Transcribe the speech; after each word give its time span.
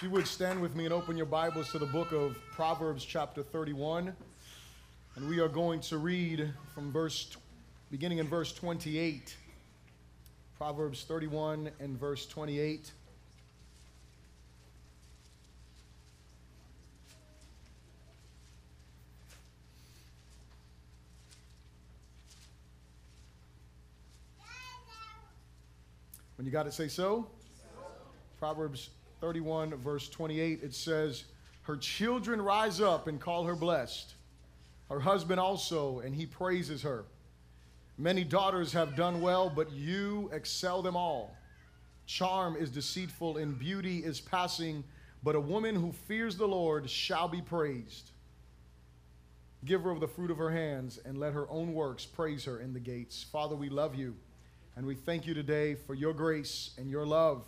If 0.00 0.04
you 0.04 0.10
would 0.12 0.26
stand 0.26 0.62
with 0.62 0.74
me 0.74 0.86
and 0.86 0.94
open 0.94 1.14
your 1.14 1.26
Bibles 1.26 1.72
to 1.72 1.78
the 1.78 1.84
book 1.84 2.10
of 2.12 2.34
Proverbs, 2.52 3.04
chapter 3.04 3.42
31. 3.42 4.16
And 5.16 5.28
we 5.28 5.40
are 5.40 5.48
going 5.48 5.80
to 5.80 5.98
read 5.98 6.54
from 6.74 6.90
verse, 6.90 7.36
beginning 7.90 8.16
in 8.16 8.26
verse 8.26 8.50
28. 8.54 9.36
Proverbs 10.56 11.04
31 11.04 11.70
and 11.80 12.00
verse 12.00 12.26
28. 12.26 12.92
When 26.36 26.46
you 26.46 26.50
got 26.50 26.66
it, 26.66 26.72
say 26.72 26.88
so. 26.88 27.28
Proverbs 28.38 28.88
31, 29.20 29.74
verse 29.76 30.08
28, 30.08 30.62
it 30.62 30.74
says, 30.74 31.24
Her 31.62 31.76
children 31.76 32.40
rise 32.40 32.80
up 32.80 33.06
and 33.06 33.20
call 33.20 33.44
her 33.44 33.54
blessed, 33.54 34.14
her 34.88 35.00
husband 35.00 35.38
also, 35.38 36.00
and 36.00 36.14
he 36.14 36.26
praises 36.26 36.82
her. 36.82 37.04
Many 37.98 38.24
daughters 38.24 38.72
have 38.72 38.96
done 38.96 39.20
well, 39.20 39.50
but 39.50 39.70
you 39.72 40.30
excel 40.32 40.80
them 40.80 40.96
all. 40.96 41.36
Charm 42.06 42.56
is 42.56 42.70
deceitful 42.70 43.36
and 43.36 43.58
beauty 43.58 43.98
is 43.98 44.20
passing, 44.20 44.82
but 45.22 45.34
a 45.34 45.40
woman 45.40 45.76
who 45.76 45.92
fears 45.92 46.36
the 46.36 46.48
Lord 46.48 46.88
shall 46.88 47.28
be 47.28 47.42
praised. 47.42 48.10
Give 49.64 49.82
her 49.82 49.90
of 49.90 50.00
the 50.00 50.08
fruit 50.08 50.30
of 50.30 50.38
her 50.38 50.50
hands, 50.50 50.98
and 51.04 51.18
let 51.18 51.34
her 51.34 51.48
own 51.50 51.74
works 51.74 52.06
praise 52.06 52.46
her 52.46 52.60
in 52.60 52.72
the 52.72 52.80
gates. 52.80 53.22
Father, 53.22 53.54
we 53.54 53.68
love 53.68 53.94
you. 53.94 54.16
And 54.76 54.86
we 54.86 54.94
thank 54.94 55.26
you 55.26 55.34
today 55.34 55.74
for 55.74 55.94
your 55.94 56.14
grace 56.14 56.70
and 56.78 56.88
your 56.88 57.04
love. 57.04 57.44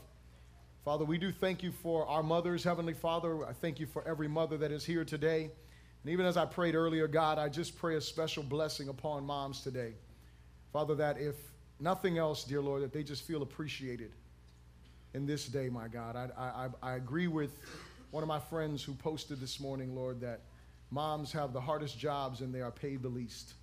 Father, 0.84 1.04
we 1.04 1.16
do 1.16 1.30
thank 1.30 1.62
you 1.62 1.70
for 1.70 2.04
our 2.08 2.24
mothers, 2.24 2.64
Heavenly 2.64 2.92
Father. 2.92 3.46
I 3.46 3.52
thank 3.52 3.78
you 3.78 3.86
for 3.86 4.02
every 4.04 4.26
mother 4.26 4.58
that 4.58 4.72
is 4.72 4.84
here 4.84 5.04
today. 5.04 5.44
And 6.02 6.12
even 6.12 6.26
as 6.26 6.36
I 6.36 6.44
prayed 6.44 6.74
earlier, 6.74 7.06
God, 7.06 7.38
I 7.38 7.48
just 7.48 7.78
pray 7.78 7.94
a 7.94 8.00
special 8.00 8.42
blessing 8.42 8.88
upon 8.88 9.24
moms 9.24 9.60
today. 9.60 9.92
Father, 10.72 10.96
that 10.96 11.20
if 11.20 11.36
nothing 11.78 12.18
else, 12.18 12.42
dear 12.42 12.60
Lord, 12.60 12.82
that 12.82 12.92
they 12.92 13.04
just 13.04 13.22
feel 13.22 13.42
appreciated 13.42 14.10
in 15.14 15.24
this 15.24 15.46
day, 15.46 15.68
my 15.68 15.86
God. 15.86 16.16
I, 16.16 16.42
I, 16.42 16.68
I 16.82 16.94
agree 16.96 17.28
with 17.28 17.56
one 18.10 18.24
of 18.24 18.28
my 18.28 18.40
friends 18.40 18.82
who 18.82 18.94
posted 18.94 19.38
this 19.38 19.60
morning, 19.60 19.94
Lord, 19.94 20.20
that 20.22 20.40
moms 20.90 21.30
have 21.30 21.52
the 21.52 21.60
hardest 21.60 21.96
jobs 21.96 22.40
and 22.40 22.52
they 22.52 22.60
are 22.60 22.72
paid 22.72 23.02
the 23.02 23.08
least. 23.08 23.54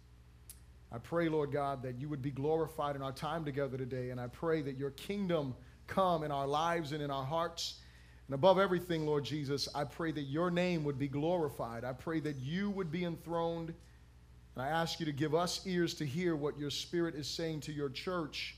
I 0.90 1.00
pray, 1.00 1.28
Lord 1.28 1.52
God, 1.52 1.84
that 1.84 2.00
you 2.00 2.08
would 2.08 2.22
be 2.22 2.32
glorified 2.32 2.96
in 2.96 3.02
our 3.02 3.12
time 3.12 3.44
together 3.44 3.78
today. 3.78 4.12
And 4.12 4.22
I 4.22 4.28
pray 4.28 4.62
that 4.62 4.78
your 4.78 4.92
kingdom 4.92 5.54
come 5.90 6.24
in 6.24 6.32
our 6.32 6.48
lives 6.48 6.94
and 6.94 7.02
in 7.02 7.12
our 7.12 7.26
hearts. 7.26 7.80
And 8.28 8.36
above 8.36 8.60
everything, 8.60 9.06
Lord 9.06 9.26
Jesus, 9.26 9.68
I 9.74 9.84
pray 9.84 10.12
that 10.12 10.24
your 10.24 10.52
name 10.52 10.84
would 10.84 11.00
be 11.00 11.08
glorified. 11.08 11.84
I 11.84 11.94
pray 11.94 12.20
that 12.22 12.38
you 12.38 12.70
would 12.70 12.92
be 12.92 13.04
enthroned. 13.04 13.74
And 14.56 14.64
I 14.64 14.68
ask 14.68 15.00
you 15.00 15.06
to 15.08 15.12
give 15.12 15.34
us 15.34 15.66
ears 15.66 15.96
to 15.96 16.06
hear 16.06 16.36
what 16.36 16.58
your 16.58 16.70
spirit 16.70 17.16
is 17.16 17.28
saying 17.28 17.62
to 17.62 17.74
your 17.74 17.90
church. 17.90 18.56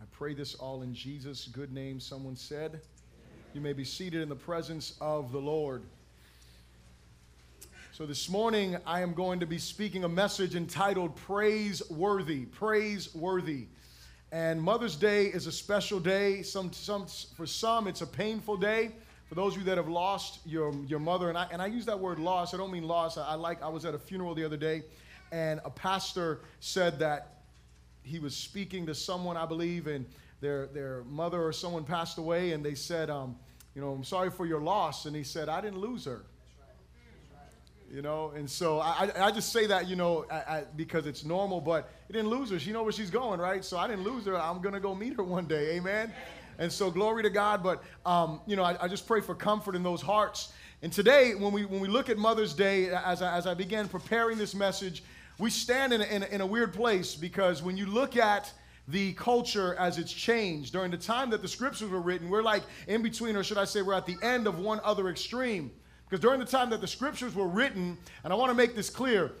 I 0.00 0.04
pray 0.12 0.34
this 0.34 0.54
all 0.54 0.82
in 0.82 0.94
Jesus' 0.94 1.46
good 1.46 1.72
name. 1.72 2.00
Someone 2.00 2.36
said, 2.36 2.80
You 3.52 3.60
may 3.60 3.72
be 3.72 3.84
seated 3.84 4.22
in 4.22 4.28
the 4.28 4.34
presence 4.34 4.94
of 5.00 5.30
the 5.30 5.40
Lord. 5.40 5.82
So, 7.92 8.04
this 8.04 8.28
morning 8.28 8.76
I 8.86 9.00
am 9.00 9.14
going 9.14 9.40
to 9.40 9.46
be 9.46 9.58
speaking 9.58 10.04
a 10.04 10.08
message 10.08 10.54
entitled 10.54 11.16
Praise 11.16 11.82
Worthy. 11.90 12.44
Praiseworthy. 12.46 13.64
Praiseworthy. 13.64 13.66
And 14.36 14.60
Mother's 14.60 14.96
Day 14.96 15.28
is 15.28 15.46
a 15.46 15.50
special 15.50 15.98
day. 15.98 16.42
Some, 16.42 16.70
some, 16.70 17.06
for 17.06 17.46
some, 17.46 17.86
it's 17.86 18.02
a 18.02 18.06
painful 18.06 18.58
day. 18.58 18.90
For 19.30 19.34
those 19.34 19.54
of 19.54 19.60
you 19.60 19.64
that 19.64 19.78
have 19.78 19.88
lost 19.88 20.40
your, 20.44 20.74
your 20.86 20.98
mother, 20.98 21.30
and 21.30 21.38
I, 21.38 21.46
and 21.50 21.62
I 21.62 21.68
use 21.68 21.86
that 21.86 21.98
word 21.98 22.18
loss, 22.18 22.52
I 22.52 22.58
don't 22.58 22.70
mean 22.70 22.82
loss. 22.82 23.16
I, 23.16 23.28
I 23.28 23.34
like, 23.36 23.62
I 23.62 23.68
was 23.68 23.86
at 23.86 23.94
a 23.94 23.98
funeral 23.98 24.34
the 24.34 24.44
other 24.44 24.58
day, 24.58 24.82
and 25.32 25.58
a 25.64 25.70
pastor 25.70 26.40
said 26.60 26.98
that 26.98 27.44
he 28.02 28.18
was 28.18 28.36
speaking 28.36 28.84
to 28.84 28.94
someone, 28.94 29.38
I 29.38 29.46
believe, 29.46 29.86
and 29.86 30.04
their, 30.42 30.66
their 30.66 31.02
mother 31.04 31.42
or 31.42 31.50
someone 31.50 31.84
passed 31.84 32.18
away, 32.18 32.52
and 32.52 32.62
they 32.62 32.74
said, 32.74 33.08
um, 33.08 33.36
You 33.74 33.80
know, 33.80 33.90
I'm 33.90 34.04
sorry 34.04 34.28
for 34.28 34.44
your 34.44 34.60
loss. 34.60 35.06
And 35.06 35.16
he 35.16 35.22
said, 35.22 35.48
I 35.48 35.62
didn't 35.62 35.78
lose 35.78 36.04
her 36.04 36.26
you 37.90 38.02
know? 38.02 38.32
And 38.34 38.50
so 38.50 38.80
i, 38.80 39.10
I 39.16 39.30
just 39.30 39.52
say 39.52 39.66
that 39.66 39.88
you 39.88 39.96
know 39.96 40.24
I, 40.30 40.34
I, 40.34 40.64
because 40.76 41.06
it's 41.06 41.24
normal 41.24 41.60
but 41.60 41.90
he 42.06 42.12
didn't 42.12 42.28
lose 42.28 42.50
her. 42.50 42.58
She 42.58 42.72
know 42.72 42.82
where 42.82 42.92
she's 42.92 43.10
going 43.10 43.40
right? 43.40 43.64
So 43.64 43.78
i 43.78 43.86
didn't 43.86 44.04
lose 44.04 44.24
her. 44.26 44.36
I'm 44.36 44.60
gonna 44.60 44.80
go 44.80 44.94
meet 44.94 45.16
her 45.16 45.22
one 45.22 45.46
day 45.46 45.76
amen? 45.76 46.12
And 46.58 46.72
so 46.72 46.90
glory 46.90 47.22
to 47.22 47.30
god 47.30 47.62
but 47.62 47.82
um, 48.04 48.40
you 48.46 48.56
know 48.56 48.64
I, 48.64 48.76
I, 48.84 48.88
just 48.88 49.06
pray 49.06 49.20
for 49.20 49.34
comfort 49.34 49.74
in 49.74 49.82
those 49.82 50.02
hearts. 50.02 50.52
And 50.82 50.92
today 50.92 51.34
when 51.34 51.52
we 51.52 51.64
when 51.64 51.80
we 51.80 51.88
look 51.88 52.08
at 52.08 52.18
mother's 52.18 52.54
day 52.54 52.88
as 52.90 53.22
i, 53.22 53.36
as 53.36 53.46
I 53.46 53.54
began 53.54 53.88
preparing 53.88 54.38
this 54.38 54.54
message 54.54 55.02
we 55.38 55.50
stand 55.50 55.92
in 55.92 56.00
a, 56.00 56.04
in, 56.04 56.22
a, 56.22 56.26
in 56.26 56.40
a 56.40 56.46
weird 56.46 56.72
place 56.72 57.14
because 57.14 57.62
when 57.62 57.76
you 57.76 57.86
look 57.86 58.16
at 58.16 58.52
the 58.88 59.12
culture 59.14 59.74
as 59.74 59.98
it's 59.98 60.12
changed 60.12 60.72
during 60.72 60.90
the 60.90 60.96
time 60.96 61.30
that 61.30 61.42
the 61.42 61.48
scriptures 61.48 61.90
were 61.90 62.00
written 62.00 62.30
we're 62.30 62.42
like 62.42 62.62
in 62.86 63.02
between 63.02 63.34
or 63.34 63.42
should 63.42 63.58
i 63.58 63.64
say 63.64 63.82
we're 63.82 63.94
at 63.94 64.06
the 64.06 64.16
end 64.22 64.46
of 64.46 64.60
one 64.60 64.80
other 64.84 65.08
extreme 65.08 65.72
because 66.08 66.20
during 66.20 66.40
the 66.40 66.46
time 66.46 66.70
that 66.70 66.80
the 66.80 66.86
scriptures 66.86 67.34
were 67.34 67.48
written, 67.48 67.98
and 68.22 68.32
I 68.32 68.36
want 68.36 68.50
to 68.50 68.54
make 68.54 68.76
this 68.76 68.90
clear, 68.90 69.32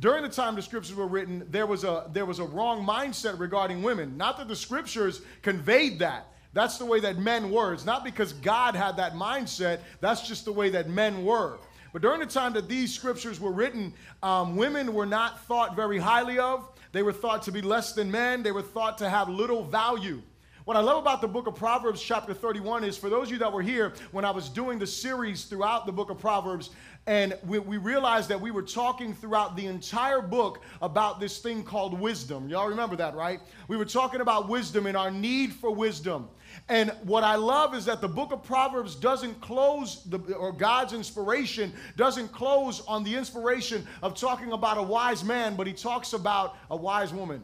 during 0.00 0.22
the 0.22 0.28
time 0.28 0.54
the 0.54 0.62
scriptures 0.62 0.94
were 0.94 1.06
written, 1.06 1.46
there 1.50 1.66
was 1.66 1.84
a 1.84 2.08
there 2.12 2.26
was 2.26 2.38
a 2.38 2.44
wrong 2.44 2.86
mindset 2.86 3.38
regarding 3.38 3.82
women. 3.82 4.16
Not 4.16 4.36
that 4.38 4.48
the 4.48 4.56
scriptures 4.56 5.22
conveyed 5.42 5.98
that. 6.00 6.28
That's 6.52 6.78
the 6.78 6.84
way 6.84 7.00
that 7.00 7.18
men 7.18 7.50
were. 7.50 7.72
It's 7.72 7.84
not 7.84 8.04
because 8.04 8.32
God 8.32 8.74
had 8.74 8.96
that 8.96 9.12
mindset. 9.14 9.80
That's 10.00 10.26
just 10.26 10.44
the 10.44 10.52
way 10.52 10.70
that 10.70 10.88
men 10.88 11.24
were. 11.24 11.58
But 11.92 12.02
during 12.02 12.20
the 12.20 12.26
time 12.26 12.52
that 12.54 12.68
these 12.68 12.94
scriptures 12.94 13.40
were 13.40 13.52
written, 13.52 13.92
um, 14.22 14.56
women 14.56 14.94
were 14.94 15.06
not 15.06 15.44
thought 15.44 15.76
very 15.76 15.98
highly 15.98 16.38
of. 16.38 16.68
They 16.92 17.02
were 17.02 17.12
thought 17.12 17.42
to 17.44 17.52
be 17.52 17.62
less 17.62 17.92
than 17.92 18.10
men. 18.10 18.42
They 18.42 18.52
were 18.52 18.62
thought 18.62 18.98
to 18.98 19.08
have 19.08 19.28
little 19.28 19.64
value. 19.64 20.22
What 20.68 20.76
I 20.76 20.80
love 20.80 20.98
about 20.98 21.22
the 21.22 21.28
book 21.28 21.46
of 21.46 21.54
Proverbs, 21.54 22.02
chapter 22.02 22.34
31, 22.34 22.84
is 22.84 22.94
for 22.94 23.08
those 23.08 23.28
of 23.28 23.32
you 23.32 23.38
that 23.38 23.50
were 23.50 23.62
here 23.62 23.94
when 24.12 24.26
I 24.26 24.30
was 24.30 24.50
doing 24.50 24.78
the 24.78 24.86
series 24.86 25.44
throughout 25.44 25.86
the 25.86 25.92
book 25.92 26.10
of 26.10 26.18
Proverbs, 26.18 26.68
and 27.06 27.38
we, 27.46 27.58
we, 27.58 27.78
realized 27.78 28.28
that 28.28 28.38
we 28.38 28.50
were 28.50 28.60
talking 28.60 29.14
throughout 29.14 29.56
the 29.56 29.64
entire 29.64 30.20
book 30.20 30.62
about 30.82 31.20
this 31.20 31.38
thing 31.38 31.64
called 31.64 31.98
wisdom. 31.98 32.50
Y'all 32.50 32.68
remember 32.68 32.96
that, 32.96 33.14
right? 33.14 33.40
We 33.68 33.78
were 33.78 33.86
talking 33.86 34.20
about 34.20 34.50
wisdom 34.50 34.84
and 34.84 34.94
our 34.94 35.10
need 35.10 35.54
for 35.54 35.70
wisdom. 35.70 36.28
And 36.68 36.90
what 37.02 37.24
I 37.24 37.36
love 37.36 37.74
is 37.74 37.86
that 37.86 38.02
the 38.02 38.08
book 38.08 38.30
of 38.30 38.42
Proverbs 38.42 38.94
doesn't 38.94 39.40
close, 39.40 40.04
the, 40.04 40.18
or 40.34 40.52
God's 40.52 40.92
inspiration 40.92 41.72
doesn't 41.96 42.30
close 42.30 42.82
on 42.82 43.04
the 43.04 43.14
inspiration 43.14 43.86
of 44.02 44.14
talking 44.14 44.52
about 44.52 44.76
a 44.76 44.82
wise 44.82 45.24
man, 45.24 45.56
but 45.56 45.66
he 45.66 45.72
talks 45.72 46.12
about 46.12 46.58
a 46.70 46.76
wise 46.76 47.14
woman. 47.14 47.42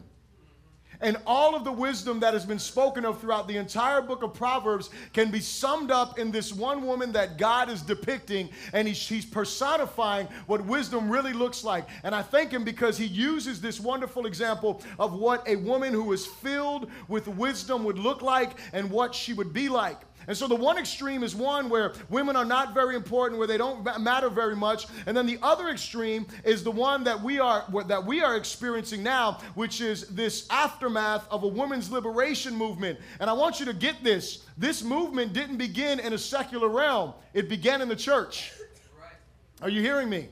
And 1.01 1.17
all 1.25 1.55
of 1.55 1.63
the 1.63 1.71
wisdom 1.71 2.19
that 2.21 2.33
has 2.33 2.45
been 2.45 2.59
spoken 2.59 3.05
of 3.05 3.19
throughout 3.19 3.47
the 3.47 3.57
entire 3.57 4.01
book 4.01 4.23
of 4.23 4.33
Proverbs 4.33 4.89
can 5.13 5.31
be 5.31 5.39
summed 5.39 5.91
up 5.91 6.19
in 6.19 6.31
this 6.31 6.53
one 6.53 6.85
woman 6.85 7.11
that 7.13 7.37
God 7.37 7.69
is 7.69 7.81
depicting, 7.81 8.49
and 8.73 8.87
he's, 8.87 9.07
he's, 9.07 9.25
personifying 9.25 10.27
what 10.47 10.63
wisdom 10.65 11.09
really 11.09 11.33
looks 11.33 11.63
like. 11.63 11.87
And 12.03 12.15
I 12.15 12.21
thank 12.21 12.51
him 12.51 12.63
because 12.63 12.97
he 12.97 13.05
uses 13.05 13.59
this 13.59 13.79
wonderful 13.79 14.25
example 14.25 14.81
of 14.99 15.13
what 15.13 15.47
a 15.47 15.55
woman 15.57 15.93
who 15.93 16.13
is 16.13 16.25
filled 16.25 16.89
with 17.07 17.27
wisdom 17.27 17.83
would 17.83 17.97
look 17.97 18.21
like 18.21 18.59
and 18.71 18.89
what 18.89 19.13
she 19.13 19.33
would 19.33 19.51
be 19.51 19.67
like. 19.67 19.99
And 20.27 20.35
so 20.35 20.47
the 20.47 20.55
one 20.55 20.77
extreme 20.77 21.23
is 21.23 21.35
one 21.35 21.69
where 21.69 21.93
women 22.09 22.35
are 22.35 22.45
not 22.45 22.73
very 22.73 22.95
important, 22.95 23.37
where 23.37 23.47
they 23.47 23.57
don't 23.57 23.83
matter 24.01 24.29
very 24.29 24.55
much, 24.55 24.87
and 25.05 25.15
then 25.15 25.25
the 25.25 25.39
other 25.41 25.69
extreme 25.69 26.25
is 26.43 26.63
the 26.63 26.71
one 26.71 27.03
that 27.03 27.21
we 27.21 27.39
are 27.39 27.65
that 27.87 28.05
we 28.05 28.21
are 28.21 28.35
experiencing 28.35 29.03
now, 29.03 29.39
which 29.55 29.81
is 29.81 30.07
this 30.09 30.47
aftermath 30.49 31.27
of 31.29 31.43
a 31.43 31.47
women's 31.47 31.91
liberation 31.91 32.55
movement. 32.55 32.99
And 33.19 33.29
I 33.29 33.33
want 33.33 33.59
you 33.59 33.65
to 33.65 33.73
get 33.73 34.03
this. 34.03 34.45
This 34.57 34.83
movement 34.83 35.33
didn't 35.33 35.57
begin 35.57 35.99
in 35.99 36.13
a 36.13 36.17
secular 36.17 36.69
realm. 36.69 37.13
It 37.33 37.49
began 37.49 37.81
in 37.81 37.89
the 37.89 37.95
church. 37.95 38.53
Are 39.61 39.69
you 39.69 39.81
hearing 39.81 40.09
me? 40.09 40.29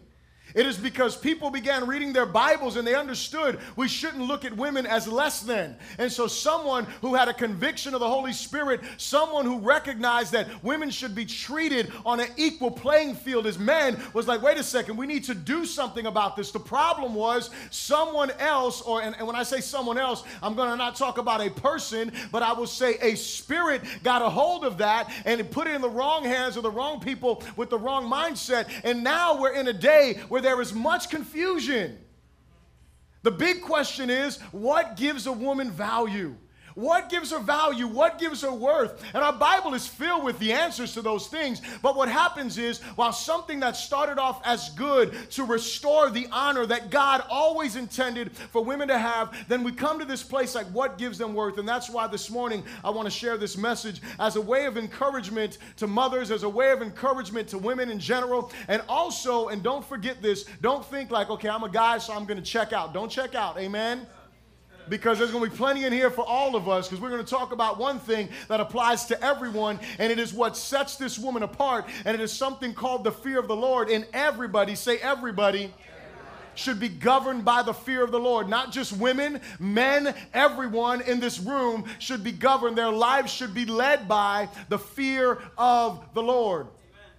It 0.55 0.65
is 0.65 0.77
because 0.77 1.17
people 1.17 1.49
began 1.49 1.87
reading 1.87 2.13
their 2.13 2.25
Bibles 2.25 2.75
and 2.75 2.87
they 2.87 2.95
understood 2.95 3.59
we 3.75 3.87
shouldn't 3.87 4.23
look 4.23 4.45
at 4.45 4.55
women 4.55 4.85
as 4.85 5.07
less 5.07 5.41
than. 5.41 5.75
And 5.97 6.11
so, 6.11 6.27
someone 6.27 6.85
who 7.01 7.15
had 7.15 7.27
a 7.27 7.33
conviction 7.33 7.93
of 7.93 7.99
the 7.99 8.07
Holy 8.07 8.33
Spirit, 8.33 8.81
someone 8.97 9.45
who 9.45 9.59
recognized 9.59 10.31
that 10.33 10.47
women 10.63 10.89
should 10.89 11.15
be 11.15 11.25
treated 11.25 11.91
on 12.05 12.19
an 12.19 12.27
equal 12.37 12.71
playing 12.71 13.15
field 13.15 13.47
as 13.47 13.57
men, 13.57 14.01
was 14.13 14.27
like, 14.27 14.41
wait 14.41 14.57
a 14.57 14.63
second, 14.63 14.97
we 14.97 15.07
need 15.07 15.23
to 15.23 15.33
do 15.33 15.65
something 15.65 16.05
about 16.05 16.35
this. 16.35 16.51
The 16.51 16.59
problem 16.59 17.15
was 17.15 17.49
someone 17.71 18.31
else, 18.39 18.81
or, 18.81 19.01
and, 19.01 19.15
and 19.17 19.25
when 19.25 19.35
I 19.35 19.43
say 19.43 19.59
someone 19.59 19.97
else, 19.97 20.23
I'm 20.41 20.55
going 20.55 20.69
to 20.69 20.77
not 20.77 20.95
talk 20.95 21.17
about 21.17 21.41
a 21.41 21.49
person, 21.49 22.11
but 22.31 22.43
I 22.43 22.53
will 22.53 22.67
say 22.67 22.97
a 23.01 23.15
spirit 23.15 23.81
got 24.03 24.21
a 24.21 24.29
hold 24.29 24.65
of 24.65 24.77
that 24.77 25.11
and 25.25 25.49
put 25.49 25.67
it 25.67 25.73
in 25.73 25.81
the 25.81 25.89
wrong 25.89 26.23
hands 26.23 26.57
of 26.57 26.63
the 26.63 26.71
wrong 26.71 26.99
people 26.99 27.43
with 27.55 27.69
the 27.69 27.77
wrong 27.77 28.09
mindset. 28.09 28.69
And 28.83 29.03
now 29.03 29.39
we're 29.39 29.53
in 29.53 29.67
a 29.67 29.73
day 29.73 30.19
where 30.29 30.42
there 30.43 30.61
is 30.61 30.73
much 30.73 31.09
confusion. 31.09 31.97
The 33.23 33.31
big 33.31 33.61
question 33.61 34.09
is 34.09 34.39
what 34.51 34.97
gives 34.97 35.25
a 35.25 35.31
woman 35.31 35.71
value? 35.71 36.35
What 36.75 37.09
gives 37.09 37.31
her 37.31 37.39
value? 37.39 37.87
What 37.87 38.19
gives 38.19 38.41
her 38.41 38.51
worth? 38.51 39.03
And 39.13 39.23
our 39.23 39.33
Bible 39.33 39.73
is 39.73 39.87
filled 39.87 40.23
with 40.23 40.39
the 40.39 40.53
answers 40.53 40.93
to 40.93 41.01
those 41.01 41.27
things. 41.27 41.61
But 41.81 41.95
what 41.95 42.09
happens 42.09 42.57
is, 42.57 42.81
while 42.95 43.11
something 43.11 43.59
that 43.59 43.75
started 43.75 44.17
off 44.17 44.41
as 44.45 44.69
good 44.71 45.29
to 45.31 45.43
restore 45.43 46.09
the 46.09 46.27
honor 46.31 46.65
that 46.65 46.89
God 46.89 47.23
always 47.29 47.75
intended 47.75 48.35
for 48.35 48.63
women 48.63 48.87
to 48.87 48.97
have, 48.97 49.47
then 49.47 49.63
we 49.63 49.71
come 49.71 49.99
to 49.99 50.05
this 50.05 50.23
place 50.23 50.55
like 50.55 50.67
what 50.67 50.97
gives 50.97 51.17
them 51.17 51.33
worth. 51.33 51.57
And 51.57 51.67
that's 51.67 51.89
why 51.89 52.07
this 52.07 52.29
morning 52.29 52.63
I 52.83 52.89
want 52.89 53.05
to 53.05 53.11
share 53.11 53.37
this 53.37 53.57
message 53.57 54.01
as 54.19 54.35
a 54.35 54.41
way 54.41 54.65
of 54.65 54.77
encouragement 54.77 55.57
to 55.77 55.87
mothers, 55.87 56.31
as 56.31 56.43
a 56.43 56.49
way 56.49 56.71
of 56.71 56.81
encouragement 56.81 57.47
to 57.49 57.57
women 57.57 57.89
in 57.89 57.99
general. 57.99 58.51
And 58.67 58.81
also, 58.89 59.49
and 59.49 59.61
don't 59.61 59.85
forget 59.85 60.21
this, 60.21 60.45
don't 60.61 60.85
think 60.85 61.11
like, 61.11 61.29
okay, 61.29 61.49
I'm 61.49 61.63
a 61.63 61.69
guy, 61.69 61.97
so 61.97 62.13
I'm 62.13 62.25
going 62.25 62.39
to 62.39 62.45
check 62.45 62.73
out. 62.73 62.93
Don't 62.93 63.09
check 63.09 63.35
out. 63.35 63.57
Amen 63.57 64.07
because 64.89 65.19
there's 65.19 65.31
going 65.31 65.43
to 65.43 65.49
be 65.49 65.55
plenty 65.55 65.85
in 65.85 65.93
here 65.93 66.09
for 66.09 66.25
all 66.25 66.55
of 66.55 66.67
us 66.69 66.87
because 66.87 67.01
we're 67.01 67.09
going 67.09 67.23
to 67.23 67.29
talk 67.29 67.51
about 67.51 67.77
one 67.77 67.99
thing 67.99 68.29
that 68.47 68.59
applies 68.59 69.05
to 69.05 69.23
everyone 69.23 69.79
and 69.99 70.11
it 70.11 70.19
is 70.19 70.33
what 70.33 70.57
sets 70.57 70.95
this 70.95 71.17
woman 71.17 71.43
apart 71.43 71.85
and 72.05 72.15
it 72.15 72.21
is 72.21 72.31
something 72.31 72.73
called 72.73 73.03
the 73.03 73.11
fear 73.11 73.39
of 73.39 73.47
the 73.47 73.55
Lord 73.55 73.89
and 73.89 74.05
everybody 74.13 74.75
say 74.75 74.97
everybody 74.97 75.73
should 76.55 76.79
be 76.79 76.89
governed 76.89 77.43
by 77.43 77.63
the 77.63 77.73
fear 77.73 78.03
of 78.03 78.11
the 78.11 78.19
Lord. 78.19 78.47
Not 78.47 78.71
just 78.71 78.93
women, 78.93 79.41
men, 79.59 80.13
everyone 80.33 81.01
in 81.01 81.19
this 81.19 81.39
room 81.39 81.85
should 81.99 82.23
be 82.23 82.31
governed. 82.31 82.77
Their 82.77 82.91
lives 82.91 83.31
should 83.31 83.53
be 83.53 83.65
led 83.65 84.07
by 84.07 84.49
the 84.69 84.77
fear 84.77 85.39
of 85.57 86.03
the 86.13 86.21
Lord. 86.21 86.67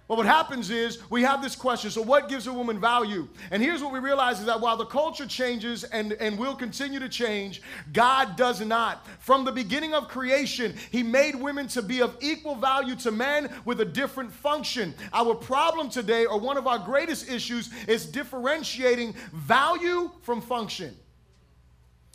But 0.07 0.17
what 0.17 0.27
happens 0.27 0.69
is 0.69 0.99
we 1.09 1.23
have 1.23 1.41
this 1.41 1.55
question 1.55 1.89
so, 1.89 2.01
what 2.01 2.29
gives 2.29 2.45
a 2.45 2.53
woman 2.53 2.79
value? 2.79 3.27
And 3.49 3.61
here's 3.61 3.81
what 3.81 3.91
we 3.91 3.99
realize 3.99 4.39
is 4.39 4.45
that 4.45 4.61
while 4.61 4.77
the 4.77 4.85
culture 4.85 5.25
changes 5.25 5.83
and, 5.83 6.13
and 6.13 6.37
will 6.37 6.55
continue 6.55 6.99
to 6.99 7.09
change, 7.09 7.63
God 7.91 8.35
does 8.35 8.61
not. 8.61 9.07
From 9.19 9.45
the 9.45 9.51
beginning 9.51 9.95
of 9.95 10.07
creation, 10.07 10.75
He 10.91 11.01
made 11.01 11.33
women 11.33 11.67
to 11.69 11.81
be 11.81 12.01
of 12.01 12.15
equal 12.21 12.55
value 12.55 12.95
to 12.97 13.11
men 13.11 13.49
with 13.65 13.81
a 13.81 13.85
different 13.85 14.31
function. 14.31 14.93
Our 15.11 15.33
problem 15.33 15.89
today, 15.89 16.25
or 16.25 16.39
one 16.39 16.57
of 16.57 16.67
our 16.67 16.79
greatest 16.79 17.27
issues, 17.27 17.71
is 17.87 18.05
differentiating 18.05 19.15
value 19.33 20.11
from 20.21 20.39
function. 20.39 20.95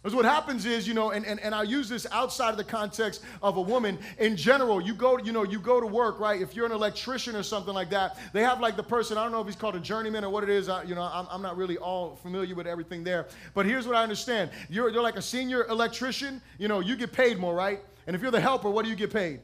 Because 0.02 0.16
what 0.16 0.24
happens 0.24 0.64
is, 0.64 0.88
you 0.88 0.94
know, 0.94 1.10
and, 1.10 1.26
and, 1.26 1.38
and 1.40 1.54
I 1.54 1.62
use 1.62 1.86
this 1.86 2.06
outside 2.10 2.50
of 2.50 2.56
the 2.56 2.64
context 2.64 3.22
of 3.42 3.58
a 3.58 3.60
woman. 3.60 3.98
In 4.18 4.34
general, 4.34 4.80
you 4.80 4.94
go, 4.94 5.18
you 5.18 5.30
know, 5.30 5.42
you 5.42 5.58
go 5.58 5.78
to 5.78 5.86
work, 5.86 6.18
right? 6.18 6.40
If 6.40 6.56
you're 6.56 6.64
an 6.64 6.72
electrician 6.72 7.36
or 7.36 7.42
something 7.42 7.74
like 7.74 7.90
that, 7.90 8.18
they 8.32 8.42
have 8.42 8.60
like 8.60 8.76
the 8.76 8.82
person, 8.82 9.18
I 9.18 9.22
don't 9.22 9.32
know 9.32 9.42
if 9.42 9.46
he's 9.46 9.56
called 9.56 9.76
a 9.76 9.80
journeyman 9.80 10.24
or 10.24 10.30
what 10.30 10.42
it 10.42 10.48
is. 10.48 10.70
I, 10.70 10.84
you 10.84 10.94
know, 10.94 11.02
I'm, 11.02 11.26
I'm 11.30 11.42
not 11.42 11.58
really 11.58 11.76
all 11.76 12.16
familiar 12.16 12.54
with 12.54 12.66
everything 12.66 13.04
there. 13.04 13.28
But 13.52 13.66
here's 13.66 13.86
what 13.86 13.94
I 13.94 14.02
understand. 14.02 14.50
You're, 14.70 14.88
you're 14.88 15.02
like 15.02 15.16
a 15.16 15.22
senior 15.22 15.66
electrician, 15.66 16.40
you 16.58 16.68
know, 16.68 16.80
you 16.80 16.96
get 16.96 17.12
paid 17.12 17.38
more, 17.38 17.54
right? 17.54 17.80
And 18.06 18.16
if 18.16 18.22
you're 18.22 18.30
the 18.30 18.40
helper, 18.40 18.70
what 18.70 18.84
do 18.84 18.90
you 18.90 18.96
get 18.96 19.12
paid? 19.12 19.40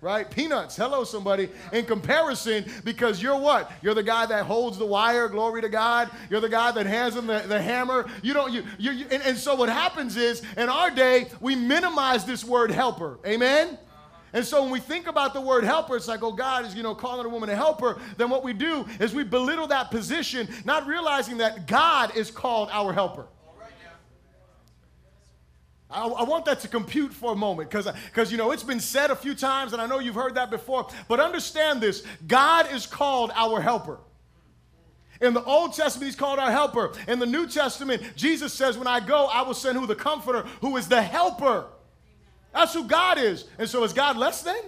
Right? 0.00 0.30
Peanuts. 0.30 0.76
Hello, 0.76 1.04
somebody. 1.04 1.48
In 1.72 1.84
comparison, 1.84 2.64
because 2.84 3.22
you're 3.22 3.38
what? 3.38 3.70
You're 3.82 3.94
the 3.94 4.02
guy 4.02 4.26
that 4.26 4.46
holds 4.46 4.78
the 4.78 4.86
wire. 4.86 5.28
Glory 5.28 5.62
to 5.62 5.68
God. 5.68 6.10
You're 6.30 6.40
the 6.40 6.48
guy 6.48 6.70
that 6.72 6.86
hands 6.86 7.14
them 7.14 7.26
the, 7.26 7.40
the 7.40 7.60
hammer. 7.60 8.08
You 8.22 8.34
don't. 8.34 8.52
You. 8.52 8.64
you, 8.78 8.92
you 8.92 9.06
and, 9.10 9.22
and 9.22 9.36
so 9.36 9.54
what 9.54 9.68
happens 9.68 10.16
is, 10.16 10.42
in 10.56 10.68
our 10.68 10.90
day, 10.90 11.28
we 11.40 11.54
minimize 11.54 12.24
this 12.24 12.44
word 12.44 12.70
helper. 12.70 13.18
Amen. 13.26 13.78
And 14.34 14.44
so 14.44 14.60
when 14.62 14.70
we 14.70 14.78
think 14.78 15.06
about 15.06 15.32
the 15.32 15.40
word 15.40 15.64
helper, 15.64 15.96
it's 15.96 16.06
like, 16.06 16.22
oh, 16.22 16.32
God 16.32 16.66
is, 16.66 16.74
you 16.74 16.82
know, 16.82 16.94
calling 16.94 17.24
a 17.24 17.28
woman 17.30 17.48
a 17.48 17.56
helper. 17.56 17.98
Then 18.18 18.28
what 18.28 18.44
we 18.44 18.52
do 18.52 18.86
is 19.00 19.14
we 19.14 19.24
belittle 19.24 19.66
that 19.68 19.90
position, 19.90 20.46
not 20.66 20.86
realizing 20.86 21.38
that 21.38 21.66
God 21.66 22.14
is 22.14 22.30
called 22.30 22.68
our 22.70 22.92
helper. 22.92 23.26
I, 25.90 26.06
I, 26.06 26.22
want 26.24 26.44
that 26.44 26.60
to 26.60 26.68
compute 26.68 27.14
for 27.14 27.32
a 27.32 27.36
moment 27.36 27.70
because 27.70 28.30
you 28.30 28.36
know 28.36 28.50
it's 28.50 28.62
been 28.62 28.80
said 28.80 29.10
a 29.10 29.16
few 29.16 29.34
times 29.34 29.72
and 29.72 29.80
I 29.80 29.86
know 29.86 29.98
you've 29.98 30.14
heard 30.14 30.34
that 30.34 30.50
before 30.50 30.88
but 31.08 31.18
understand 31.18 31.80
this. 31.80 32.04
God 32.26 32.70
is 32.72 32.86
called 32.86 33.32
our 33.34 33.60
helper. 33.60 33.98
In 35.20 35.34
the 35.34 35.42
Old 35.42 35.74
Testament 35.74 36.06
he's 36.08 36.16
called 36.16 36.38
our 36.38 36.50
helper. 36.50 36.92
In 37.06 37.18
the 37.18 37.26
New 37.26 37.46
Testament 37.46 38.02
Jesus 38.16 38.52
says 38.52 38.76
when 38.76 38.86
I 38.86 39.00
go 39.00 39.26
I 39.26 39.42
will 39.42 39.54
send 39.54 39.78
who? 39.78 39.86
The 39.86 39.94
comforter 39.94 40.42
who 40.60 40.76
is 40.76 40.88
the 40.88 41.00
helper. 41.00 41.66
That's 42.52 42.74
who 42.74 42.84
God 42.84 43.18
is. 43.18 43.46
And 43.58 43.68
so 43.68 43.82
is 43.84 43.92
God 43.92 44.16
less 44.16 44.42
than 44.42 44.60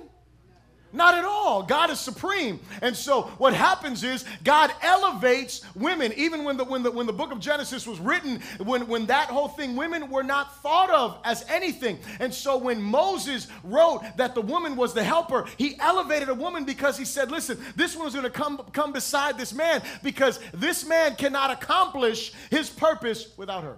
not 0.92 1.14
at 1.14 1.24
all. 1.24 1.62
God 1.62 1.90
is 1.90 2.00
supreme. 2.00 2.60
And 2.82 2.96
so 2.96 3.22
what 3.38 3.54
happens 3.54 4.02
is 4.02 4.24
God 4.44 4.72
elevates 4.82 5.62
women. 5.74 6.12
Even 6.16 6.44
when 6.44 6.56
the 6.56 6.64
when 6.64 6.82
the 6.82 6.90
when 6.90 7.06
the 7.06 7.12
book 7.12 7.32
of 7.32 7.40
Genesis 7.40 7.86
was 7.86 8.00
written, 8.00 8.40
when, 8.58 8.86
when 8.88 9.06
that 9.06 9.28
whole 9.28 9.48
thing, 9.48 9.76
women 9.76 10.10
were 10.10 10.22
not 10.22 10.60
thought 10.62 10.90
of 10.90 11.18
as 11.24 11.44
anything. 11.48 11.98
And 12.18 12.32
so 12.32 12.56
when 12.56 12.82
Moses 12.82 13.46
wrote 13.62 14.02
that 14.16 14.34
the 14.34 14.42
woman 14.42 14.76
was 14.76 14.94
the 14.94 15.04
helper, 15.04 15.46
he 15.56 15.78
elevated 15.78 16.28
a 16.28 16.34
woman 16.34 16.64
because 16.64 16.98
he 16.98 17.04
said, 17.04 17.30
listen, 17.30 17.58
this 17.76 17.96
one's 17.96 18.14
gonna 18.14 18.30
come 18.30 18.58
come 18.72 18.92
beside 18.92 19.38
this 19.38 19.52
man 19.52 19.82
because 20.02 20.40
this 20.52 20.86
man 20.86 21.14
cannot 21.16 21.50
accomplish 21.50 22.32
his 22.50 22.68
purpose 22.68 23.28
without 23.36 23.64
her. 23.64 23.76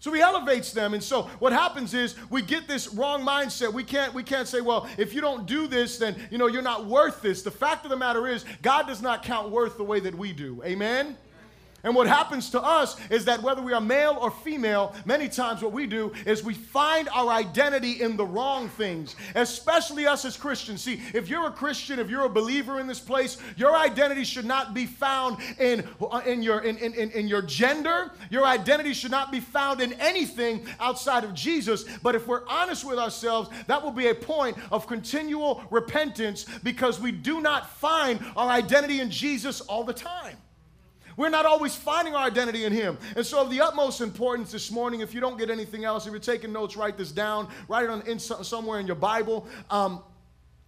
So 0.00 0.10
he 0.12 0.22
elevates 0.22 0.72
them. 0.72 0.94
And 0.94 1.02
so 1.02 1.24
what 1.40 1.52
happens 1.52 1.92
is 1.92 2.16
we 2.30 2.40
get 2.40 2.66
this 2.66 2.88
wrong 2.94 3.20
mindset. 3.20 3.72
We 3.72 3.84
can't, 3.84 4.14
we 4.14 4.22
can't 4.22 4.48
say, 4.48 4.62
well, 4.62 4.88
if 4.96 5.12
you 5.12 5.20
don't 5.20 5.46
do 5.46 5.66
this, 5.66 5.98
then 5.98 6.16
you 6.30 6.38
know 6.38 6.46
you're 6.46 6.62
not 6.62 6.86
worth 6.86 7.20
this. 7.20 7.42
The 7.42 7.50
fact 7.50 7.84
of 7.84 7.90
the 7.90 7.98
matter 7.98 8.26
is, 8.26 8.46
God 8.62 8.86
does 8.86 9.02
not 9.02 9.22
count 9.22 9.50
worth 9.50 9.76
the 9.76 9.84
way 9.84 10.00
that 10.00 10.14
we 10.14 10.32
do. 10.32 10.62
Amen? 10.64 11.18
And 11.82 11.94
what 11.94 12.06
happens 12.06 12.50
to 12.50 12.60
us 12.60 12.96
is 13.08 13.24
that 13.24 13.42
whether 13.42 13.62
we 13.62 13.72
are 13.72 13.80
male 13.80 14.18
or 14.20 14.30
female, 14.30 14.94
many 15.04 15.28
times 15.28 15.62
what 15.62 15.72
we 15.72 15.86
do 15.86 16.12
is 16.26 16.44
we 16.44 16.54
find 16.54 17.08
our 17.10 17.28
identity 17.28 18.02
in 18.02 18.16
the 18.16 18.26
wrong 18.26 18.68
things, 18.68 19.16
especially 19.34 20.06
us 20.06 20.24
as 20.24 20.36
Christians. 20.36 20.82
See, 20.82 21.00
if 21.14 21.28
you're 21.28 21.46
a 21.46 21.52
Christian, 21.52 21.98
if 21.98 22.10
you're 22.10 22.24
a 22.24 22.28
believer 22.30 22.80
in 22.80 22.86
this 22.86 23.00
place, 23.00 23.38
your 23.56 23.76
identity 23.76 24.24
should 24.24 24.44
not 24.44 24.74
be 24.74 24.86
found 24.86 25.38
in, 25.58 25.86
in, 26.26 26.42
your, 26.42 26.60
in, 26.60 26.76
in, 26.76 27.10
in 27.10 27.28
your 27.28 27.42
gender. 27.42 28.12
Your 28.30 28.44
identity 28.44 28.92
should 28.92 29.10
not 29.10 29.32
be 29.32 29.40
found 29.40 29.80
in 29.80 29.94
anything 29.94 30.66
outside 30.80 31.24
of 31.24 31.34
Jesus. 31.34 31.84
But 32.02 32.14
if 32.14 32.26
we're 32.26 32.46
honest 32.46 32.84
with 32.84 32.98
ourselves, 32.98 33.48
that 33.66 33.82
will 33.82 33.90
be 33.90 34.08
a 34.08 34.14
point 34.14 34.56
of 34.70 34.86
continual 34.86 35.64
repentance 35.70 36.44
because 36.62 37.00
we 37.00 37.12
do 37.12 37.40
not 37.40 37.70
find 37.70 38.20
our 38.36 38.50
identity 38.50 39.00
in 39.00 39.10
Jesus 39.10 39.60
all 39.62 39.84
the 39.84 39.94
time. 39.94 40.36
We're 41.16 41.30
not 41.30 41.46
always 41.46 41.74
finding 41.74 42.14
our 42.14 42.26
identity 42.26 42.64
in 42.64 42.72
Him. 42.72 42.98
And 43.16 43.24
so, 43.24 43.42
of 43.42 43.50
the 43.50 43.60
utmost 43.60 44.00
importance 44.00 44.52
this 44.52 44.70
morning, 44.70 45.00
if 45.00 45.14
you 45.14 45.20
don't 45.20 45.38
get 45.38 45.50
anything 45.50 45.84
else, 45.84 46.06
if 46.06 46.12
you're 46.12 46.20
taking 46.20 46.52
notes, 46.52 46.76
write 46.76 46.96
this 46.96 47.12
down, 47.12 47.48
write 47.68 47.84
it 47.84 47.90
on 47.90 48.02
in, 48.02 48.18
somewhere 48.18 48.80
in 48.80 48.86
your 48.86 48.96
Bible. 48.96 49.46
Um, 49.70 50.02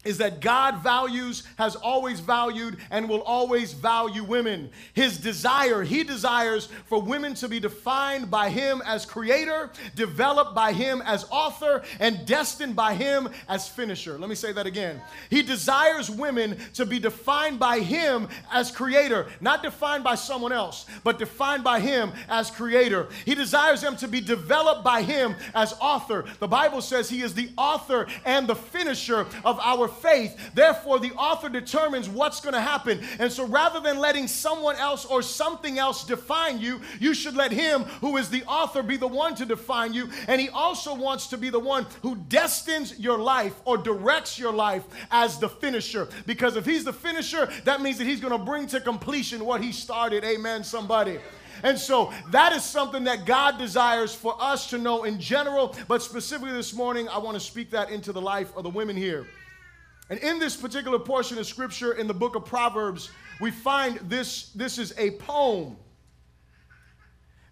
is 0.04 0.18
that 0.18 0.40
God 0.40 0.82
values, 0.82 1.44
has 1.56 1.76
always 1.76 2.20
valued, 2.20 2.76
and 2.90 3.08
will 3.08 3.22
always 3.22 3.72
value 3.72 4.24
women. 4.24 4.70
His 4.94 5.18
desire, 5.18 5.82
He 5.82 6.02
desires 6.02 6.68
for 6.86 7.00
women 7.00 7.34
to 7.34 7.48
be 7.48 7.60
defined 7.60 8.30
by 8.30 8.48
Him 8.50 8.82
as 8.84 9.06
creator, 9.06 9.70
developed 9.94 10.54
by 10.54 10.72
Him 10.72 11.02
as 11.06 11.24
author, 11.30 11.82
and 12.00 12.26
destined 12.26 12.74
by 12.74 12.94
Him 12.94 13.28
as 13.48 13.68
finisher. 13.68 14.18
Let 14.18 14.28
me 14.28 14.34
say 14.34 14.52
that 14.52 14.66
again. 14.66 15.00
He 15.30 15.42
desires 15.42 16.10
women 16.10 16.56
to 16.74 16.84
be 16.84 16.98
defined 16.98 17.58
by 17.58 17.78
Him 17.78 18.28
as 18.50 18.70
creator, 18.70 19.28
not 19.40 19.62
defined 19.62 20.02
by 20.02 20.16
someone 20.16 20.52
else, 20.52 20.86
but 21.04 21.18
defined 21.18 21.62
by 21.62 21.78
Him 21.78 22.12
as 22.28 22.50
creator. 22.50 23.08
He 23.24 23.34
desires 23.34 23.80
them 23.80 23.96
to 23.98 24.08
be 24.08 24.20
developed 24.20 24.82
by 24.82 25.02
Him 25.02 25.36
as 25.54 25.74
author. 25.80 26.24
The 26.40 26.48
Bible 26.48 26.80
says 26.80 27.08
He 27.08 27.22
is 27.22 27.34
the 27.34 27.50
author 27.56 28.06
and 28.24 28.48
the 28.48 28.56
finisher 28.56 29.26
of 29.44 29.60
our 29.60 29.91
faith. 29.92 30.54
Therefore, 30.54 30.98
the 30.98 31.12
author 31.12 31.48
determines 31.48 32.08
what's 32.08 32.40
going 32.40 32.54
to 32.54 32.60
happen. 32.60 33.00
And 33.18 33.30
so 33.30 33.46
rather 33.46 33.80
than 33.80 33.98
letting 33.98 34.28
someone 34.28 34.76
else 34.76 35.04
or 35.04 35.22
something 35.22 35.78
else 35.78 36.04
define 36.04 36.58
you, 36.58 36.80
you 37.00 37.14
should 37.14 37.36
let 37.36 37.52
him 37.52 37.82
who 38.00 38.16
is 38.16 38.28
the 38.30 38.44
author 38.44 38.82
be 38.82 38.96
the 38.96 39.06
one 39.06 39.34
to 39.36 39.46
define 39.46 39.92
you. 39.92 40.08
And 40.28 40.40
he 40.40 40.48
also 40.48 40.94
wants 40.94 41.26
to 41.28 41.38
be 41.38 41.50
the 41.50 41.58
one 41.58 41.86
who 42.02 42.16
destines 42.16 42.98
your 42.98 43.18
life 43.18 43.54
or 43.64 43.76
directs 43.76 44.38
your 44.38 44.52
life 44.52 44.84
as 45.10 45.38
the 45.38 45.48
finisher. 45.48 46.08
Because 46.26 46.56
if 46.56 46.66
he's 46.66 46.84
the 46.84 46.92
finisher, 46.92 47.50
that 47.64 47.80
means 47.80 47.98
that 47.98 48.06
he's 48.06 48.20
going 48.20 48.38
to 48.38 48.44
bring 48.44 48.66
to 48.68 48.80
completion 48.80 49.44
what 49.44 49.62
he 49.62 49.72
started. 49.72 50.24
Amen, 50.24 50.64
somebody. 50.64 51.18
And 51.62 51.78
so 51.78 52.12
that 52.30 52.52
is 52.52 52.64
something 52.64 53.04
that 53.04 53.24
God 53.24 53.58
desires 53.58 54.14
for 54.14 54.36
us 54.40 54.68
to 54.70 54.78
know 54.78 55.04
in 55.04 55.20
general, 55.20 55.76
but 55.86 56.02
specifically 56.02 56.52
this 56.52 56.74
morning, 56.74 57.08
I 57.08 57.18
want 57.18 57.34
to 57.34 57.40
speak 57.40 57.70
that 57.70 57.90
into 57.90 58.12
the 58.12 58.20
life 58.20 58.56
of 58.56 58.64
the 58.64 58.70
women 58.70 58.96
here. 58.96 59.26
And 60.10 60.18
in 60.20 60.38
this 60.38 60.56
particular 60.56 60.98
portion 60.98 61.38
of 61.38 61.46
scripture 61.46 61.92
in 61.92 62.06
the 62.06 62.14
book 62.14 62.36
of 62.36 62.44
Proverbs, 62.44 63.10
we 63.40 63.50
find 63.50 63.96
this 64.08 64.50
this 64.50 64.78
is 64.78 64.94
a 64.98 65.12
poem. 65.12 65.76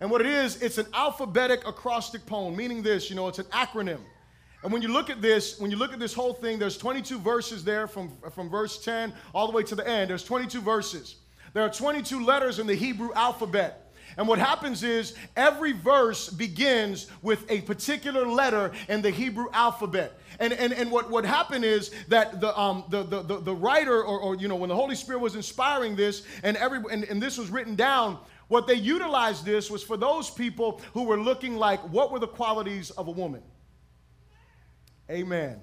And 0.00 0.10
what 0.10 0.20
it 0.20 0.26
is, 0.26 0.62
it's 0.62 0.78
an 0.78 0.86
alphabetic 0.94 1.66
acrostic 1.66 2.24
poem, 2.24 2.56
meaning 2.56 2.82
this, 2.82 3.10
you 3.10 3.16
know, 3.16 3.28
it's 3.28 3.38
an 3.38 3.44
acronym. 3.46 4.00
And 4.62 4.72
when 4.72 4.82
you 4.82 4.88
look 4.88 5.08
at 5.08 5.22
this, 5.22 5.58
when 5.58 5.70
you 5.70 5.76
look 5.76 5.92
at 5.92 5.98
this 5.98 6.12
whole 6.12 6.34
thing, 6.34 6.58
there's 6.58 6.76
22 6.76 7.18
verses 7.18 7.64
there 7.64 7.86
from, 7.86 8.10
from 8.30 8.50
verse 8.50 8.82
10 8.82 9.12
all 9.34 9.46
the 9.46 9.52
way 9.52 9.62
to 9.62 9.74
the 9.74 9.86
end. 9.86 10.10
There's 10.10 10.24
22 10.24 10.60
verses. 10.60 11.16
There 11.52 11.62
are 11.62 11.70
22 11.70 12.24
letters 12.24 12.58
in 12.58 12.66
the 12.66 12.74
Hebrew 12.74 13.12
alphabet. 13.14 13.89
And 14.16 14.26
what 14.26 14.38
happens 14.38 14.82
is 14.82 15.14
every 15.36 15.72
verse 15.72 16.28
begins 16.28 17.06
with 17.22 17.50
a 17.50 17.60
particular 17.62 18.26
letter 18.26 18.72
in 18.88 19.02
the 19.02 19.10
Hebrew 19.10 19.46
alphabet. 19.52 20.18
And, 20.38 20.52
and, 20.52 20.72
and 20.72 20.90
what, 20.90 21.10
what 21.10 21.24
happened 21.24 21.64
is 21.64 21.90
that 22.08 22.40
the, 22.40 22.58
um, 22.58 22.84
the, 22.88 23.02
the, 23.02 23.22
the, 23.22 23.40
the 23.40 23.54
writer, 23.54 24.02
or, 24.02 24.18
or, 24.18 24.36
you 24.36 24.48
know, 24.48 24.56
when 24.56 24.68
the 24.68 24.74
Holy 24.74 24.94
Spirit 24.94 25.20
was 25.20 25.34
inspiring 25.34 25.96
this, 25.96 26.22
and, 26.42 26.56
every, 26.56 26.80
and, 26.90 27.04
and 27.04 27.22
this 27.22 27.38
was 27.38 27.50
written 27.50 27.74
down, 27.74 28.18
what 28.48 28.66
they 28.66 28.74
utilized 28.74 29.44
this 29.44 29.70
was 29.70 29.82
for 29.82 29.96
those 29.96 30.28
people 30.28 30.80
who 30.92 31.04
were 31.04 31.18
looking 31.20 31.56
like, 31.56 31.80
what 31.92 32.10
were 32.10 32.18
the 32.18 32.26
qualities 32.26 32.90
of 32.90 33.06
a 33.06 33.12
woman? 33.12 33.42
Amen. 35.08 35.60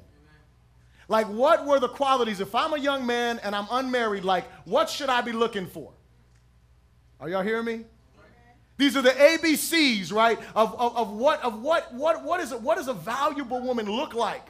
Like, 1.09 1.27
what 1.27 1.65
were 1.65 1.79
the 1.79 1.87
qualities? 1.87 2.41
If 2.41 2.53
I'm 2.53 2.73
a 2.73 2.79
young 2.79 3.05
man 3.05 3.39
and 3.43 3.55
I'm 3.55 3.67
unmarried, 3.71 4.23
like, 4.25 4.49
what 4.65 4.89
should 4.89 5.09
I 5.09 5.21
be 5.21 5.31
looking 5.31 5.65
for? 5.65 5.91
Are 7.19 7.29
y'all 7.29 7.43
hearing 7.43 7.65
me? 7.65 7.85
These 8.77 8.95
are 8.95 9.01
the 9.01 9.09
ABCs, 9.09 10.13
right? 10.13 10.39
Of, 10.55 10.79
of, 10.79 10.95
of 10.95 11.11
what 11.11 11.41
of 11.41 11.61
what 11.61 11.93
what 11.93 12.23
what 12.23 12.39
is? 12.39 12.53
What 12.53 12.77
does 12.77 12.87
a 12.87 12.93
valuable 12.93 13.59
woman 13.61 13.85
look 13.87 14.13
like? 14.13 14.47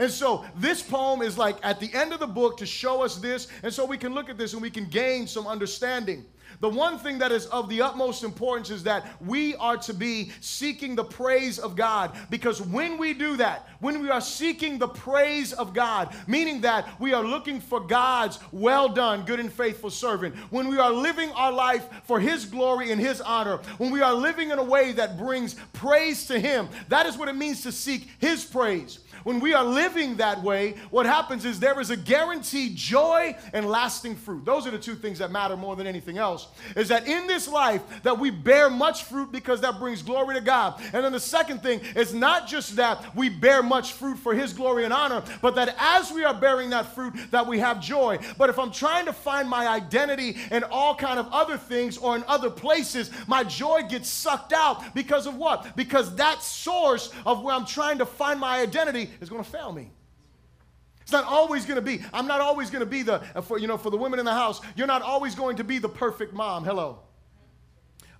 And 0.00 0.10
so 0.10 0.44
this 0.56 0.82
poem 0.82 1.22
is 1.22 1.38
like 1.38 1.56
at 1.62 1.80
the 1.80 1.92
end 1.94 2.12
of 2.12 2.20
the 2.20 2.26
book 2.26 2.56
to 2.58 2.66
show 2.66 3.02
us 3.02 3.16
this, 3.16 3.48
and 3.62 3.72
so 3.72 3.84
we 3.84 3.98
can 3.98 4.14
look 4.14 4.28
at 4.28 4.36
this 4.36 4.52
and 4.52 4.62
we 4.62 4.70
can 4.70 4.86
gain 4.86 5.26
some 5.26 5.46
understanding. 5.46 6.24
The 6.60 6.68
one 6.68 6.98
thing 6.98 7.18
that 7.18 7.32
is 7.32 7.46
of 7.46 7.68
the 7.68 7.82
utmost 7.82 8.24
importance 8.24 8.70
is 8.70 8.82
that 8.84 9.06
we 9.22 9.54
are 9.56 9.76
to 9.78 9.94
be 9.94 10.32
seeking 10.40 10.96
the 10.96 11.04
praise 11.04 11.58
of 11.58 11.76
God 11.76 12.16
because 12.30 12.60
when 12.60 12.98
we 12.98 13.14
do 13.14 13.36
that, 13.36 13.68
when 13.80 14.02
we 14.02 14.10
are 14.10 14.20
seeking 14.20 14.78
the 14.78 14.88
praise 14.88 15.52
of 15.52 15.72
God, 15.72 16.14
meaning 16.26 16.60
that 16.62 16.88
we 17.00 17.12
are 17.12 17.24
looking 17.24 17.60
for 17.60 17.80
God's 17.80 18.38
well 18.50 18.88
done, 18.88 19.24
good 19.24 19.40
and 19.40 19.52
faithful 19.52 19.90
servant, 19.90 20.34
when 20.50 20.68
we 20.68 20.78
are 20.78 20.90
living 20.90 21.30
our 21.32 21.52
life 21.52 21.86
for 22.04 22.18
His 22.20 22.44
glory 22.44 22.90
and 22.90 23.00
His 23.00 23.20
honor, 23.20 23.58
when 23.78 23.90
we 23.90 24.00
are 24.00 24.14
living 24.14 24.50
in 24.50 24.58
a 24.58 24.64
way 24.64 24.92
that 24.92 25.18
brings 25.18 25.54
praise 25.72 26.26
to 26.26 26.38
Him, 26.38 26.68
that 26.88 27.06
is 27.06 27.16
what 27.16 27.28
it 27.28 27.36
means 27.36 27.62
to 27.62 27.72
seek 27.72 28.08
His 28.18 28.44
praise. 28.44 29.00
When 29.24 29.40
we 29.40 29.52
are 29.52 29.64
living 29.64 30.16
that 30.16 30.42
way, 30.42 30.74
what 30.90 31.06
happens 31.06 31.44
is 31.44 31.58
there 31.58 31.80
is 31.80 31.90
a 31.90 31.96
guaranteed 31.96 32.76
joy 32.76 33.36
and 33.52 33.68
lasting 33.68 34.14
fruit. 34.16 34.44
Those 34.44 34.66
are 34.66 34.70
the 34.70 34.78
two 34.78 34.94
things 34.94 35.18
that 35.18 35.30
matter 35.30 35.56
more 35.56 35.76
than 35.76 35.86
anything 35.86 36.18
else. 36.18 36.37
Is 36.76 36.88
that 36.88 37.08
in 37.08 37.26
this 37.26 37.48
life 37.48 37.82
that 38.02 38.18
we 38.18 38.30
bear 38.30 38.70
much 38.70 39.04
fruit 39.04 39.32
because 39.32 39.60
that 39.62 39.78
brings 39.78 40.02
glory 40.02 40.34
to 40.34 40.40
God. 40.40 40.80
And 40.92 41.04
then 41.04 41.12
the 41.12 41.20
second 41.20 41.62
thing 41.62 41.80
is 41.96 42.14
not 42.14 42.46
just 42.46 42.76
that 42.76 43.16
we 43.16 43.28
bear 43.28 43.62
much 43.62 43.92
fruit 43.94 44.18
for 44.18 44.34
his 44.34 44.52
glory 44.52 44.84
and 44.84 44.92
honor, 44.92 45.22
but 45.42 45.54
that 45.56 45.74
as 45.78 46.12
we 46.12 46.24
are 46.24 46.34
bearing 46.34 46.70
that 46.70 46.94
fruit 46.94 47.14
that 47.30 47.46
we 47.46 47.58
have 47.58 47.80
joy. 47.80 48.18
But 48.36 48.50
if 48.50 48.58
I'm 48.58 48.70
trying 48.70 49.06
to 49.06 49.12
find 49.12 49.48
my 49.48 49.66
identity 49.66 50.36
in 50.50 50.64
all 50.64 50.94
kind 50.94 51.18
of 51.18 51.28
other 51.32 51.56
things 51.56 51.96
or 51.96 52.16
in 52.16 52.24
other 52.26 52.50
places, 52.50 53.10
my 53.26 53.44
joy 53.44 53.82
gets 53.88 54.08
sucked 54.08 54.52
out 54.52 54.94
because 54.94 55.26
of 55.26 55.36
what? 55.36 55.76
Because 55.76 56.14
that 56.16 56.42
source 56.42 57.10
of 57.24 57.42
where 57.42 57.54
I'm 57.54 57.66
trying 57.66 57.98
to 57.98 58.06
find 58.06 58.38
my 58.38 58.60
identity 58.60 59.10
is 59.20 59.28
going 59.28 59.42
to 59.42 59.50
fail 59.50 59.72
me. 59.72 59.90
It's 61.08 61.12
not 61.14 61.24
always 61.24 61.64
going 61.64 61.76
to 61.76 61.80
be. 61.80 62.04
I'm 62.12 62.26
not 62.26 62.42
always 62.42 62.68
going 62.68 62.80
to 62.80 62.86
be 62.86 63.02
the 63.02 63.22
uh, 63.34 63.40
for 63.40 63.58
you 63.58 63.66
know 63.66 63.78
for 63.78 63.88
the 63.88 63.96
women 63.96 64.18
in 64.18 64.26
the 64.26 64.34
house. 64.34 64.60
You're 64.76 64.86
not 64.86 65.00
always 65.00 65.34
going 65.34 65.56
to 65.56 65.64
be 65.64 65.78
the 65.78 65.88
perfect 65.88 66.34
mom. 66.34 66.66
Hello. 66.66 66.98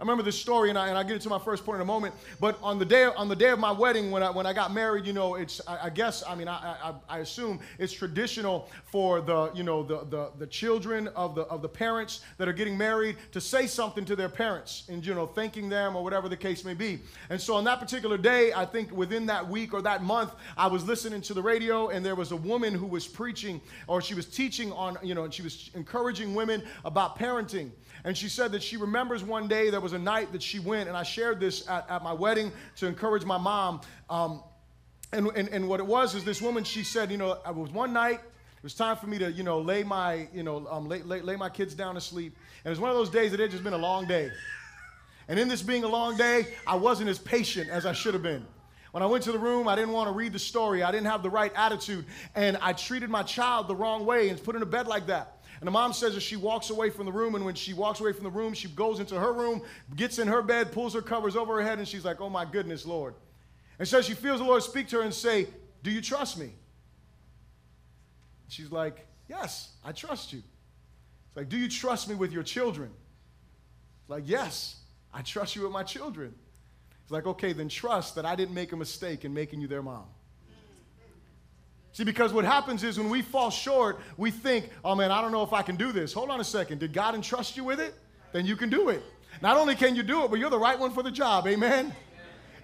I 0.01 0.05
remember 0.05 0.23
this 0.23 0.39
story, 0.39 0.69
and, 0.69 0.79
I, 0.79 0.91
and 0.91 0.97
I'll 0.97 1.03
get 1.03 1.15
into 1.15 1.29
my 1.29 1.41
first 1.41 1.65
point 1.67 1.77
in 1.77 1.83
a 1.83 1.85
moment. 1.85 2.15
But 2.39 2.57
on 2.63 2.79
the 2.79 2.85
day 2.85 3.07
on 3.07 3.29
the 3.29 3.35
day 3.35 3.51
of 3.51 3.59
my 3.59 3.73
wedding, 3.73 4.13
when 4.13 4.23
I, 4.23 4.31
when 4.31 4.47
I 4.47 4.53
got 4.53 4.73
married, 4.73 5.05
you 5.05 5.13
know, 5.13 5.35
it's 5.35 5.61
I, 5.67 5.87
I 5.87 5.91
guess 5.91 6.23
I 6.25 6.37
mean 6.37 6.47
I, 6.47 6.77
I, 6.81 6.95
I 7.09 7.19
assume 7.19 7.59
it's 7.81 7.93
traditional 7.93 8.69
for 8.93 9.21
the 9.21 9.51
you 9.55 9.65
know 9.65 9.83
the, 9.83 10.05
the 10.09 10.31
the 10.39 10.47
children 10.47 11.09
of 11.09 11.35
the 11.35 11.43
of 11.43 11.63
the 11.63 11.69
parents 11.69 12.21
that 12.37 12.47
are 12.47 12.53
getting 12.53 12.79
married 12.79 13.17
to 13.33 13.41
say 13.41 13.67
something 13.67 14.05
to 14.05 14.15
their 14.15 14.29
parents 14.29 14.85
and 14.89 15.05
you 15.05 15.15
know 15.15 15.27
thanking 15.27 15.69
them 15.69 15.97
or 15.97 16.05
whatever 16.05 16.29
the 16.29 16.37
case 16.37 16.65
may 16.65 16.75
be. 16.75 17.01
And 17.29 17.41
so 17.41 17.57
on 17.57 17.65
that 17.65 17.81
particular 17.81 18.17
day, 18.17 18.53
I 18.53 18.67
think 18.67 18.93
within 18.93 19.27
that 19.27 19.49
week 19.49 19.75
or 19.75 19.83
that 19.83 20.05
month, 20.05 20.31
I 20.57 20.69
was 20.69 20.87
listening 20.87 21.23
to 21.23 21.35
the 21.35 21.43
radio, 21.43 21.89
and 21.89 22.07
there 22.07 22.15
was 22.15 22.31
a 22.31 22.37
woman 22.37 22.73
who 22.73 22.87
was 22.87 23.09
preaching 23.09 23.61
or 23.89 24.01
she 24.01 24.15
was 24.15 24.27
teaching 24.27 24.71
on 24.71 24.97
you 25.03 25.17
know 25.17 25.25
and 25.25 25.35
she 25.35 25.43
was 25.43 25.73
encouraging 25.75 26.37
women 26.37 26.63
about 26.85 27.19
parenting. 27.19 27.73
And 28.05 28.17
she 28.17 28.29
said 28.29 28.53
that 28.53 28.63
she 28.63 28.77
remembers 28.77 29.25
one 29.25 29.49
day 29.49 29.71
there 29.71 29.81
was 29.81 29.88
a 29.93 29.99
night 29.99 30.33
that 30.33 30.43
she 30.43 30.59
went, 30.59 30.89
and 30.89 30.97
I 30.97 31.03
shared 31.03 31.41
this 31.41 31.69
at, 31.69 31.89
at 31.91 32.03
my 32.03 32.13
wedding 32.13 32.53
to 32.77 32.87
encourage 32.87 33.25
my 33.25 33.39
mom. 33.39 33.81
Um, 34.09 34.43
and, 35.13 35.29
and, 35.29 35.49
and 35.49 35.69
what 35.69 35.81
it 35.81 35.87
was 35.87 36.15
is 36.15 36.25
this 36.25 36.43
woman, 36.43 36.65
she 36.65 36.85
said, 36.85 37.11
you 37.11 37.17
know, 37.17 37.33
it 37.33 37.55
was 37.55 37.71
one 37.71 37.93
night, 37.93 38.21
it 38.59 38.63
was 38.63 38.75
time 38.75 38.97
for 38.97 39.07
me 39.07 39.19
to, 39.19 39.31
you 39.31 39.43
know, 39.43 39.61
lay 39.61 39.83
my, 39.83 40.29
you 40.33 40.43
know, 40.43 40.67
um, 40.69 40.89
lay, 40.89 41.03
lay, 41.03 41.21
lay 41.21 41.37
my 41.37 41.49
kids 41.49 41.75
down 41.75 41.95
to 41.95 42.01
sleep. 42.01 42.37
And 42.65 42.67
it 42.67 42.71
was 42.71 42.81
one 42.81 42.91
of 42.91 42.97
those 42.97 43.11
days 43.11 43.31
that 43.31 43.41
it 43.41 43.51
just 43.51 43.65
been 43.65 43.73
a 43.73 43.79
long 43.79 44.07
day. 44.07 44.31
And 45.29 45.39
in 45.39 45.49
this 45.49 45.63
being 45.63 45.85
a 45.85 45.89
long 45.89 46.17
day, 46.17 46.47
I 46.67 46.77
wasn't 46.77 47.09
as 47.09 47.19
patient 47.19 47.71
as 47.71 47.87
I 47.87 47.93
should 47.93 48.15
have 48.15 48.23
been. 48.23 48.45
When 48.93 49.03
I 49.03 49.07
went 49.07 49.25
to 49.25 49.33
the 49.33 49.39
room, 49.39 49.69
I 49.69 49.77
didn't 49.77 49.93
want 49.93 50.09
to 50.09 50.13
read 50.13 50.33
the 50.33 50.39
story. 50.39 50.83
I 50.83 50.91
didn't 50.91 51.07
have 51.07 51.23
the 51.23 51.31
right 51.31 51.53
attitude. 51.55 52.07
And 52.35 52.57
I 52.61 52.73
treated 52.73 53.11
my 53.11 53.23
child 53.23 53.69
the 53.69 53.77
wrong 53.77 54.07
way 54.07 54.31
and 54.31 54.43
put 54.43 54.57
in 54.57 54.63
a 54.63 54.67
bed 54.67 54.87
like 54.87 55.07
that. 55.09 55.38
And 55.61 55.67
the 55.67 55.73
mom 55.73 55.93
says 55.93 56.15
that 56.15 56.21
she 56.21 56.37
walks 56.37 56.71
away 56.71 56.91
from 56.91 57.05
the 57.05 57.13
room, 57.13 57.35
and 57.35 57.45
when 57.45 57.55
she 57.55 57.75
walks 57.75 58.01
away 58.01 58.13
from 58.13 58.25
the 58.25 58.31
room, 58.31 58.55
she 58.55 58.69
goes 58.69 59.01
into 59.01 59.19
her 59.19 59.33
room, 59.33 59.63
gets 59.97 60.19
in 60.19 60.29
her 60.29 60.41
bed, 60.41 60.71
pulls 60.71 60.95
her 60.95 61.03
covers 61.03 61.35
over 61.35 61.57
her 61.57 61.63
head, 61.67 61.79
and 61.79 61.89
she's 61.89 62.05
like, 62.05 62.21
Oh 62.21 62.31
my 62.31 62.45
goodness, 62.45 62.87
Lord. 62.87 63.15
And 63.79 63.87
so 63.87 64.01
she 64.01 64.15
feels 64.15 64.39
the 64.39 64.47
Lord 64.47 64.63
speak 64.63 64.89
to 64.89 64.97
her 64.97 65.03
and 65.03 65.13
say, 65.13 65.49
Do 65.83 65.91
you 65.91 66.01
trust 66.01 66.39
me? 66.39 66.53
She's 68.49 68.71
like, 68.71 69.07
Yes, 69.29 69.73
I 69.85 69.93
trust 69.93 70.33
you. 70.33 70.39
It's 71.29 71.37
like, 71.37 71.49
Do 71.49 71.57
you 71.57 71.69
trust 71.69 72.09
me 72.09 72.15
with 72.15 72.33
your 72.33 72.45
children? 72.45 72.91
It's 74.03 74.11
like, 74.11 74.25
Yes, 74.27 74.77
I 75.13 75.23
trust 75.23 75.57
you 75.57 75.63
with 75.63 75.73
my 75.73 75.83
children. 75.83 76.35
It's 77.03 77.11
like, 77.11 77.27
Okay, 77.27 77.53
then 77.53 77.69
trust 77.69 78.15
that 78.15 78.25
I 78.25 78.37
didn't 78.37 78.55
make 78.55 78.73
a 78.73 78.77
mistake 78.77 79.25
in 79.25 79.35
making 79.35 79.61
you 79.61 79.67
their 79.67 79.83
mom. 79.83 80.07
See, 81.93 82.05
because 82.05 82.33
what 82.33 82.45
happens 82.45 82.85
is 82.85 82.99
when 82.99 83.11
we 83.11 83.23
fall 83.23 83.51
short, 83.51 84.01
we 84.17 84.31
think, 84.31 84.71
oh 84.85 84.95
man, 84.95 85.11
I 85.11 85.21
don't 85.21 85.33
know 85.33 85.43
if 85.43 85.53
I 85.53 85.63
can 85.63 85.77
do 85.77 85.91
this. 85.91 86.13
Hold 86.13 86.31
on 86.31 86.41
a 86.41 86.45
second. 86.45 86.79
Did 86.79 86.93
God 86.93 87.15
entrust 87.15 87.57
you 87.57 87.65
with 87.65 87.81
it? 87.81 87.95
Then 88.33 88.47
you 88.47 88.57
can 88.57 88.71
do 88.71 88.91
it. 88.91 89.03
Not 89.43 89.57
only 89.57 89.75
can 89.75 89.97
you 89.97 90.03
do 90.03 90.25
it, 90.25 90.31
but 90.31 90.39
you're 90.39 90.51
the 90.51 90.59
right 90.59 90.79
one 90.79 90.93
for 90.93 91.03
the 91.03 91.11
job. 91.11 91.47
Amen? 91.47 91.93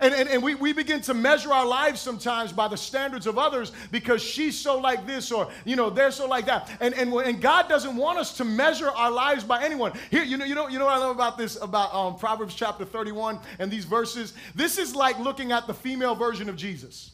And, 0.00 0.12
and, 0.12 0.28
and 0.28 0.42
we, 0.42 0.54
we 0.54 0.72
begin 0.72 1.00
to 1.02 1.14
measure 1.14 1.52
our 1.52 1.66
lives 1.66 2.00
sometimes 2.00 2.52
by 2.52 2.68
the 2.68 2.76
standards 2.76 3.26
of 3.26 3.38
others 3.38 3.72
because 3.90 4.22
she's 4.22 4.58
so 4.58 4.78
like 4.78 5.06
this 5.06 5.30
or, 5.30 5.50
you 5.64 5.76
know, 5.76 5.88
they're 5.88 6.10
so 6.10 6.26
like 6.26 6.46
that. 6.46 6.70
And, 6.80 6.94
and, 6.94 7.12
and 7.12 7.40
God 7.40 7.68
doesn't 7.68 7.96
want 7.96 8.18
us 8.18 8.36
to 8.38 8.44
measure 8.44 8.90
our 8.90 9.10
lives 9.10 9.44
by 9.44 9.62
anyone. 9.64 9.92
Here, 10.10 10.24
you 10.24 10.36
know, 10.36 10.44
you 10.44 10.54
know, 10.54 10.68
you 10.68 10.78
know 10.78 10.86
what 10.86 10.94
I 10.94 10.98
love 10.98 11.14
about 11.14 11.38
this, 11.38 11.60
about 11.62 11.94
um, 11.94 12.16
Proverbs 12.16 12.54
chapter 12.54 12.84
31 12.84 13.38
and 13.58 13.70
these 13.70 13.84
verses? 13.84 14.34
This 14.54 14.78
is 14.78 14.94
like 14.94 15.18
looking 15.18 15.52
at 15.52 15.66
the 15.66 15.74
female 15.74 16.14
version 16.14 16.48
of 16.48 16.56
Jesus. 16.56 17.12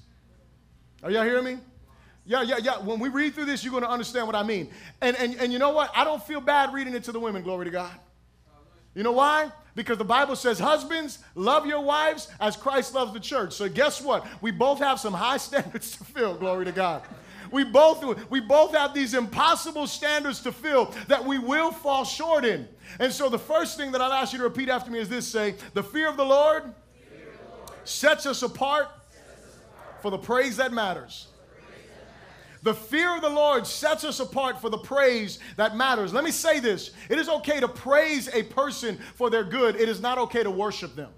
Are 1.02 1.10
y'all 1.10 1.24
hearing 1.24 1.44
me? 1.44 1.58
Yeah, 2.30 2.42
yeah, 2.42 2.58
yeah. 2.62 2.78
When 2.78 3.00
we 3.00 3.08
read 3.08 3.34
through 3.34 3.46
this, 3.46 3.64
you're 3.64 3.72
going 3.72 3.82
to 3.82 3.90
understand 3.90 4.24
what 4.28 4.36
I 4.36 4.44
mean. 4.44 4.70
And, 5.00 5.16
and, 5.16 5.34
and 5.40 5.52
you 5.52 5.58
know 5.58 5.70
what? 5.70 5.90
I 5.96 6.04
don't 6.04 6.22
feel 6.22 6.40
bad 6.40 6.72
reading 6.72 6.94
it 6.94 7.02
to 7.04 7.12
the 7.12 7.18
women, 7.18 7.42
glory 7.42 7.64
to 7.64 7.72
God. 7.72 7.90
You 8.94 9.02
know 9.02 9.10
why? 9.10 9.50
Because 9.74 9.98
the 9.98 10.04
Bible 10.04 10.36
says, 10.36 10.60
Husbands, 10.60 11.18
love 11.34 11.66
your 11.66 11.80
wives 11.80 12.28
as 12.38 12.56
Christ 12.56 12.94
loves 12.94 13.12
the 13.12 13.18
church. 13.18 13.54
So 13.54 13.68
guess 13.68 14.00
what? 14.00 14.24
We 14.40 14.52
both 14.52 14.78
have 14.78 15.00
some 15.00 15.12
high 15.12 15.36
standards 15.38 15.96
to 15.96 16.04
fill, 16.04 16.36
glory 16.36 16.66
to 16.66 16.72
God. 16.72 17.02
We 17.50 17.64
both, 17.64 18.30
we 18.30 18.38
both 18.38 18.76
have 18.76 18.94
these 18.94 19.14
impossible 19.14 19.88
standards 19.88 20.40
to 20.42 20.52
fill 20.52 20.94
that 21.08 21.24
we 21.24 21.40
will 21.40 21.72
fall 21.72 22.04
short 22.04 22.44
in. 22.44 22.68
And 23.00 23.12
so 23.12 23.28
the 23.28 23.40
first 23.40 23.76
thing 23.76 23.90
that 23.90 24.00
I'll 24.00 24.12
ask 24.12 24.32
you 24.32 24.38
to 24.38 24.44
repeat 24.44 24.68
after 24.68 24.88
me 24.88 25.00
is 25.00 25.08
this 25.08 25.26
say, 25.26 25.56
The 25.74 25.82
fear 25.82 26.08
of 26.08 26.16
the 26.16 26.24
Lord, 26.24 26.62
of 26.62 26.70
the 26.70 27.66
Lord. 27.66 27.70
Sets, 27.82 28.24
us 28.24 28.38
sets 28.38 28.44
us 28.44 28.50
apart 28.54 28.88
for 30.00 30.12
the 30.12 30.18
praise 30.18 30.58
that 30.58 30.72
matters. 30.72 31.26
The 32.62 32.74
fear 32.74 33.16
of 33.16 33.22
the 33.22 33.30
Lord 33.30 33.66
sets 33.66 34.04
us 34.04 34.20
apart 34.20 34.60
for 34.60 34.68
the 34.68 34.78
praise 34.78 35.38
that 35.56 35.76
matters. 35.76 36.12
Let 36.12 36.24
me 36.24 36.30
say 36.30 36.60
this 36.60 36.90
it 37.08 37.18
is 37.18 37.28
okay 37.28 37.60
to 37.60 37.68
praise 37.68 38.28
a 38.28 38.42
person 38.42 38.98
for 39.14 39.30
their 39.30 39.44
good, 39.44 39.76
it 39.76 39.88
is 39.88 40.00
not 40.00 40.18
okay 40.18 40.42
to 40.42 40.50
worship 40.50 40.94
them. 40.94 41.10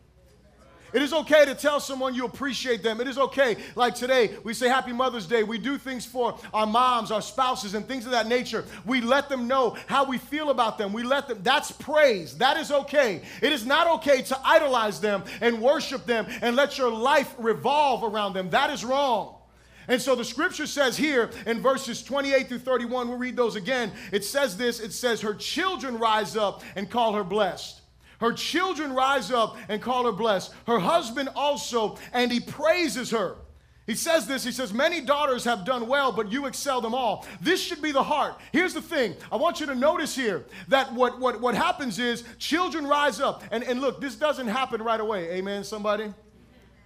It 0.93 1.01
is 1.01 1.13
okay 1.13 1.47
to 1.47 1.55
tell 1.55 1.81
someone 1.81 2.15
you 2.15 2.27
appreciate 2.27 2.83
them. 2.83 3.01
It 3.01 3.09
is 3.09 3.17
okay. 3.17 3.57
Like 3.77 3.95
today, 3.95 4.37
we 4.45 4.53
say 4.53 4.69
Happy 4.69 4.93
Mother's 4.93 5.27
Day. 5.27 5.43
We 5.43 5.57
do 5.57 5.79
things 5.79 6.05
for 6.05 6.39
our 6.53 6.67
moms, 6.67 7.11
our 7.11 7.23
spouses, 7.23 7.75
and 7.75 7.87
things 7.89 8.05
of 8.05 8.13
that 8.13 8.27
nature. 8.27 8.65
We 8.85 9.01
let 9.01 9.29
them 9.29 9.49
know 9.49 9.77
how 9.87 10.05
we 10.05 10.19
feel 10.19 10.51
about 10.51 10.77
them. 10.77 10.93
We 10.93 11.03
let 11.03 11.29
them, 11.29 11.41
that's 11.43 11.73
praise. 11.73 12.37
That 12.37 12.59
is 12.59 12.71
okay. 12.71 13.23
It 13.41 13.53
is 13.53 13.65
not 13.65 13.87
okay 13.99 14.21
to 14.23 14.39
idolize 14.45 15.01
them 15.01 15.25
and 15.41 15.63
worship 15.63 16.05
them 16.05 16.27
and 16.43 16.57
let 16.57 16.77
your 16.77 16.91
life 16.91 17.35
revolve 17.39 18.05
around 18.05 18.35
them. 18.35 18.51
That 18.51 18.69
is 18.71 18.85
wrong. 18.85 19.37
And 19.89 20.01
so 20.01 20.15
the 20.15 20.25
scripture 20.25 20.67
says 20.67 20.97
here 20.97 21.31
in 21.47 21.61
verses 21.61 22.03
28 22.03 22.49
through 22.49 22.59
31, 22.61 23.09
we'll 23.09 23.19
read 23.19 23.37
those 23.37 23.57
again. 23.57 23.93
It 24.13 24.25
says 24.25 24.57
this 24.57 24.81
it 24.81 24.93
says, 24.93 25.21
Her 25.21 25.35
children 25.35 25.99
rise 25.99 26.37
up 26.37 26.63
and 26.77 26.91
call 26.91 27.15
her 27.15 27.25
blessed. 27.25 27.81
Her 28.21 28.33
children 28.33 28.93
rise 28.93 29.33
up 29.33 29.57
and 29.69 29.83
call 29.83 30.05
her 30.05 30.13
blessed. 30.13 30.55
Her 30.67 30.79
husband 30.79 31.29
also, 31.35 31.99
and 32.13 32.31
he 32.31 32.39
praises 32.39 33.11
her. 33.11 33.37
He 33.85 33.97
says 33.97 34.29
this, 34.29 34.45
he 34.45 34.53
says, 34.53 34.73
Many 34.73 35.01
daughters 35.01 35.43
have 35.43 35.65
done 35.65 35.89
well, 35.89 36.13
but 36.13 36.31
you 36.31 36.47
excel 36.47 36.81
them 36.81 36.95
all. 36.95 37.27
This 37.41 37.61
should 37.61 37.83
be 37.83 37.91
the 37.91 38.03
heart. 38.03 38.41
Here's 38.53 38.75
the 38.75 38.81
thing 38.81 39.17
I 39.33 39.37
want 39.37 39.59
you 39.59 39.67
to 39.67 39.75
notice 39.75 40.15
here 40.15 40.45
that 40.69 40.93
what, 40.95 41.19
what, 41.19 41.41
what 41.41 41.57
happens 41.57 41.99
is 41.99 42.23
children 42.39 42.87
rise 42.87 43.21
up. 43.21 43.43
And, 43.51 43.65
and 43.65 43.81
look, 43.81 44.01
this 44.01 44.15
doesn't 44.15 44.47
happen 44.47 44.81
right 44.81 45.01
away. 45.01 45.33
Amen, 45.33 45.65
somebody? 45.65 46.15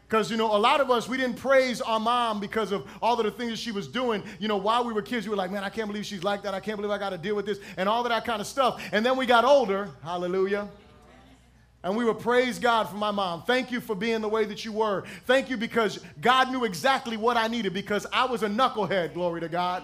Because, 0.09 0.31
you 0.31 0.37
know, 0.37 0.55
a 0.55 0.59
lot 0.59 0.81
of 0.81 0.89
us, 0.89 1.09
we 1.09 1.17
didn't 1.17 1.37
praise 1.37 1.81
our 1.81 1.99
mom 1.99 2.39
because 2.39 2.71
of 2.71 2.87
all 3.03 3.19
of 3.19 3.25
the 3.25 3.31
things 3.33 3.51
that 3.51 3.59
she 3.59 3.73
was 3.73 3.89
doing. 3.89 4.23
You 4.39 4.47
know, 4.47 4.57
while 4.57 4.85
we 4.85 4.93
were 4.93 5.03
kids, 5.03 5.27
we 5.27 5.31
were 5.31 5.37
like, 5.37 5.51
man, 5.51 5.65
I 5.65 5.69
can't 5.69 5.89
believe 5.89 6.07
she's 6.07 6.23
like 6.23 6.43
that. 6.45 6.55
I 6.55 6.61
can't 6.61 6.77
believe 6.77 6.93
I 6.93 6.99
got 6.99 7.11
to 7.11 7.19
deal 7.19 7.35
with 7.35 7.45
this 7.45 7.59
and 7.77 7.89
all 7.89 8.05
of 8.05 8.09
that 8.11 8.25
kind 8.25 8.41
of 8.41 8.47
stuff. 8.47 8.81
And 8.93 9.05
then 9.05 9.17
we 9.17 9.27
got 9.27 9.45
older. 9.45 9.91
Hallelujah. 10.05 10.69
And 11.83 11.97
we 11.97 12.05
would 12.05 12.21
praise 12.21 12.61
God 12.61 12.89
for 12.89 12.97
my 12.97 13.11
mom. 13.11 13.43
Thank 13.43 13.73
you 13.73 13.81
for 13.81 13.97
being 13.97 14.21
the 14.21 14.29
way 14.29 14.45
that 14.45 14.65
you 14.65 14.73
were. 14.73 15.05
Thank 15.25 15.51
you 15.51 15.57
because 15.57 15.99
God 16.21 16.53
knew 16.53 16.65
exactly 16.65 17.17
what 17.17 17.37
I 17.37 17.49
needed 17.49 17.75
because 17.75 18.07
I 18.13 18.27
was 18.27 18.45
a 18.45 18.49
knucklehead, 18.49 19.13
glory 19.13 19.41
to 19.41 19.49
God. 19.49 19.83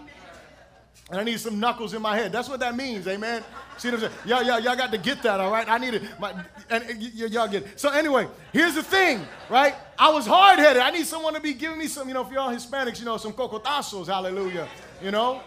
And 1.11 1.21
I 1.21 1.25
need 1.25 1.41
some 1.41 1.61
knuckles 1.61 1.95
in 1.95 2.01
my 2.01 2.17
head. 2.17 2.33
That's 2.33 2.49
what 2.49 2.61
that 2.61 2.77
means, 2.77 3.07
amen. 3.07 3.43
See 3.77 3.89
what 3.89 3.95
I'm 3.95 4.01
saying? 4.01 4.13
Y'all, 4.25 4.43
y'all, 4.43 4.61
y'all 4.61 4.77
got 4.77 4.93
to 4.93 4.99
get 4.99 5.23
that, 5.23 5.41
all 5.41 5.51
right? 5.51 5.69
I 5.69 5.77
need 5.79 5.95
it. 5.95 6.03
My, 6.19 6.33
and, 6.71 6.85
and 6.85 6.99
y- 6.99 7.27
y'all 7.27 7.49
get 7.49 7.65
it. 7.65 7.81
So 7.81 7.91
anyway, 7.91 8.29
here's 8.53 8.75
the 8.75 8.83
thing, 8.83 9.27
right? 9.51 9.75
I 9.99 10.11
was 10.11 10.27
hard-headed. 10.27 10.81
I 10.81 10.91
need 10.91 11.07
someone 11.07 11.35
to 11.35 11.41
be 11.41 11.55
giving 11.55 11.79
me 11.79 11.87
some, 11.87 12.09
you 12.09 12.15
know, 12.15 12.25
for 12.25 12.33
y'all 12.35 12.51
Hispanics, 12.51 12.99
you 12.99 13.05
know, 13.05 13.17
some 13.17 13.33
cocotazos, 13.33 14.07
hallelujah. 14.07 14.69
You 15.03 15.11
know? 15.11 15.43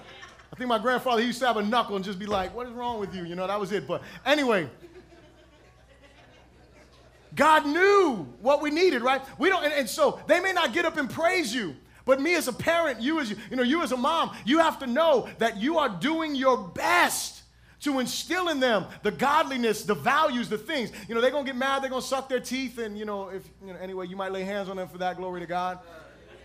I 0.51 0.55
think 0.55 0.69
my 0.69 0.79
grandfather 0.79 1.21
he 1.21 1.27
used 1.27 1.39
to 1.39 1.47
have 1.47 1.57
a 1.57 1.63
knuckle 1.63 1.95
and 1.95 2.05
just 2.05 2.19
be 2.19 2.25
like, 2.25 2.53
what 2.55 2.67
is 2.67 2.73
wrong 2.73 2.99
with 2.99 3.13
you? 3.13 3.25
You 3.25 3.35
know, 3.35 3.47
that 3.47 3.59
was 3.59 3.71
it. 3.71 3.87
But 3.87 4.01
anyway, 4.25 4.69
God 7.35 7.65
knew 7.65 8.27
what 8.39 8.61
we 8.61 8.69
needed, 8.69 9.01
right? 9.01 9.21
We 9.37 9.49
don't, 9.49 9.63
and, 9.65 9.73
and, 9.73 9.89
so 9.89 10.21
they 10.27 10.39
may 10.39 10.53
not 10.53 10.73
get 10.73 10.85
up 10.85 10.95
and 10.95 11.09
praise 11.09 11.53
you, 11.53 11.75
but 12.05 12.21
me 12.21 12.35
as 12.35 12.47
a 12.47 12.53
parent, 12.53 13.01
you 13.01 13.19
as 13.19 13.31
you 13.31 13.37
know, 13.51 13.63
you 13.63 13.81
as 13.81 13.91
a 13.91 13.97
mom, 13.97 14.35
you 14.45 14.59
have 14.59 14.79
to 14.79 14.87
know 14.87 15.27
that 15.39 15.57
you 15.57 15.77
are 15.79 15.89
doing 15.89 16.35
your 16.35 16.57
best 16.57 17.41
to 17.81 17.99
instill 17.99 18.49
in 18.49 18.59
them 18.59 18.85
the 19.03 19.11
godliness, 19.11 19.83
the 19.83 19.95
values, 19.95 20.47
the 20.47 20.57
things. 20.57 20.91
You 21.07 21.15
know, 21.15 21.21
they're 21.21 21.31
gonna 21.31 21.45
get 21.45 21.55
mad, 21.55 21.83
they're 21.83 21.89
gonna 21.89 22.01
suck 22.01 22.29
their 22.29 22.39
teeth, 22.39 22.77
and 22.77 22.97
you 22.97 23.05
know, 23.05 23.29
if 23.29 23.43
you 23.65 23.73
know, 23.73 23.79
anyway, 23.79 24.07
you 24.07 24.15
might 24.15 24.31
lay 24.31 24.43
hands 24.43 24.69
on 24.69 24.77
them 24.77 24.87
for 24.87 24.99
that. 24.99 25.17
Glory 25.17 25.41
to 25.41 25.47
God. 25.47 25.79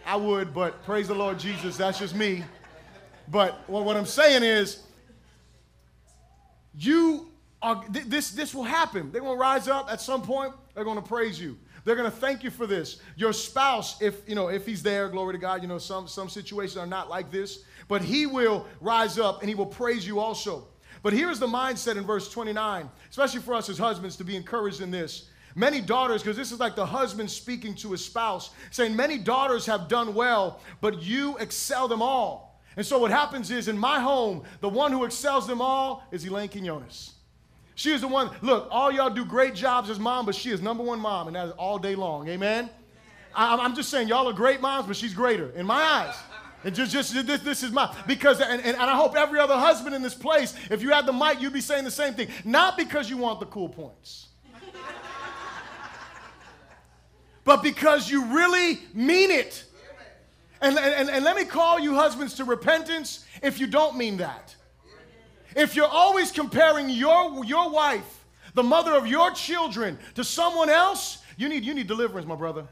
I 0.04 0.16
would, 0.16 0.54
but 0.54 0.82
praise 0.84 1.08
the 1.08 1.14
Lord 1.14 1.38
Jesus. 1.38 1.76
That's 1.76 1.98
just 1.98 2.14
me. 2.14 2.42
But 3.28 3.68
well, 3.68 3.84
what 3.84 3.96
I'm 3.96 4.06
saying 4.06 4.42
is, 4.42 4.82
you 6.74 7.28
are, 7.62 7.84
th- 7.92 8.06
this, 8.06 8.30
this 8.30 8.54
will 8.54 8.64
happen. 8.64 9.12
They're 9.12 9.20
to 9.36 9.40
rise 9.40 9.68
up 9.68 9.90
at 9.90 10.00
some 10.00 10.22
point. 10.22 10.54
They're 10.74 10.84
to 10.96 11.02
praise 11.02 11.40
you. 11.40 11.58
They're 11.84 11.96
going 11.96 12.10
to 12.10 12.16
thank 12.16 12.44
you 12.44 12.50
for 12.50 12.66
this. 12.66 13.00
Your 13.16 13.32
spouse, 13.32 14.00
if 14.02 14.28
you 14.28 14.34
know, 14.34 14.48
if 14.48 14.66
he's 14.66 14.82
there, 14.82 15.08
glory 15.08 15.34
to 15.34 15.38
God. 15.38 15.62
You 15.62 15.68
know, 15.68 15.78
some 15.78 16.06
some 16.06 16.28
situations 16.28 16.76
are 16.76 16.86
not 16.86 17.08
like 17.08 17.30
this, 17.30 17.64
but 17.88 18.02
he 18.02 18.26
will 18.26 18.66
rise 18.80 19.18
up 19.18 19.40
and 19.40 19.48
he 19.48 19.54
will 19.54 19.66
praise 19.66 20.06
you 20.06 20.20
also. 20.20 20.66
But 21.02 21.12
here's 21.12 21.38
the 21.38 21.46
mindset 21.46 21.96
in 21.96 22.04
verse 22.04 22.30
29, 22.30 22.90
especially 23.08 23.40
for 23.40 23.54
us 23.54 23.68
as 23.68 23.78
husbands 23.78 24.16
to 24.16 24.24
be 24.24 24.36
encouraged 24.36 24.80
in 24.82 24.90
this. 24.90 25.30
Many 25.54 25.80
daughters, 25.80 26.22
because 26.22 26.36
this 26.36 26.52
is 26.52 26.60
like 26.60 26.76
the 26.76 26.86
husband 26.86 27.30
speaking 27.30 27.74
to 27.76 27.92
his 27.92 28.04
spouse, 28.04 28.50
saying, 28.70 28.94
Many 28.94 29.18
daughters 29.18 29.66
have 29.66 29.88
done 29.88 30.14
well, 30.14 30.60
but 30.80 31.02
you 31.02 31.36
excel 31.38 31.88
them 31.88 32.02
all. 32.02 32.60
And 32.76 32.86
so 32.86 32.98
what 32.98 33.10
happens 33.10 33.50
is 33.50 33.66
in 33.66 33.76
my 33.76 33.98
home, 33.98 34.44
the 34.60 34.68
one 34.68 34.92
who 34.92 35.04
excels 35.04 35.46
them 35.46 35.60
all 35.60 36.04
is 36.12 36.24
Elaine 36.24 36.48
Quinones. 36.48 37.14
She 37.80 37.92
is 37.92 38.02
the 38.02 38.08
one, 38.08 38.28
look, 38.42 38.68
all 38.70 38.92
y'all 38.92 39.08
do 39.08 39.24
great 39.24 39.54
jobs 39.54 39.88
as 39.88 39.98
mom, 39.98 40.26
but 40.26 40.34
she 40.34 40.50
is 40.50 40.60
number 40.60 40.82
one 40.82 41.00
mom, 41.00 41.28
and 41.28 41.36
that 41.36 41.46
is 41.46 41.52
all 41.52 41.78
day 41.78 41.94
long. 41.94 42.28
Amen? 42.28 42.68
I, 43.34 43.56
I'm 43.56 43.74
just 43.74 43.88
saying, 43.88 44.06
y'all 44.06 44.28
are 44.28 44.34
great 44.34 44.60
moms, 44.60 44.86
but 44.86 44.96
she's 44.96 45.14
greater 45.14 45.48
in 45.52 45.64
my 45.64 45.80
eyes. 45.80 46.14
And 46.62 46.74
just, 46.74 46.92
just 46.92 47.14
this, 47.26 47.40
this 47.40 47.62
is 47.62 47.72
my, 47.72 47.90
because, 48.06 48.42
and, 48.42 48.60
and, 48.60 48.76
and 48.76 48.82
I 48.82 48.94
hope 48.94 49.16
every 49.16 49.40
other 49.40 49.56
husband 49.56 49.94
in 49.94 50.02
this 50.02 50.12
place, 50.12 50.54
if 50.70 50.82
you 50.82 50.90
had 50.90 51.06
the 51.06 51.12
mic, 51.14 51.40
you'd 51.40 51.54
be 51.54 51.62
saying 51.62 51.84
the 51.84 51.90
same 51.90 52.12
thing. 52.12 52.28
Not 52.44 52.76
because 52.76 53.08
you 53.08 53.16
want 53.16 53.40
the 53.40 53.46
cool 53.46 53.70
points, 53.70 54.28
but 57.44 57.62
because 57.62 58.10
you 58.10 58.26
really 58.26 58.80
mean 58.92 59.30
it. 59.30 59.64
And, 60.60 60.78
and, 60.78 61.08
and 61.08 61.24
let 61.24 61.34
me 61.34 61.46
call 61.46 61.80
you 61.80 61.94
husbands 61.94 62.34
to 62.34 62.44
repentance 62.44 63.24
if 63.42 63.58
you 63.58 63.66
don't 63.66 63.96
mean 63.96 64.18
that. 64.18 64.54
If 65.56 65.76
you're 65.76 65.86
always 65.86 66.30
comparing 66.32 66.90
your, 66.90 67.44
your 67.44 67.70
wife, 67.70 68.24
the 68.54 68.62
mother 68.62 68.94
of 68.94 69.06
your 69.06 69.30
children, 69.32 69.98
to 70.14 70.24
someone 70.24 70.70
else, 70.70 71.22
you 71.36 71.48
need, 71.48 71.64
you 71.64 71.74
need 71.74 71.86
deliverance, 71.86 72.26
my 72.26 72.34
brother. 72.34 72.66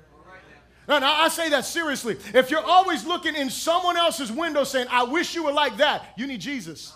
No, 0.89 0.99
I 1.03 1.29
say 1.29 1.51
that 1.51 1.67
seriously. 1.67 2.17
If 2.33 2.51
you're 2.51 2.65
always 2.65 3.05
looking 3.05 3.35
in 3.35 3.51
someone 3.51 3.99
else's 3.99 4.33
window 4.33 4.65
saying, 4.65 4.87
I 4.91 5.03
wish 5.03 5.35
you 5.35 5.45
were 5.45 5.53
like 5.53 5.77
that, 5.77 6.15
you 6.17 6.27
need 6.27 6.41
Jesus. 6.41 6.95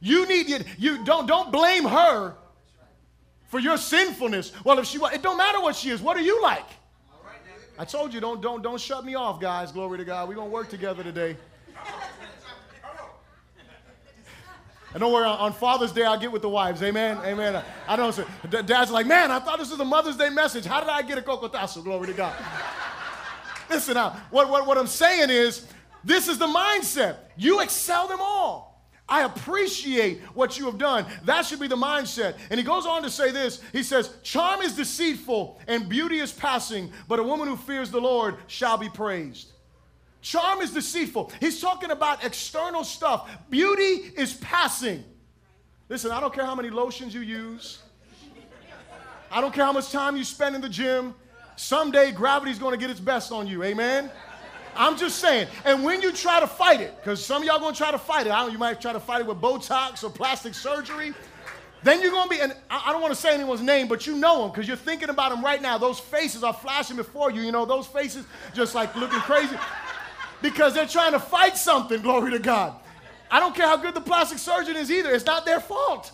You 0.00 0.26
need 0.26 0.48
you, 0.48 0.58
you 0.78 1.04
don't 1.04 1.26
don't 1.26 1.50
blame 1.50 1.84
her 1.84 2.34
for 3.48 3.58
your 3.58 3.76
sinfulness. 3.76 4.52
Well, 4.62 4.78
if 4.78 4.86
she 4.86 4.98
it 4.98 5.22
don't 5.22 5.38
matter 5.38 5.60
what 5.60 5.74
she 5.74 5.90
is, 5.90 6.00
what 6.00 6.16
are 6.16 6.22
you 6.22 6.40
like? 6.42 6.66
I 7.78 7.84
told 7.84 8.12
you, 8.12 8.20
don't 8.20 8.40
don't 8.40 8.62
don't 8.62 8.80
shut 8.80 9.04
me 9.04 9.14
off, 9.14 9.40
guys. 9.40 9.72
Glory 9.72 9.98
to 9.98 10.04
God. 10.04 10.28
We're 10.28 10.34
gonna 10.34 10.50
work 10.50 10.68
together 10.68 11.02
today. 11.02 11.36
And 14.94 15.00
don't 15.00 15.12
worry, 15.12 15.26
on 15.26 15.52
Father's 15.52 15.92
Day, 15.92 16.04
I'll 16.04 16.18
get 16.18 16.32
with 16.32 16.42
the 16.42 16.48
wives. 16.48 16.82
Amen. 16.82 17.18
Amen. 17.24 17.62
I, 17.86 17.96
don't 17.96 18.12
say, 18.12 18.24
dad's 18.48 18.90
like, 18.90 19.06
man, 19.06 19.30
I 19.30 19.38
thought 19.38 19.58
this 19.58 19.70
was 19.70 19.78
a 19.80 19.84
Mother's 19.84 20.16
Day 20.16 20.30
message. 20.30 20.64
How 20.64 20.80
did 20.80 20.88
I 20.88 21.02
get 21.02 21.18
a 21.18 21.22
cocotazo? 21.22 21.84
Glory 21.84 22.06
to 22.06 22.14
God. 22.14 22.34
Listen 23.68 23.94
now, 23.94 24.10
what, 24.30 24.48
what, 24.48 24.66
what 24.66 24.78
I'm 24.78 24.86
saying 24.86 25.28
is, 25.28 25.66
this 26.04 26.26
is 26.26 26.38
the 26.38 26.46
mindset. 26.46 27.16
You 27.36 27.60
excel 27.60 28.08
them 28.08 28.20
all. 28.20 28.68
I 29.08 29.24
appreciate 29.24 30.20
what 30.34 30.58
you 30.58 30.66
have 30.66 30.78
done. 30.78 31.06
That 31.24 31.46
should 31.46 31.60
be 31.60 31.66
the 31.66 31.76
mindset. 31.76 32.36
And 32.50 32.58
he 32.58 32.64
goes 32.64 32.86
on 32.86 33.02
to 33.02 33.10
say 33.10 33.30
this 33.30 33.62
He 33.72 33.82
says, 33.82 34.10
Charm 34.22 34.60
is 34.60 34.74
deceitful 34.74 35.60
and 35.66 35.88
beauty 35.88 36.18
is 36.18 36.32
passing, 36.32 36.92
but 37.08 37.18
a 37.18 37.22
woman 37.22 37.48
who 37.48 37.56
fears 37.56 37.90
the 37.90 38.00
Lord 38.00 38.36
shall 38.46 38.76
be 38.76 38.88
praised. 38.88 39.52
Charm 40.20 40.60
is 40.60 40.72
deceitful. 40.72 41.32
He's 41.40 41.60
talking 41.60 41.90
about 41.90 42.24
external 42.24 42.84
stuff. 42.84 43.30
Beauty 43.48 44.12
is 44.16 44.34
passing. 44.34 45.04
Listen, 45.88 46.10
I 46.10 46.20
don't 46.20 46.34
care 46.34 46.44
how 46.44 46.54
many 46.54 46.70
lotions 46.70 47.14
you 47.14 47.20
use, 47.20 47.78
I 49.30 49.40
don't 49.40 49.54
care 49.54 49.64
how 49.64 49.72
much 49.72 49.90
time 49.90 50.16
you 50.16 50.24
spend 50.24 50.54
in 50.54 50.60
the 50.60 50.68
gym. 50.68 51.14
Someday 51.56 52.12
gravity's 52.12 52.58
going 52.58 52.72
to 52.72 52.78
get 52.78 52.88
its 52.88 53.00
best 53.00 53.32
on 53.32 53.46
you. 53.46 53.64
Amen? 53.64 54.10
I'm 54.76 54.96
just 54.96 55.18
saying. 55.18 55.48
And 55.64 55.82
when 55.82 56.00
you 56.00 56.12
try 56.12 56.38
to 56.40 56.46
fight 56.46 56.80
it, 56.80 56.96
because 56.96 57.24
some 57.24 57.42
of 57.42 57.48
y'all 57.48 57.58
going 57.58 57.74
to 57.74 57.78
try 57.78 57.90
to 57.90 57.98
fight 57.98 58.26
it, 58.26 58.32
I 58.32 58.42
don't, 58.42 58.52
you 58.52 58.58
might 58.58 58.80
try 58.80 58.92
to 58.92 59.00
fight 59.00 59.20
it 59.20 59.26
with 59.26 59.38
Botox 59.38 60.04
or 60.04 60.10
plastic 60.10 60.54
surgery. 60.54 61.14
Then 61.82 62.00
you're 62.00 62.12
going 62.12 62.28
to 62.28 62.34
be, 62.34 62.40
and 62.40 62.54
I 62.70 62.92
don't 62.92 63.02
want 63.02 63.12
to 63.12 63.20
say 63.20 63.34
anyone's 63.34 63.60
name, 63.60 63.88
but 63.88 64.06
you 64.06 64.16
know 64.16 64.42
them 64.42 64.50
because 64.50 64.68
you're 64.68 64.76
thinking 64.76 65.10
about 65.10 65.30
them 65.30 65.44
right 65.44 65.60
now. 65.60 65.78
Those 65.78 65.98
faces 65.98 66.44
are 66.44 66.52
flashing 66.52 66.96
before 66.96 67.30
you. 67.30 67.42
You 67.42 67.52
know, 67.52 67.64
those 67.64 67.86
faces 67.86 68.24
just 68.54 68.74
like 68.74 68.94
looking 68.94 69.20
crazy 69.20 69.56
because 70.42 70.74
they're 70.74 70.86
trying 70.86 71.12
to 71.12 71.20
fight 71.20 71.56
something, 71.56 72.00
glory 72.02 72.30
to 72.32 72.38
God. 72.38 72.74
I 73.30 73.40
don't 73.40 73.54
care 73.54 73.66
how 73.66 73.76
good 73.76 73.94
the 73.94 74.00
plastic 74.00 74.38
surgeon 74.38 74.76
is 74.76 74.90
either, 74.90 75.10
it's 75.10 75.26
not 75.26 75.44
their 75.44 75.60
fault. 75.60 76.12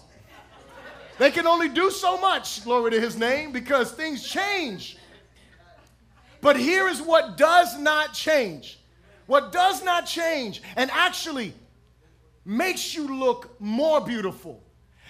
They 1.19 1.31
can 1.31 1.47
only 1.47 1.69
do 1.69 1.91
so 1.91 2.21
much, 2.21 2.65
glory 2.65 2.91
to 2.91 3.01
his 3.01 3.17
name, 3.17 3.53
because 3.53 3.93
things 3.93 4.29
change. 4.29 4.97
But 6.41 6.57
here 6.57 6.89
is 6.89 7.01
what 7.01 7.37
does 7.37 7.79
not 7.79 8.13
change. 8.13 8.81
What 9.27 9.53
does 9.53 9.83
not 9.83 10.07
change 10.07 10.61
and 10.77 10.91
actually 10.91 11.55
makes 12.45 12.95
you 12.95 13.19
look 13.19 13.59
more 13.61 14.01
beautiful, 14.01 14.63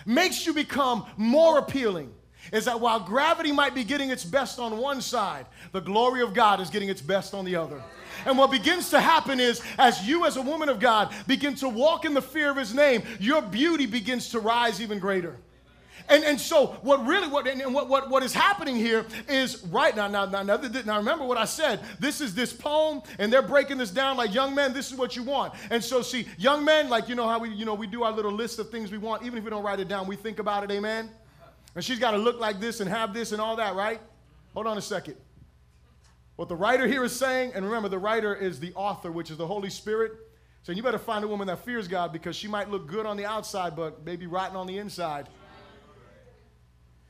makes 0.07 0.47
you 0.47 0.53
become 0.53 1.07
more 1.17 1.59
appealing, 1.59 2.13
is 2.53 2.67
that 2.67 2.79
while 2.79 3.01
gravity 3.01 3.51
might 3.51 3.75
be 3.75 3.83
getting 3.83 4.11
its 4.11 4.25
best 4.25 4.59
on 4.59 4.77
one 4.77 5.01
side, 5.01 5.47
the 5.73 5.81
glory 5.81 6.23
of 6.23 6.35
God 6.35 6.61
is 6.61 6.71
getting 6.71 6.89
its 6.89 7.01
best 7.01 7.35
on 7.35 7.45
the 7.45 7.57
other. 7.57 7.83
And 8.27 8.39
what 8.39 8.51
begins 8.51 8.91
to 8.91 9.01
happen 9.01 9.41
is, 9.41 9.61
as 9.79 10.07
you, 10.07 10.27
as 10.27 10.37
a 10.37 10.43
woman 10.43 10.69
of 10.69 10.81
God, 10.81 11.15
begin 11.27 11.55
to 11.57 11.69
walk 11.69 12.05
in 12.05 12.15
the 12.15 12.23
fear 12.23 12.51
of 12.51 12.57
His 12.57 12.75
name, 12.75 13.03
your 13.21 13.43
beauty 13.43 13.87
begins 13.87 14.29
to 14.31 14.41
rise 14.41 14.81
even 14.81 14.99
greater. 14.99 15.37
And, 16.09 16.23
and 16.23 16.39
so 16.39 16.67
what 16.83 17.07
really 17.07 17.29
what 17.29 17.47
and 17.47 17.73
what, 17.73 17.89
what, 17.89 18.11
what 18.11 18.23
is 18.23 18.35
happening 18.35 18.77
here 18.77 19.07
is 19.27 19.65
right 19.67 19.97
now, 19.97 20.07
now, 20.07 20.27
now, 20.27 20.43
now, 20.43 20.57
now 20.57 20.99
remember 20.99 21.25
what 21.25 21.39
I 21.39 21.47
said. 21.47 21.81
This 21.99 22.21
is 22.21 22.35
this 22.35 22.53
poem, 22.53 23.03
and 23.19 23.33
they're 23.33 23.43
breaking 23.43 23.79
this 23.79 23.91
down 23.91 24.19
like 24.19 24.35
young 24.35 24.55
men, 24.55 24.75
this 24.75 24.93
is 24.93 24.99
what 24.99 25.17
you 25.17 25.23
want. 25.23 25.55
And 25.71 25.83
so 25.83 26.03
see, 26.03 26.27
young 26.37 26.65
men, 26.65 26.91
like 26.91 27.09
you 27.09 27.15
know 27.15 27.27
how 27.27 27.39
we, 27.39 27.49
you 27.51 27.65
know, 27.65 27.75
we 27.75 27.87
do 27.87 28.05
our 28.05 28.13
little 28.13 28.33
list 28.33 28.59
of 28.59 28.71
things 28.71 28.93
we 28.93 28.99
want, 28.99 29.23
even 29.23 29.39
if 29.39 29.45
we 29.45 29.51
don't 29.51 29.63
write 29.63 29.81
it 29.81 29.89
down, 29.89 30.07
we 30.07 30.17
think 30.17 30.39
about 30.39 30.63
it, 30.63 30.71
amen. 30.71 31.09
And 31.75 31.83
she's 31.83 31.99
got 31.99 32.11
to 32.11 32.19
look 32.19 32.39
like 32.39 32.61
this 32.61 32.81
and 32.81 32.91
have 32.91 33.15
this 33.15 33.33
and 33.33 33.41
all 33.41 33.57
that, 33.57 33.75
right? 33.75 34.01
Hold 34.53 34.67
on 34.67 34.77
a 34.77 34.83
second. 34.83 35.17
What 36.37 36.49
the 36.49 36.57
writer 36.57 36.87
here 36.89 37.05
is 37.05 37.15
saying, 37.15 37.53
and 37.55 37.65
remember, 37.65 37.89
the 37.89 37.99
writer 37.99 38.35
is 38.35 38.59
the 38.59 38.73
author, 38.75 39.13
which 39.13 39.31
is 39.31 39.37
the 39.37 39.47
Holy 39.47 39.71
Spirit. 39.71 40.13
So 40.63 40.73
you 40.73 40.83
better 40.83 40.99
find 40.99 41.25
a 41.25 41.29
woman 41.29 41.47
that 41.47 41.65
fears 41.65 41.87
God 41.87 42.13
because 42.13 42.35
she 42.35 42.49
might 42.49 42.71
look 42.71 42.87
good 42.89 43.07
on 43.07 43.17
the 43.17 43.27
outside, 43.27 43.77
but 43.77 44.05
maybe 44.05 44.27
rotten 44.27 44.57
on 44.57 44.67
the 44.67 44.79
inside. 44.79 45.29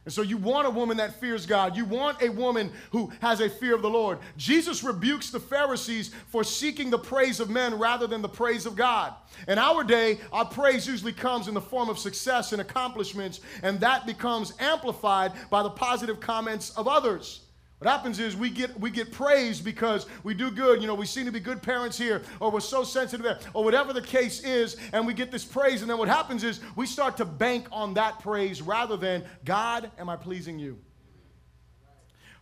And 0.05 0.13
so 0.13 0.21
you 0.21 0.37
want 0.37 0.67
a 0.67 0.71
woman 0.71 0.99
that 0.99 1.19
fears 1.19 1.47
God. 1.47 1.77
You 1.77 1.87
want 1.87 2.21
a 2.21 2.29
woman 2.29 2.71
who 2.91 3.11
has 3.21 3.41
a 3.41 3.49
fear 3.49 3.75
of 3.75 3.81
the 3.81 3.89
Lord. 3.89 4.19
Jesus 4.37 4.85
rebukes 4.85 5.31
the 5.31 5.41
Pharisees 5.41 6.11
for 6.29 6.45
seeking 6.45 6.91
the 6.91 6.99
praise 6.99 7.41
of 7.41 7.49
men 7.49 7.79
rather 7.79 8.07
than 8.07 8.21
the 8.21 8.29
praise 8.29 8.67
of 8.67 8.77
God. 8.77 9.15
In 9.49 9.57
our 9.57 9.83
day, 9.83 10.19
our 10.31 10.45
praise 10.45 10.87
usually 10.87 11.15
comes 11.15 11.49
in 11.49 11.55
the 11.55 11.61
form 11.61 11.89
of 11.89 11.99
success 11.99 12.53
and 12.53 12.61
accomplishments, 12.61 13.41
and 13.63 13.81
that 13.81 14.05
becomes 14.05 14.53
amplified 14.59 15.33
by 15.49 15.63
the 15.63 15.71
positive 15.71 16.21
comments 16.21 16.69
of 16.77 16.87
others. 16.87 17.44
What 17.79 17.91
happens 17.91 18.19
is 18.19 18.37
we 18.37 18.51
get 18.51 18.79
we 18.81 18.91
get 18.91 19.13
praised 19.13 19.65
because 19.65 20.07
we 20.23 20.33
do 20.33 20.51
good. 20.51 20.81
You 20.81 20.87
know, 20.87 20.95
we 20.95 21.07
seem 21.07 21.27
to 21.27 21.33
be 21.33 21.41
good 21.41 21.61
parents 21.61 21.99
here, 21.99 22.23
or 22.41 22.51
we're 22.51 22.61
so 22.61 22.85
sensitive 22.85 23.25
there, 23.25 23.39
or 23.53 23.65
whatever 23.65 23.93
the 23.93 24.01
case 24.01 24.43
is, 24.43 24.77
and 24.93 25.07
we 25.07 25.13
get 25.13 25.31
this 25.31 25.45
praise. 25.45 25.83
And 25.83 25.91
then 25.91 25.99
what 25.99 26.09
happens 26.09 26.45
is 26.45 26.61
we 26.77 26.87
start 26.87 27.17
to 27.19 27.25
bank 27.25 27.67
on 27.73 27.95
that 27.95 28.21
praise 28.21 28.63
rather 28.63 28.97
than 28.97 29.25
God, 29.45 29.91
am 29.99 30.09
I 30.09 30.17
pleasing 30.17 30.59
you? 30.59 30.79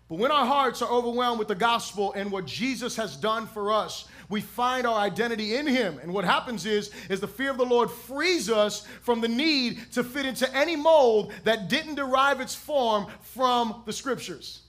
But 0.08 0.18
when 0.18 0.30
our 0.30 0.44
hearts 0.44 0.82
are 0.82 0.90
overwhelmed 0.90 1.38
with 1.38 1.48
the 1.48 1.54
gospel 1.54 2.12
and 2.12 2.30
what 2.30 2.44
Jesus 2.44 2.96
has 2.96 3.16
done 3.16 3.46
for 3.46 3.72
us, 3.72 4.06
we 4.28 4.42
find 4.42 4.86
our 4.86 4.98
identity 4.98 5.56
in 5.56 5.66
him. 5.66 5.98
And 6.02 6.12
what 6.12 6.26
happens 6.26 6.66
is 6.66 6.90
is 7.08 7.20
the 7.20 7.26
fear 7.26 7.50
of 7.50 7.56
the 7.56 7.64
Lord 7.64 7.90
frees 7.90 8.50
us 8.50 8.86
from 9.00 9.22
the 9.22 9.28
need 9.28 9.90
to 9.92 10.04
fit 10.04 10.26
into 10.26 10.54
any 10.54 10.76
mold 10.76 11.32
that 11.44 11.70
didn't 11.70 11.94
derive 11.94 12.42
its 12.42 12.54
form 12.54 13.06
from 13.22 13.82
the 13.86 13.92
scriptures. 13.92 14.62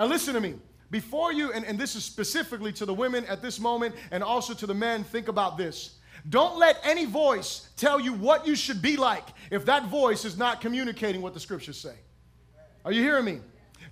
Now, 0.00 0.06
listen 0.06 0.32
to 0.32 0.40
me. 0.40 0.54
Before 0.90 1.30
you, 1.30 1.52
and, 1.52 1.62
and 1.62 1.78
this 1.78 1.94
is 1.94 2.04
specifically 2.04 2.72
to 2.72 2.86
the 2.86 2.94
women 2.94 3.26
at 3.26 3.42
this 3.42 3.60
moment 3.60 3.94
and 4.10 4.24
also 4.24 4.54
to 4.54 4.66
the 4.66 4.72
men, 4.72 5.04
think 5.04 5.28
about 5.28 5.58
this. 5.58 5.96
Don't 6.30 6.58
let 6.58 6.80
any 6.82 7.04
voice 7.04 7.68
tell 7.76 8.00
you 8.00 8.14
what 8.14 8.46
you 8.46 8.56
should 8.56 8.80
be 8.80 8.96
like 8.96 9.28
if 9.50 9.66
that 9.66 9.88
voice 9.88 10.24
is 10.24 10.38
not 10.38 10.62
communicating 10.62 11.20
what 11.20 11.34
the 11.34 11.40
scriptures 11.40 11.78
say. 11.78 11.94
Are 12.82 12.92
you 12.92 13.02
hearing 13.02 13.26
me? 13.26 13.40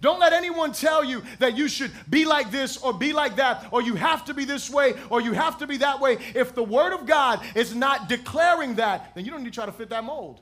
Don't 0.01 0.18
let 0.18 0.33
anyone 0.33 0.73
tell 0.73 1.05
you 1.05 1.23
that 1.40 1.59
you 1.59 1.68
should 1.68 1.90
be 2.09 2.25
like 2.25 2.51
this 2.51 2.79
or 2.79 2.94
be 2.94 3.12
like 3.12 3.37
that 3.37 3.66
or 3.71 3.83
you 3.83 3.94
have 3.94 4.25
to 4.25 4.35
be 4.35 4.47
this 4.47 4.71
way 4.71 4.94
or 5.11 5.21
you 5.21 5.33
have 5.33 5.59
to 5.59 5.66
be 5.66 5.77
that 5.77 6.01
way. 6.01 6.16
If 6.35 6.55
the 6.55 6.64
Word 6.64 6.94
of 6.94 7.05
God 7.05 7.44
is 7.55 7.75
not 7.75 8.09
declaring 8.09 8.77
that, 8.77 9.14
then 9.14 9.27
you 9.27 9.31
don't 9.31 9.42
need 9.42 9.53
to 9.53 9.55
try 9.55 9.66
to 9.66 9.73
fit 9.73 9.90
that 9.90 10.05
mold. 10.05 10.40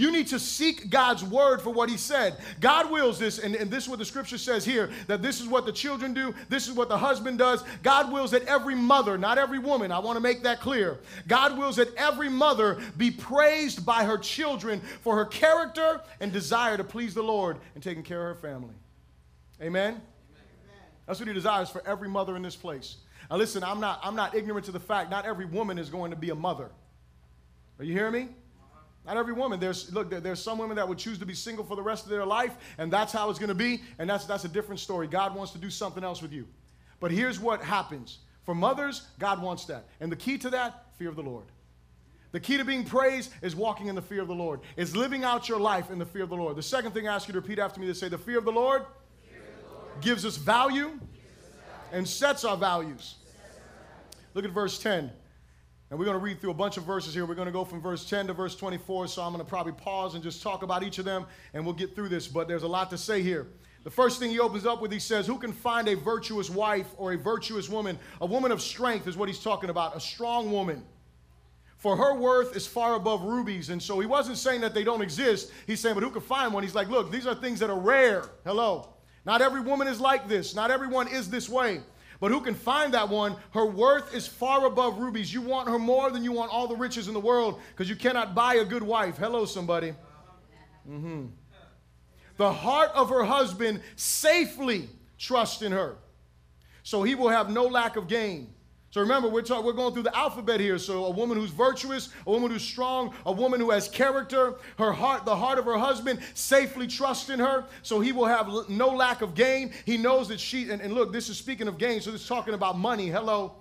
You 0.00 0.10
need 0.10 0.28
to 0.28 0.38
seek 0.38 0.88
God's 0.88 1.22
word 1.22 1.60
for 1.60 1.68
what 1.68 1.90
He 1.90 1.98
said. 1.98 2.38
God 2.58 2.90
wills 2.90 3.18
this, 3.18 3.38
and, 3.38 3.54
and, 3.54 3.70
this 3.70 3.84
is 3.84 3.90
what 3.90 3.98
the 3.98 4.04
scripture 4.06 4.38
says 4.38 4.64
here 4.64 4.88
that 5.08 5.20
this 5.20 5.42
is 5.42 5.46
what 5.46 5.66
the 5.66 5.72
children 5.72 6.14
do, 6.14 6.34
this 6.48 6.66
is 6.66 6.72
what 6.72 6.88
the 6.88 6.96
husband 6.96 7.36
does. 7.36 7.62
God 7.82 8.10
wills 8.10 8.30
that 8.30 8.44
every 8.44 8.74
mother, 8.74 9.18
not 9.18 9.36
every 9.36 9.58
woman, 9.58 9.92
I 9.92 9.98
want 9.98 10.16
to 10.16 10.22
make 10.22 10.42
that 10.44 10.58
clear. 10.58 11.00
God 11.28 11.58
wills 11.58 11.76
that 11.76 11.94
every 11.96 12.30
mother 12.30 12.80
be 12.96 13.10
praised 13.10 13.84
by 13.84 14.04
her 14.04 14.16
children 14.16 14.80
for 15.02 15.16
her 15.16 15.26
character 15.26 16.00
and 16.18 16.32
desire 16.32 16.78
to 16.78 16.84
please 16.84 17.12
the 17.12 17.22
Lord 17.22 17.58
and 17.74 17.84
taking 17.84 18.02
care 18.02 18.30
of 18.30 18.36
her 18.38 18.40
family. 18.40 18.74
Amen? 19.60 19.92
Amen. 19.92 20.00
That's 21.06 21.20
what 21.20 21.28
He 21.28 21.34
desires 21.34 21.68
for 21.68 21.86
every 21.86 22.08
mother 22.08 22.36
in 22.36 22.42
this 22.42 22.56
place. 22.56 22.96
Now, 23.30 23.36
listen, 23.36 23.62
I'm 23.62 23.80
not, 23.80 24.00
I'm 24.02 24.16
not 24.16 24.34
ignorant 24.34 24.64
to 24.64 24.72
the 24.72 24.80
fact 24.80 25.10
not 25.10 25.26
every 25.26 25.44
woman 25.44 25.78
is 25.78 25.90
going 25.90 26.10
to 26.10 26.16
be 26.16 26.30
a 26.30 26.34
mother. 26.34 26.70
Are 27.78 27.84
you 27.84 27.92
hearing 27.92 28.14
me? 28.14 28.28
Not 29.06 29.16
every 29.16 29.32
woman. 29.32 29.58
There's 29.58 29.92
look, 29.92 30.10
there's 30.10 30.42
some 30.42 30.58
women 30.58 30.76
that 30.76 30.86
would 30.86 30.98
choose 30.98 31.18
to 31.18 31.26
be 31.26 31.34
single 31.34 31.64
for 31.64 31.74
the 31.74 31.82
rest 31.82 32.04
of 32.04 32.10
their 32.10 32.26
life, 32.26 32.56
and 32.78 32.92
that's 32.92 33.12
how 33.12 33.30
it's 33.30 33.38
going 33.38 33.48
to 33.48 33.54
be, 33.54 33.82
and 33.98 34.08
that's 34.08 34.26
that's 34.26 34.44
a 34.44 34.48
different 34.48 34.80
story. 34.80 35.06
God 35.06 35.34
wants 35.34 35.52
to 35.52 35.58
do 35.58 35.70
something 35.70 36.04
else 36.04 36.20
with 36.20 36.32
you. 36.32 36.46
But 37.00 37.10
here's 37.10 37.40
what 37.40 37.62
happens. 37.62 38.18
For 38.44 38.54
mothers, 38.54 39.06
God 39.18 39.42
wants 39.42 39.64
that. 39.66 39.86
And 40.00 40.12
the 40.12 40.16
key 40.16 40.36
to 40.38 40.50
that, 40.50 40.86
fear 40.98 41.08
of 41.08 41.16
the 41.16 41.22
Lord. 41.22 41.46
The 42.32 42.40
key 42.40 42.58
to 42.58 42.64
being 42.64 42.84
praised 42.84 43.32
is 43.42 43.56
walking 43.56 43.88
in 43.88 43.94
the 43.94 44.02
fear 44.02 44.20
of 44.20 44.28
the 44.28 44.34
Lord. 44.34 44.60
Is 44.76 44.94
living 44.94 45.24
out 45.24 45.48
your 45.48 45.58
life 45.58 45.90
in 45.90 45.98
the 45.98 46.06
fear 46.06 46.22
of 46.22 46.28
the 46.28 46.36
Lord. 46.36 46.56
The 46.56 46.62
second 46.62 46.92
thing 46.92 47.08
I 47.08 47.14
ask 47.14 47.26
you 47.26 47.32
to 47.32 47.40
repeat 47.40 47.58
after 47.58 47.80
me 47.80 47.86
to 47.86 47.94
say 47.94 48.08
the 48.08 48.18
fear 48.18 48.38
of 48.38 48.44
the 48.44 48.52
Lord, 48.52 48.82
of 48.82 48.88
the 48.88 49.74
Lord. 49.74 50.00
gives 50.00 50.24
us 50.24 50.36
value, 50.36 50.86
us 50.86 50.92
value. 50.92 51.00
and 51.92 52.08
sets 52.08 52.44
our 52.44 52.56
values. 52.56 53.16
Look 54.34 54.44
at 54.44 54.52
verse 54.52 54.78
10. 54.78 55.10
And 55.90 55.98
we're 55.98 56.04
going 56.04 56.16
to 56.16 56.22
read 56.22 56.40
through 56.40 56.52
a 56.52 56.54
bunch 56.54 56.76
of 56.76 56.84
verses 56.84 57.12
here. 57.12 57.26
We're 57.26 57.34
going 57.34 57.46
to 57.46 57.52
go 57.52 57.64
from 57.64 57.80
verse 57.80 58.08
10 58.08 58.28
to 58.28 58.32
verse 58.32 58.54
24. 58.54 59.08
So 59.08 59.22
I'm 59.22 59.32
going 59.32 59.44
to 59.44 59.48
probably 59.48 59.72
pause 59.72 60.14
and 60.14 60.22
just 60.22 60.40
talk 60.40 60.62
about 60.62 60.84
each 60.84 60.98
of 60.98 61.04
them, 61.04 61.26
and 61.52 61.64
we'll 61.64 61.74
get 61.74 61.96
through 61.96 62.10
this. 62.10 62.28
But 62.28 62.46
there's 62.46 62.62
a 62.62 62.68
lot 62.68 62.90
to 62.90 62.98
say 62.98 63.22
here. 63.22 63.48
The 63.82 63.90
first 63.90 64.20
thing 64.20 64.30
he 64.30 64.38
opens 64.38 64.66
up 64.66 64.80
with, 64.80 64.92
he 64.92 65.00
says, 65.00 65.26
Who 65.26 65.36
can 65.36 65.52
find 65.52 65.88
a 65.88 65.96
virtuous 65.96 66.48
wife 66.48 66.86
or 66.96 67.14
a 67.14 67.18
virtuous 67.18 67.68
woman? 67.68 67.98
A 68.20 68.26
woman 68.26 68.52
of 68.52 68.62
strength 68.62 69.08
is 69.08 69.16
what 69.16 69.28
he's 69.28 69.42
talking 69.42 69.68
about, 69.70 69.96
a 69.96 70.00
strong 70.00 70.52
woman. 70.52 70.84
For 71.78 71.96
her 71.96 72.14
worth 72.14 72.54
is 72.54 72.66
far 72.66 72.94
above 72.94 73.22
rubies. 73.22 73.70
And 73.70 73.82
so 73.82 73.98
he 73.98 74.06
wasn't 74.06 74.36
saying 74.36 74.60
that 74.60 74.74
they 74.74 74.84
don't 74.84 75.00
exist. 75.00 75.50
He's 75.66 75.80
saying, 75.80 75.94
But 75.94 76.04
who 76.04 76.10
can 76.10 76.20
find 76.20 76.54
one? 76.54 76.62
He's 76.62 76.74
like, 76.74 76.88
Look, 76.88 77.10
these 77.10 77.26
are 77.26 77.34
things 77.34 77.58
that 77.58 77.70
are 77.70 77.78
rare. 77.78 78.26
Hello. 78.44 78.90
Not 79.24 79.42
every 79.42 79.60
woman 79.60 79.88
is 79.88 80.00
like 80.00 80.28
this, 80.28 80.54
not 80.54 80.70
everyone 80.70 81.08
is 81.08 81.28
this 81.28 81.48
way. 81.48 81.80
But 82.20 82.30
who 82.30 82.42
can 82.42 82.54
find 82.54 82.92
that 82.92 83.08
one? 83.08 83.34
Her 83.52 83.64
worth 83.64 84.14
is 84.14 84.26
far 84.26 84.66
above 84.66 84.98
rubies. 84.98 85.32
You 85.32 85.40
want 85.40 85.68
her 85.68 85.78
more 85.78 86.10
than 86.10 86.22
you 86.22 86.32
want 86.32 86.52
all 86.52 86.68
the 86.68 86.76
riches 86.76 87.08
in 87.08 87.14
the 87.14 87.20
world 87.20 87.60
because 87.70 87.88
you 87.88 87.96
cannot 87.96 88.34
buy 88.34 88.56
a 88.56 88.64
good 88.64 88.82
wife. 88.82 89.16
Hello, 89.16 89.46
somebody. 89.46 89.94
Mm-hmm. 90.88 91.26
The 92.36 92.52
heart 92.52 92.90
of 92.94 93.08
her 93.08 93.24
husband 93.24 93.80
safely 93.96 94.88
trusts 95.18 95.62
in 95.62 95.72
her. 95.72 95.96
So 96.82 97.02
he 97.02 97.14
will 97.14 97.28
have 97.30 97.50
no 97.50 97.64
lack 97.64 97.96
of 97.96 98.06
gain. 98.06 98.52
So 98.90 99.00
remember, 99.00 99.28
we're, 99.28 99.42
talk, 99.42 99.64
we're 99.64 99.72
going 99.72 99.94
through 99.94 100.02
the 100.02 100.16
alphabet 100.16 100.58
here. 100.58 100.76
So 100.76 101.04
a 101.04 101.10
woman 101.10 101.38
who's 101.38 101.50
virtuous, 101.50 102.08
a 102.26 102.30
woman 102.30 102.50
who's 102.50 102.64
strong, 102.64 103.14
a 103.24 103.30
woman 103.30 103.60
who 103.60 103.70
has 103.70 103.86
character, 103.86 104.56
her 104.78 104.90
heart, 104.90 105.24
the 105.24 105.36
heart 105.36 105.60
of 105.60 105.64
her 105.66 105.78
husband 105.78 106.18
safely 106.34 106.88
trusts 106.88 107.30
in 107.30 107.38
her. 107.38 107.64
So 107.82 108.00
he 108.00 108.10
will 108.10 108.24
have 108.26 108.48
no 108.68 108.88
lack 108.88 109.22
of 109.22 109.36
gain. 109.36 109.72
He 109.84 109.96
knows 109.96 110.26
that 110.28 110.40
she, 110.40 110.70
and, 110.70 110.82
and 110.82 110.92
look, 110.92 111.12
this 111.12 111.28
is 111.28 111.38
speaking 111.38 111.68
of 111.68 111.78
gain, 111.78 112.00
so 112.00 112.10
this 112.10 112.22
is 112.22 112.26
talking 112.26 112.52
about 112.52 112.78
money. 112.78 113.06
Hello. 113.06 113.54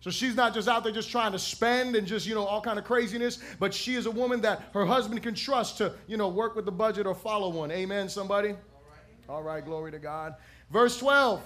So 0.00 0.10
she's 0.10 0.34
not 0.34 0.52
just 0.52 0.66
out 0.66 0.82
there 0.82 0.92
just 0.92 1.10
trying 1.10 1.32
to 1.32 1.38
spend 1.38 1.94
and 1.94 2.04
just, 2.04 2.26
you 2.26 2.34
know, 2.34 2.44
all 2.44 2.60
kind 2.60 2.78
of 2.78 2.84
craziness, 2.84 3.38
but 3.60 3.72
she 3.72 3.94
is 3.94 4.06
a 4.06 4.10
woman 4.10 4.40
that 4.40 4.62
her 4.74 4.84
husband 4.84 5.22
can 5.22 5.34
trust 5.34 5.78
to, 5.78 5.92
you 6.08 6.16
know, 6.16 6.28
work 6.28 6.56
with 6.56 6.64
the 6.64 6.72
budget 6.72 7.06
or 7.06 7.14
follow 7.14 7.50
one. 7.50 7.70
Amen, 7.70 8.08
somebody? 8.08 8.48
All 8.50 8.82
right, 8.90 9.28
all 9.28 9.42
right 9.44 9.64
glory 9.64 9.92
to 9.92 9.98
God. 10.00 10.34
Verse 10.70 10.98
12. 10.98 11.40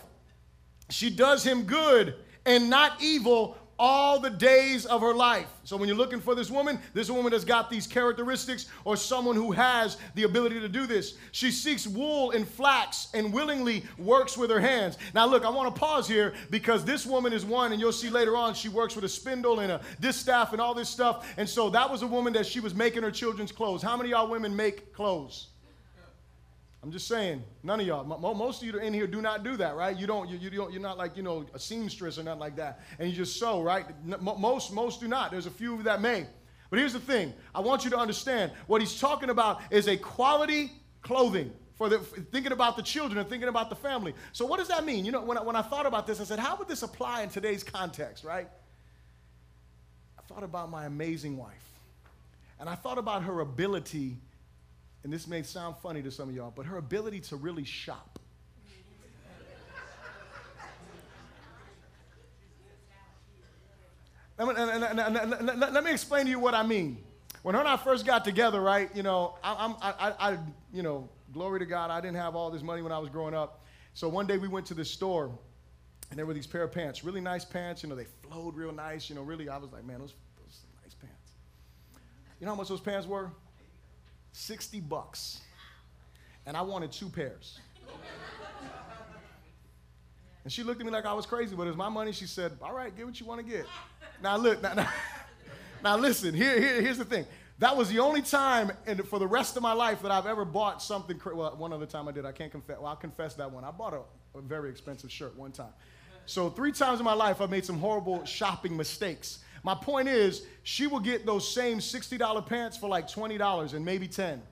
She 0.88 1.10
does 1.10 1.44
him 1.44 1.64
good 1.64 2.16
and 2.46 2.70
not 2.70 3.02
evil 3.02 3.56
all 3.82 4.20
the 4.20 4.28
days 4.28 4.84
of 4.84 5.00
her 5.00 5.14
life. 5.14 5.48
So 5.64 5.74
when 5.74 5.88
you're 5.88 5.96
looking 5.96 6.20
for 6.20 6.34
this 6.34 6.50
woman, 6.50 6.78
this 6.92 7.10
woman 7.10 7.32
has 7.32 7.46
got 7.46 7.70
these 7.70 7.86
characteristics 7.86 8.66
or 8.84 8.94
someone 8.94 9.36
who 9.36 9.52
has 9.52 9.96
the 10.14 10.24
ability 10.24 10.60
to 10.60 10.68
do 10.68 10.86
this. 10.86 11.14
She 11.32 11.50
seeks 11.50 11.86
wool 11.86 12.32
and 12.32 12.46
flax 12.46 13.08
and 13.14 13.32
willingly 13.32 13.84
works 13.96 14.36
with 14.36 14.50
her 14.50 14.60
hands. 14.60 14.98
Now 15.14 15.24
look, 15.24 15.46
I 15.46 15.48
want 15.48 15.74
to 15.74 15.80
pause 15.80 16.06
here 16.06 16.34
because 16.50 16.84
this 16.84 17.06
woman 17.06 17.32
is 17.32 17.46
one 17.46 17.72
and 17.72 17.80
you'll 17.80 17.90
see 17.90 18.10
later 18.10 18.36
on 18.36 18.52
she 18.52 18.68
works 18.68 18.94
with 18.94 19.04
a 19.04 19.08
spindle 19.08 19.60
and 19.60 19.72
a 19.72 19.80
distaff 19.98 20.52
and 20.52 20.60
all 20.60 20.74
this 20.74 20.90
stuff. 20.90 21.26
And 21.38 21.48
so 21.48 21.70
that 21.70 21.90
was 21.90 22.02
a 22.02 22.06
woman 22.06 22.34
that 22.34 22.44
she 22.44 22.60
was 22.60 22.74
making 22.74 23.02
her 23.02 23.10
children's 23.10 23.50
clothes. 23.50 23.82
How 23.82 23.96
many 23.96 24.10
y'all 24.10 24.28
women 24.28 24.54
make 24.54 24.92
clothes? 24.92 25.49
I'm 26.82 26.90
just 26.90 27.06
saying, 27.08 27.42
none 27.62 27.78
of 27.78 27.86
y'all, 27.86 28.04
most 28.04 28.62
of 28.62 28.68
you 28.68 28.78
in 28.78 28.94
here 28.94 29.06
do 29.06 29.20
not 29.20 29.44
do 29.44 29.56
that, 29.58 29.76
right? 29.76 29.94
You 29.94 30.06
don't, 30.06 30.30
you, 30.30 30.38
you 30.38 30.48
don't, 30.48 30.72
you're 30.72 30.80
not 30.80 30.96
like, 30.96 31.14
you 31.14 31.22
know, 31.22 31.44
a 31.52 31.58
seamstress 31.58 32.18
or 32.18 32.22
nothing 32.22 32.40
like 32.40 32.56
that. 32.56 32.80
And 32.98 33.10
you 33.10 33.14
just 33.14 33.38
sew, 33.38 33.60
right? 33.60 33.84
Most, 34.22 34.72
most 34.72 35.00
do 35.00 35.06
not. 35.06 35.30
There's 35.30 35.44
a 35.44 35.50
few 35.50 35.82
that 35.82 36.00
may. 36.00 36.26
But 36.70 36.78
here's 36.78 36.94
the 36.94 37.00
thing. 37.00 37.34
I 37.54 37.60
want 37.60 37.84
you 37.84 37.90
to 37.90 37.98
understand 37.98 38.52
what 38.66 38.80
he's 38.80 38.98
talking 38.98 39.28
about 39.28 39.60
is 39.70 39.88
a 39.88 39.96
quality 39.96 40.72
clothing 41.02 41.52
for 41.74 41.90
the, 41.90 41.98
thinking 41.98 42.52
about 42.52 42.76
the 42.76 42.82
children 42.82 43.18
and 43.18 43.28
thinking 43.28 43.48
about 43.50 43.68
the 43.68 43.76
family. 43.76 44.14
So 44.32 44.46
what 44.46 44.58
does 44.58 44.68
that 44.68 44.86
mean? 44.86 45.04
You 45.04 45.12
know, 45.12 45.22
when 45.22 45.36
I, 45.36 45.42
when 45.42 45.56
I 45.56 45.62
thought 45.62 45.84
about 45.84 46.06
this, 46.06 46.18
I 46.18 46.24
said, 46.24 46.38
how 46.38 46.56
would 46.56 46.68
this 46.68 46.82
apply 46.82 47.22
in 47.22 47.28
today's 47.28 47.62
context, 47.62 48.24
right? 48.24 48.48
I 50.18 50.22
thought 50.32 50.44
about 50.44 50.70
my 50.70 50.86
amazing 50.86 51.36
wife. 51.36 51.68
And 52.58 52.68
I 52.68 52.74
thought 52.74 52.98
about 52.98 53.24
her 53.24 53.40
ability 53.40 54.16
and 55.02 55.12
this 55.12 55.26
may 55.26 55.42
sound 55.42 55.76
funny 55.82 56.02
to 56.02 56.10
some 56.10 56.28
of 56.28 56.34
y'all, 56.34 56.52
but 56.54 56.66
her 56.66 56.76
ability 56.76 57.20
to 57.20 57.36
really 57.36 57.64
shop. 57.64 58.18
let, 64.38 65.84
me, 65.84 65.90
explain 65.90 66.24
to 66.24 66.30
you 66.30 66.38
what 66.38 66.54
I 66.54 66.62
mean. 66.62 67.04
When 67.42 67.54
her 67.54 67.60
and 67.60 67.68
I 67.68 67.76
first 67.76 68.06
got 68.06 68.24
together, 68.24 68.60
right, 68.60 68.88
you 68.94 69.02
know, 69.02 69.36
I, 69.44 69.74
I, 69.82 70.30
I, 70.30 70.38
you 70.72 70.82
know, 70.82 71.08
glory 71.32 71.58
to 71.60 71.66
God, 71.66 71.90
I 71.90 72.00
didn't 72.00 72.16
have 72.16 72.34
all 72.34 72.50
this 72.50 72.62
money 72.62 72.82
when 72.82 72.92
I 72.92 72.98
was 72.98 73.10
growing 73.10 73.34
up. 73.34 73.64
So 73.94 74.08
one 74.08 74.26
day 74.26 74.38
we 74.38 74.48
went 74.48 74.66
to 74.66 74.74
this 74.74 74.90
store, 74.90 75.30
and 76.10 76.18
there 76.18 76.26
were 76.26 76.34
these 76.34 76.46
pair 76.46 76.62
of 76.62 76.72
pants, 76.72 77.04
really 77.04 77.20
nice 77.20 77.44
pants. 77.44 77.82
You 77.82 77.88
know, 77.88 77.94
they 77.94 78.06
flowed 78.22 78.56
real 78.56 78.72
nice. 78.72 79.10
You 79.10 79.16
know, 79.16 79.22
really, 79.22 79.48
I 79.48 79.58
was 79.58 79.72
like, 79.72 79.84
man, 79.84 80.00
those, 80.00 80.14
those 80.42 80.60
nice 80.82 80.94
pants. 80.94 81.32
You 82.40 82.46
know 82.46 82.52
how 82.52 82.58
much 82.58 82.68
those 82.68 82.80
pants 82.80 83.06
were? 83.06 83.30
60 84.32 84.80
bucks. 84.80 85.40
And 86.46 86.56
I 86.56 86.62
wanted 86.62 86.92
two 86.92 87.08
pairs. 87.08 87.58
And 90.42 90.52
she 90.52 90.62
looked 90.62 90.80
at 90.80 90.86
me 90.86 90.92
like 90.92 91.04
I 91.04 91.12
was 91.12 91.26
crazy, 91.26 91.54
but 91.54 91.64
it 91.64 91.68
was 91.68 91.76
my 91.76 91.88
money. 91.88 92.12
She 92.12 92.26
said, 92.26 92.52
All 92.62 92.74
right, 92.74 92.96
get 92.96 93.04
what 93.04 93.20
you 93.20 93.26
want 93.26 93.44
to 93.44 93.46
get. 93.46 93.66
Now, 94.22 94.36
look, 94.36 94.62
now, 94.62 94.74
now, 94.74 94.88
now 95.84 95.96
listen, 95.96 96.34
here, 96.34 96.58
here, 96.58 96.80
here's 96.80 96.98
the 96.98 97.04
thing. 97.04 97.26
That 97.58 97.76
was 97.76 97.90
the 97.90 97.98
only 97.98 98.22
time 98.22 98.72
and 98.86 99.06
for 99.06 99.18
the 99.18 99.26
rest 99.26 99.56
of 99.58 99.62
my 99.62 99.74
life 99.74 100.00
that 100.00 100.10
I've 100.10 100.26
ever 100.26 100.46
bought 100.46 100.82
something. 100.82 101.18
Cra- 101.18 101.36
well, 101.36 101.54
one 101.56 101.74
other 101.74 101.84
time 101.84 102.08
I 102.08 102.12
did. 102.12 102.24
I 102.24 102.32
can't 102.32 102.50
confess. 102.50 102.78
Well, 102.78 102.86
I'll 102.86 102.96
confess 102.96 103.34
that 103.34 103.52
one. 103.52 103.64
I 103.64 103.70
bought 103.70 103.92
a, 103.92 104.38
a 104.38 104.40
very 104.40 104.70
expensive 104.70 105.12
shirt 105.12 105.36
one 105.36 105.52
time. 105.52 105.72
So 106.24 106.48
three 106.48 106.72
times 106.72 107.00
in 107.00 107.04
my 107.04 107.12
life, 107.12 107.40
I've 107.42 107.50
made 107.50 107.66
some 107.66 107.78
horrible 107.78 108.24
shopping 108.24 108.74
mistakes. 108.76 109.40
My 109.62 109.74
point 109.74 110.08
is, 110.08 110.46
she 110.62 110.86
will 110.86 111.00
get 111.00 111.26
those 111.26 111.46
same 111.52 111.78
$60 111.78 112.46
pants 112.46 112.76
for 112.76 112.88
like 112.88 113.08
$20 113.08 113.74
and 113.74 113.84
maybe 113.84 114.08
10. 114.08 114.42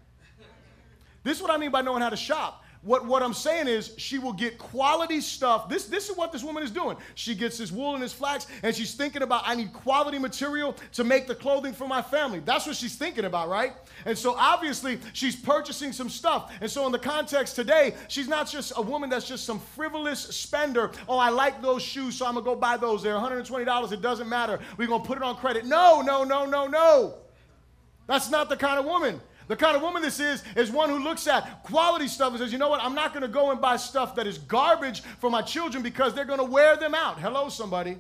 This 1.25 1.37
is 1.37 1.43
what 1.43 1.51
I 1.51 1.57
mean 1.57 1.71
by 1.71 1.83
knowing 1.83 2.03
how 2.03 2.11
to 2.11 2.17
shop. 2.17 2.65
What, 2.83 3.07
what 3.07 3.25
I'm 3.25 3.35
saying 3.35 3.67
is, 3.67 3.93
she 3.97 4.19
will 4.19 4.33
get 4.33 4.57
quality 4.57 5.21
stuff. 5.21 5.69
This, 5.69 5.87
this 5.87 6.09
is 6.09 6.17
what 6.17 6.33
this 6.33 6.45
woman 6.45 6.63
is 6.63 6.71
doing. 6.71 6.97
She 7.17 7.35
gets 7.35 7.59
this 7.59 7.73
wool 7.73 7.95
and 7.95 8.03
this 8.03 8.13
flax, 8.13 8.47
and 8.63 8.75
she's 8.75 8.95
thinking 8.95 9.23
about, 9.23 9.43
I 9.47 9.57
need 9.57 9.73
quality 9.73 10.19
material 10.19 10.77
to 10.93 11.03
make 11.03 11.27
the 11.27 11.35
clothing 11.35 11.73
for 11.73 11.89
my 11.89 12.01
family. 12.01 12.41
That's 12.41 12.67
what 12.67 12.77
she's 12.77 12.95
thinking 12.95 13.25
about, 13.25 13.49
right? 13.49 13.73
And 14.05 14.17
so 14.17 14.35
obviously, 14.37 15.01
she's 15.13 15.35
purchasing 15.35 15.93
some 15.93 16.09
stuff. 16.09 16.53
And 16.61 16.71
so, 16.71 16.87
in 16.87 16.93
the 16.93 17.01
context 17.01 17.57
today, 17.57 17.95
she's 18.07 18.29
not 18.29 18.49
just 18.49 18.73
a 18.77 18.83
woman 18.83 19.11
that's 19.11 19.27
just 19.27 19.45
some 19.45 19.59
frivolous 19.59 20.21
spender. 20.21 20.93
Oh, 21.09 21.19
I 21.19 21.31
like 21.31 21.61
those 21.61 21.83
shoes, 21.83 22.17
so 22.17 22.27
I'm 22.27 22.35
going 22.35 22.45
to 22.45 22.51
go 22.53 22.57
buy 22.57 22.77
those. 22.77 23.03
They're 23.03 23.15
$120. 23.15 23.93
It 23.93 24.01
doesn't 24.01 24.29
matter. 24.29 24.61
We're 24.77 24.87
going 24.87 25.03
to 25.03 25.07
put 25.07 25.17
it 25.17 25.25
on 25.25 25.37
credit. 25.37 25.67
No, 25.67 26.01
no, 26.01 26.23
no, 26.23 26.47
no, 26.47 26.67
no. 26.69 27.15
That's 28.07 28.31
not 28.31 28.49
the 28.49 28.57
kind 28.57 28.79
of 28.79 28.85
woman. 28.85 29.21
The 29.49 29.57
kind 29.57 29.75
of 29.75 29.83
woman 29.83 30.03
this 30.03 30.21
is, 30.21 30.45
is 30.57 30.71
one 30.71 30.91
who 30.91 30.99
looks 31.03 31.27
at 31.27 31.63
quality 31.63 32.07
stuff 32.07 32.31
and 32.31 32.39
says, 32.39 32.53
you 32.53 32.59
know 32.59 32.69
what, 32.69 32.83
I'm 32.83 32.95
not 32.95 33.13
going 33.13 33.23
to 33.23 33.29
go 33.29 33.51
and 33.51 33.61
buy 33.61 33.77
stuff 33.77 34.15
that 34.17 34.27
is 34.27 34.39
garbage 34.39 35.01
for 35.01 35.31
my 35.31 35.43
children 35.43 35.83
because 35.83 36.15
they're 36.15 36.27
going 36.27 36.39
to 36.39 36.45
wear 36.45 36.77
them 36.77 36.95
out. 36.95 37.19
Hello, 37.19 37.49
somebody. 37.49 37.97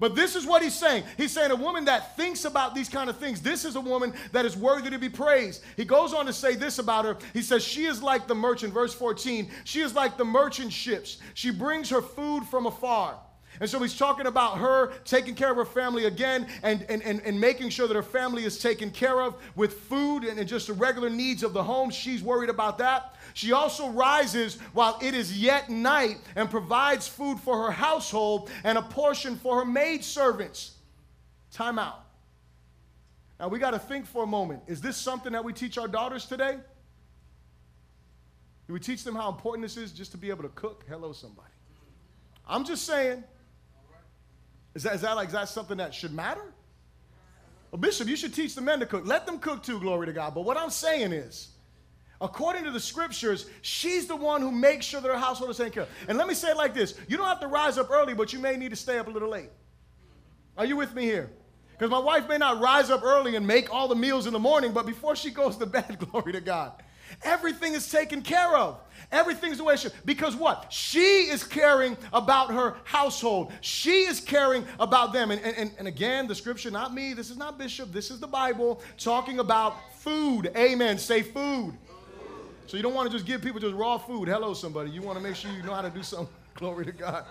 But 0.00 0.16
this 0.16 0.34
is 0.34 0.44
what 0.44 0.62
he's 0.62 0.74
saying. 0.74 1.04
He's 1.16 1.30
saying 1.30 1.52
a 1.52 1.56
woman 1.56 1.84
that 1.84 2.16
thinks 2.16 2.44
about 2.44 2.74
these 2.74 2.88
kind 2.88 3.08
of 3.08 3.18
things, 3.18 3.40
this 3.40 3.64
is 3.64 3.76
a 3.76 3.80
woman 3.80 4.12
that 4.32 4.44
is 4.44 4.56
worthy 4.56 4.90
to 4.90 4.98
be 4.98 5.08
praised. 5.08 5.62
He 5.76 5.84
goes 5.84 6.12
on 6.12 6.26
to 6.26 6.32
say 6.32 6.56
this 6.56 6.80
about 6.80 7.04
her. 7.04 7.16
He 7.32 7.40
says, 7.40 7.62
She 7.62 7.84
is 7.84 8.02
like 8.02 8.26
the 8.26 8.34
merchant, 8.34 8.74
verse 8.74 8.92
14. 8.94 9.48
She 9.62 9.80
is 9.80 9.94
like 9.94 10.16
the 10.16 10.24
merchant 10.24 10.72
ships. 10.72 11.18
She 11.34 11.50
brings 11.50 11.88
her 11.90 12.02
food 12.02 12.42
from 12.46 12.66
afar. 12.66 13.20
And 13.62 13.70
so 13.70 13.78
he's 13.78 13.96
talking 13.96 14.26
about 14.26 14.58
her 14.58 14.88
taking 15.04 15.36
care 15.36 15.48
of 15.48 15.56
her 15.56 15.64
family 15.64 16.06
again 16.06 16.48
and, 16.64 16.84
and, 16.88 17.00
and, 17.04 17.20
and 17.20 17.40
making 17.40 17.70
sure 17.70 17.86
that 17.86 17.94
her 17.94 18.02
family 18.02 18.44
is 18.44 18.58
taken 18.58 18.90
care 18.90 19.22
of 19.22 19.36
with 19.54 19.74
food 19.82 20.24
and, 20.24 20.36
and 20.36 20.48
just 20.48 20.66
the 20.66 20.72
regular 20.72 21.08
needs 21.08 21.44
of 21.44 21.52
the 21.52 21.62
home. 21.62 21.88
She's 21.90 22.24
worried 22.24 22.50
about 22.50 22.78
that. 22.78 23.14
She 23.34 23.52
also 23.52 23.90
rises 23.90 24.56
while 24.72 24.98
it 25.00 25.14
is 25.14 25.40
yet 25.40 25.70
night 25.70 26.18
and 26.34 26.50
provides 26.50 27.06
food 27.06 27.38
for 27.38 27.66
her 27.66 27.70
household 27.70 28.50
and 28.64 28.76
a 28.76 28.82
portion 28.82 29.36
for 29.36 29.60
her 29.60 29.64
maid 29.64 30.02
servants. 30.02 30.72
Time 31.52 31.78
out. 31.78 32.04
Now 33.38 33.46
we 33.46 33.60
got 33.60 33.70
to 33.70 33.78
think 33.78 34.06
for 34.06 34.24
a 34.24 34.26
moment. 34.26 34.64
Is 34.66 34.80
this 34.80 34.96
something 34.96 35.34
that 35.34 35.44
we 35.44 35.52
teach 35.52 35.78
our 35.78 35.86
daughters 35.86 36.26
today? 36.26 36.56
Do 38.66 38.72
we 38.72 38.80
teach 38.80 39.04
them 39.04 39.14
how 39.14 39.28
important 39.28 39.62
this 39.62 39.76
is 39.76 39.92
just 39.92 40.10
to 40.10 40.18
be 40.18 40.30
able 40.30 40.42
to 40.42 40.48
cook? 40.48 40.84
Hello, 40.88 41.12
somebody. 41.12 41.46
I'm 42.44 42.64
just 42.64 42.86
saying. 42.86 43.22
Is 44.74 44.84
that, 44.84 44.94
is 44.94 45.00
that 45.02 45.16
like 45.16 45.28
is 45.28 45.34
that 45.34 45.48
something 45.48 45.76
that 45.78 45.94
should 45.94 46.12
matter? 46.12 46.52
Well, 47.70 47.80
Bishop, 47.80 48.08
you 48.08 48.16
should 48.16 48.34
teach 48.34 48.54
the 48.54 48.60
men 48.60 48.80
to 48.80 48.86
cook. 48.86 49.06
Let 49.06 49.26
them 49.26 49.38
cook 49.38 49.62
too, 49.62 49.80
glory 49.80 50.06
to 50.06 50.12
God. 50.12 50.34
But 50.34 50.44
what 50.44 50.56
I'm 50.56 50.70
saying 50.70 51.12
is, 51.12 51.48
according 52.20 52.64
to 52.64 52.70
the 52.70 52.80
scriptures, 52.80 53.46
she's 53.62 54.06
the 54.06 54.16
one 54.16 54.42
who 54.42 54.52
makes 54.52 54.84
sure 54.84 55.00
that 55.00 55.08
her 55.08 55.18
household 55.18 55.50
is 55.50 55.56
taken 55.56 55.72
care 55.72 55.82
of. 55.84 55.88
And 56.06 56.18
let 56.18 56.28
me 56.28 56.34
say 56.34 56.50
it 56.50 56.56
like 56.56 56.74
this 56.74 56.98
you 57.08 57.16
don't 57.16 57.26
have 57.26 57.40
to 57.40 57.48
rise 57.48 57.78
up 57.78 57.90
early, 57.90 58.14
but 58.14 58.32
you 58.32 58.38
may 58.38 58.56
need 58.56 58.70
to 58.70 58.76
stay 58.76 58.98
up 58.98 59.06
a 59.06 59.10
little 59.10 59.30
late. 59.30 59.50
Are 60.56 60.66
you 60.66 60.76
with 60.76 60.94
me 60.94 61.02
here? 61.04 61.30
Because 61.72 61.90
my 61.90 61.98
wife 61.98 62.28
may 62.28 62.38
not 62.38 62.60
rise 62.60 62.90
up 62.90 63.02
early 63.02 63.36
and 63.36 63.46
make 63.46 63.74
all 63.74 63.88
the 63.88 63.96
meals 63.96 64.26
in 64.26 64.32
the 64.32 64.38
morning, 64.38 64.72
but 64.72 64.86
before 64.86 65.16
she 65.16 65.30
goes 65.30 65.56
to 65.56 65.66
bed, 65.66 65.98
glory 66.10 66.32
to 66.32 66.40
God, 66.40 66.72
everything 67.22 67.72
is 67.72 67.90
taken 67.90 68.22
care 68.22 68.56
of. 68.56 68.78
Everything's 69.12 69.58
the 69.58 69.64
way 69.64 69.74
it 69.74 69.80
should. 69.80 69.92
Because 70.06 70.34
what? 70.34 70.72
She 70.72 71.28
is 71.28 71.44
caring 71.44 71.96
about 72.12 72.50
her 72.50 72.76
household. 72.84 73.52
She 73.60 74.04
is 74.04 74.20
caring 74.20 74.64
about 74.80 75.12
them. 75.12 75.30
And, 75.30 75.40
and, 75.42 75.70
and 75.78 75.86
again, 75.86 76.26
the 76.26 76.34
scripture, 76.34 76.70
not 76.70 76.94
me, 76.94 77.12
this 77.12 77.30
is 77.30 77.36
not 77.36 77.58
Bishop, 77.58 77.92
this 77.92 78.10
is 78.10 78.18
the 78.18 78.26
Bible 78.26 78.80
talking 78.96 79.38
about 79.38 79.76
food. 79.98 80.50
Amen. 80.56 80.96
Say 80.96 81.22
food. 81.22 81.74
So 82.66 82.78
you 82.78 82.82
don't 82.82 82.94
want 82.94 83.10
to 83.10 83.14
just 83.14 83.26
give 83.26 83.42
people 83.42 83.60
just 83.60 83.74
raw 83.74 83.98
food. 83.98 84.28
Hello, 84.28 84.54
somebody. 84.54 84.90
You 84.90 85.02
want 85.02 85.18
to 85.18 85.22
make 85.22 85.36
sure 85.36 85.50
you 85.52 85.62
know 85.62 85.74
how 85.74 85.82
to 85.82 85.90
do 85.90 86.02
something. 86.02 86.34
Glory 86.54 86.86
to 86.86 86.92
God. 86.92 87.26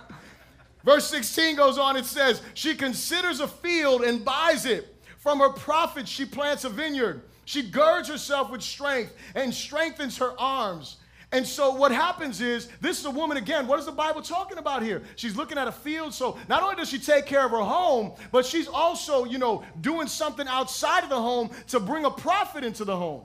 Verse 0.83 1.07
16 1.07 1.55
goes 1.55 1.77
on, 1.77 1.95
it 1.95 2.05
says, 2.05 2.41
She 2.53 2.75
considers 2.75 3.39
a 3.39 3.47
field 3.47 4.03
and 4.03 4.23
buys 4.23 4.65
it. 4.65 4.95
From 5.17 5.39
her 5.39 5.49
profits, 5.49 6.09
she 6.09 6.25
plants 6.25 6.63
a 6.63 6.69
vineyard. 6.69 7.21
She 7.45 7.63
girds 7.63 8.07
herself 8.07 8.51
with 8.51 8.61
strength 8.61 9.15
and 9.35 9.53
strengthens 9.53 10.17
her 10.17 10.39
arms. 10.39 10.97
And 11.33 11.47
so 11.47 11.73
what 11.73 11.93
happens 11.93 12.41
is, 12.41 12.67
this 12.81 12.99
is 12.99 13.05
a 13.05 13.11
woman 13.11 13.37
again. 13.37 13.65
What 13.65 13.79
is 13.79 13.85
the 13.85 13.91
Bible 13.93 14.21
talking 14.21 14.57
about 14.57 14.83
here? 14.83 15.01
She's 15.15 15.35
looking 15.35 15.57
at 15.57 15.67
a 15.67 15.71
field. 15.71 16.13
So 16.13 16.37
not 16.49 16.61
only 16.61 16.75
does 16.75 16.89
she 16.89 16.99
take 16.99 17.25
care 17.25 17.45
of 17.45 17.51
her 17.51 17.57
home, 17.57 18.13
but 18.33 18.45
she's 18.45 18.67
also, 18.67 19.23
you 19.23 19.37
know, 19.37 19.63
doing 19.79 20.07
something 20.07 20.45
outside 20.47 21.03
of 21.03 21.09
the 21.09 21.15
home 21.15 21.49
to 21.67 21.79
bring 21.79 22.03
a 22.03 22.11
profit 22.11 22.65
into 22.65 22.83
the 22.83 22.95
home. 22.95 23.23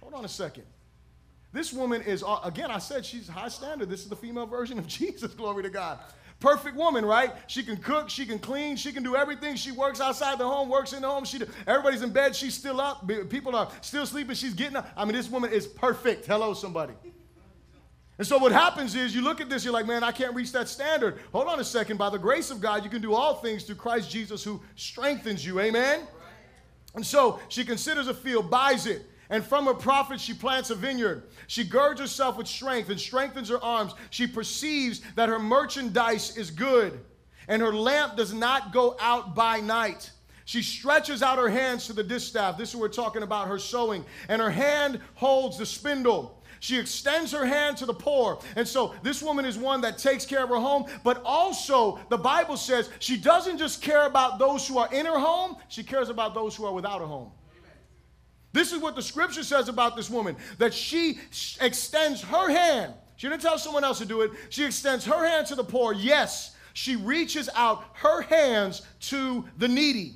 Hold 0.00 0.14
on 0.14 0.24
a 0.24 0.28
second. 0.28 0.64
This 1.52 1.72
woman 1.72 2.00
is, 2.02 2.24
uh, 2.26 2.40
again, 2.42 2.70
I 2.70 2.78
said 2.78 3.04
she's 3.04 3.28
high 3.28 3.48
standard. 3.48 3.90
This 3.90 4.00
is 4.00 4.08
the 4.08 4.16
female 4.16 4.46
version 4.46 4.78
of 4.78 4.86
Jesus, 4.88 5.34
glory 5.34 5.64
to 5.64 5.70
God. 5.70 5.98
Perfect 6.44 6.76
woman, 6.76 7.06
right? 7.06 7.32
She 7.46 7.62
can 7.62 7.78
cook, 7.78 8.10
she 8.10 8.26
can 8.26 8.38
clean, 8.38 8.76
she 8.76 8.92
can 8.92 9.02
do 9.02 9.16
everything. 9.16 9.56
She 9.56 9.72
works 9.72 9.98
outside 9.98 10.36
the 10.36 10.46
home, 10.46 10.68
works 10.68 10.92
in 10.92 11.00
the 11.00 11.08
home. 11.08 11.24
She, 11.24 11.40
everybody's 11.66 12.02
in 12.02 12.10
bed, 12.10 12.36
she's 12.36 12.52
still 12.52 12.82
up. 12.82 13.08
People 13.30 13.56
are 13.56 13.70
still 13.80 14.04
sleeping, 14.04 14.34
she's 14.34 14.52
getting 14.52 14.76
up. 14.76 14.86
I 14.94 15.06
mean, 15.06 15.14
this 15.14 15.30
woman 15.30 15.50
is 15.50 15.66
perfect. 15.66 16.26
Hello, 16.26 16.52
somebody. 16.52 16.92
And 18.18 18.26
so 18.26 18.36
what 18.36 18.52
happens 18.52 18.94
is 18.94 19.14
you 19.14 19.22
look 19.22 19.40
at 19.40 19.48
this, 19.48 19.64
you're 19.64 19.72
like, 19.72 19.86
man, 19.86 20.04
I 20.04 20.12
can't 20.12 20.34
reach 20.34 20.52
that 20.52 20.68
standard. 20.68 21.18
Hold 21.32 21.48
on 21.48 21.60
a 21.60 21.64
second. 21.64 21.96
By 21.96 22.10
the 22.10 22.18
grace 22.18 22.50
of 22.50 22.60
God, 22.60 22.84
you 22.84 22.90
can 22.90 23.00
do 23.00 23.14
all 23.14 23.36
things 23.36 23.64
through 23.64 23.76
Christ 23.76 24.10
Jesus 24.10 24.44
who 24.44 24.60
strengthens 24.76 25.46
you. 25.46 25.60
Amen? 25.60 26.02
And 26.94 27.06
so 27.06 27.40
she 27.48 27.64
considers 27.64 28.06
a 28.06 28.12
field, 28.12 28.50
buys 28.50 28.84
it, 28.84 29.06
and 29.30 29.44
from 29.44 29.66
her 29.66 29.74
profits 29.74 30.22
she 30.22 30.34
plants 30.34 30.70
a 30.70 30.74
vineyard. 30.74 31.24
She 31.46 31.64
girds 31.64 32.00
herself 32.00 32.36
with 32.36 32.46
strength 32.46 32.90
and 32.90 33.00
strengthens 33.00 33.48
her 33.48 33.62
arms. 33.62 33.94
She 34.10 34.26
perceives 34.26 35.00
that 35.16 35.28
her 35.28 35.38
merchandise 35.38 36.36
is 36.36 36.50
good, 36.50 37.00
and 37.48 37.62
her 37.62 37.72
lamp 37.72 38.16
does 38.16 38.32
not 38.32 38.72
go 38.72 38.96
out 39.00 39.34
by 39.34 39.60
night. 39.60 40.10
She 40.46 40.62
stretches 40.62 41.22
out 41.22 41.38
her 41.38 41.48
hands 41.48 41.86
to 41.86 41.92
the 41.92 42.02
distaff. 42.02 42.58
This 42.58 42.70
is 42.70 42.76
what 42.76 42.82
we're 42.82 42.88
talking 42.88 43.22
about 43.22 43.48
her 43.48 43.58
sewing. 43.58 44.04
And 44.28 44.42
her 44.42 44.50
hand 44.50 45.00
holds 45.14 45.56
the 45.56 45.64
spindle. 45.64 46.42
She 46.60 46.78
extends 46.78 47.32
her 47.32 47.44
hand 47.44 47.76
to 47.78 47.86
the 47.86 47.94
poor. 47.94 48.40
And 48.56 48.66
so 48.66 48.94
this 49.02 49.22
woman 49.22 49.44
is 49.44 49.58
one 49.58 49.80
that 49.82 49.98
takes 49.98 50.24
care 50.24 50.42
of 50.42 50.48
her 50.48 50.56
home, 50.56 50.86
but 51.02 51.20
also 51.24 51.98
the 52.08 52.16
Bible 52.16 52.56
says 52.56 52.90
she 53.00 53.16
doesn't 53.16 53.58
just 53.58 53.82
care 53.82 54.06
about 54.06 54.38
those 54.38 54.66
who 54.66 54.78
are 54.78 54.92
in 54.92 55.04
her 55.06 55.18
home, 55.18 55.56
she 55.68 55.82
cares 55.82 56.08
about 56.08 56.34
those 56.34 56.56
who 56.56 56.64
are 56.64 56.72
without 56.72 57.02
a 57.02 57.06
home. 57.06 57.30
This 58.54 58.72
is 58.72 58.78
what 58.78 58.94
the 58.94 59.02
scripture 59.02 59.42
says 59.42 59.68
about 59.68 59.96
this 59.96 60.08
woman 60.08 60.36
that 60.58 60.72
she 60.72 61.18
extends 61.60 62.22
her 62.22 62.48
hand. 62.48 62.94
She 63.16 63.28
didn't 63.28 63.42
tell 63.42 63.58
someone 63.58 63.82
else 63.82 63.98
to 63.98 64.06
do 64.06 64.20
it. 64.22 64.30
She 64.48 64.64
extends 64.64 65.04
her 65.06 65.26
hand 65.26 65.48
to 65.48 65.56
the 65.56 65.64
poor. 65.64 65.92
Yes, 65.92 66.54
she 66.72 66.94
reaches 66.94 67.50
out 67.56 67.84
her 67.94 68.22
hands 68.22 68.82
to 69.00 69.44
the 69.58 69.66
needy. 69.66 70.14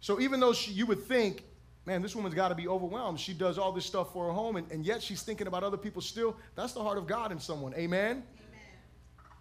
So 0.00 0.20
even 0.20 0.40
though 0.40 0.52
she, 0.52 0.72
you 0.72 0.84
would 0.86 1.02
think, 1.02 1.44
man, 1.86 2.02
this 2.02 2.14
woman's 2.14 2.34
got 2.34 2.48
to 2.50 2.54
be 2.54 2.68
overwhelmed. 2.68 3.18
She 3.18 3.32
does 3.32 3.56
all 3.56 3.72
this 3.72 3.86
stuff 3.86 4.12
for 4.12 4.26
her 4.26 4.32
home, 4.32 4.56
and, 4.56 4.70
and 4.70 4.84
yet 4.84 5.02
she's 5.02 5.22
thinking 5.22 5.46
about 5.46 5.64
other 5.64 5.78
people 5.78 6.02
still. 6.02 6.36
That's 6.54 6.74
the 6.74 6.82
heart 6.82 6.98
of 6.98 7.06
God 7.06 7.32
in 7.32 7.40
someone. 7.40 7.72
Amen? 7.76 8.10
Amen? 8.10 8.22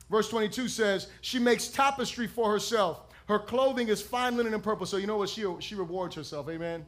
Verse 0.09 0.29
22 0.29 0.69
says, 0.69 1.09
She 1.19 1.39
makes 1.39 1.67
tapestry 1.67 2.27
for 2.27 2.49
herself. 2.49 3.01
Her 3.27 3.37
clothing 3.37 3.89
is 3.89 4.01
fine 4.01 4.37
linen 4.37 4.53
and 4.53 4.63
purple. 4.63 4.85
So 4.85 4.95
you 4.95 5.07
know 5.07 5.17
what? 5.17 5.27
She, 5.27 5.45
she 5.59 5.75
rewards 5.75 6.15
herself. 6.15 6.47
Amen? 6.47 6.85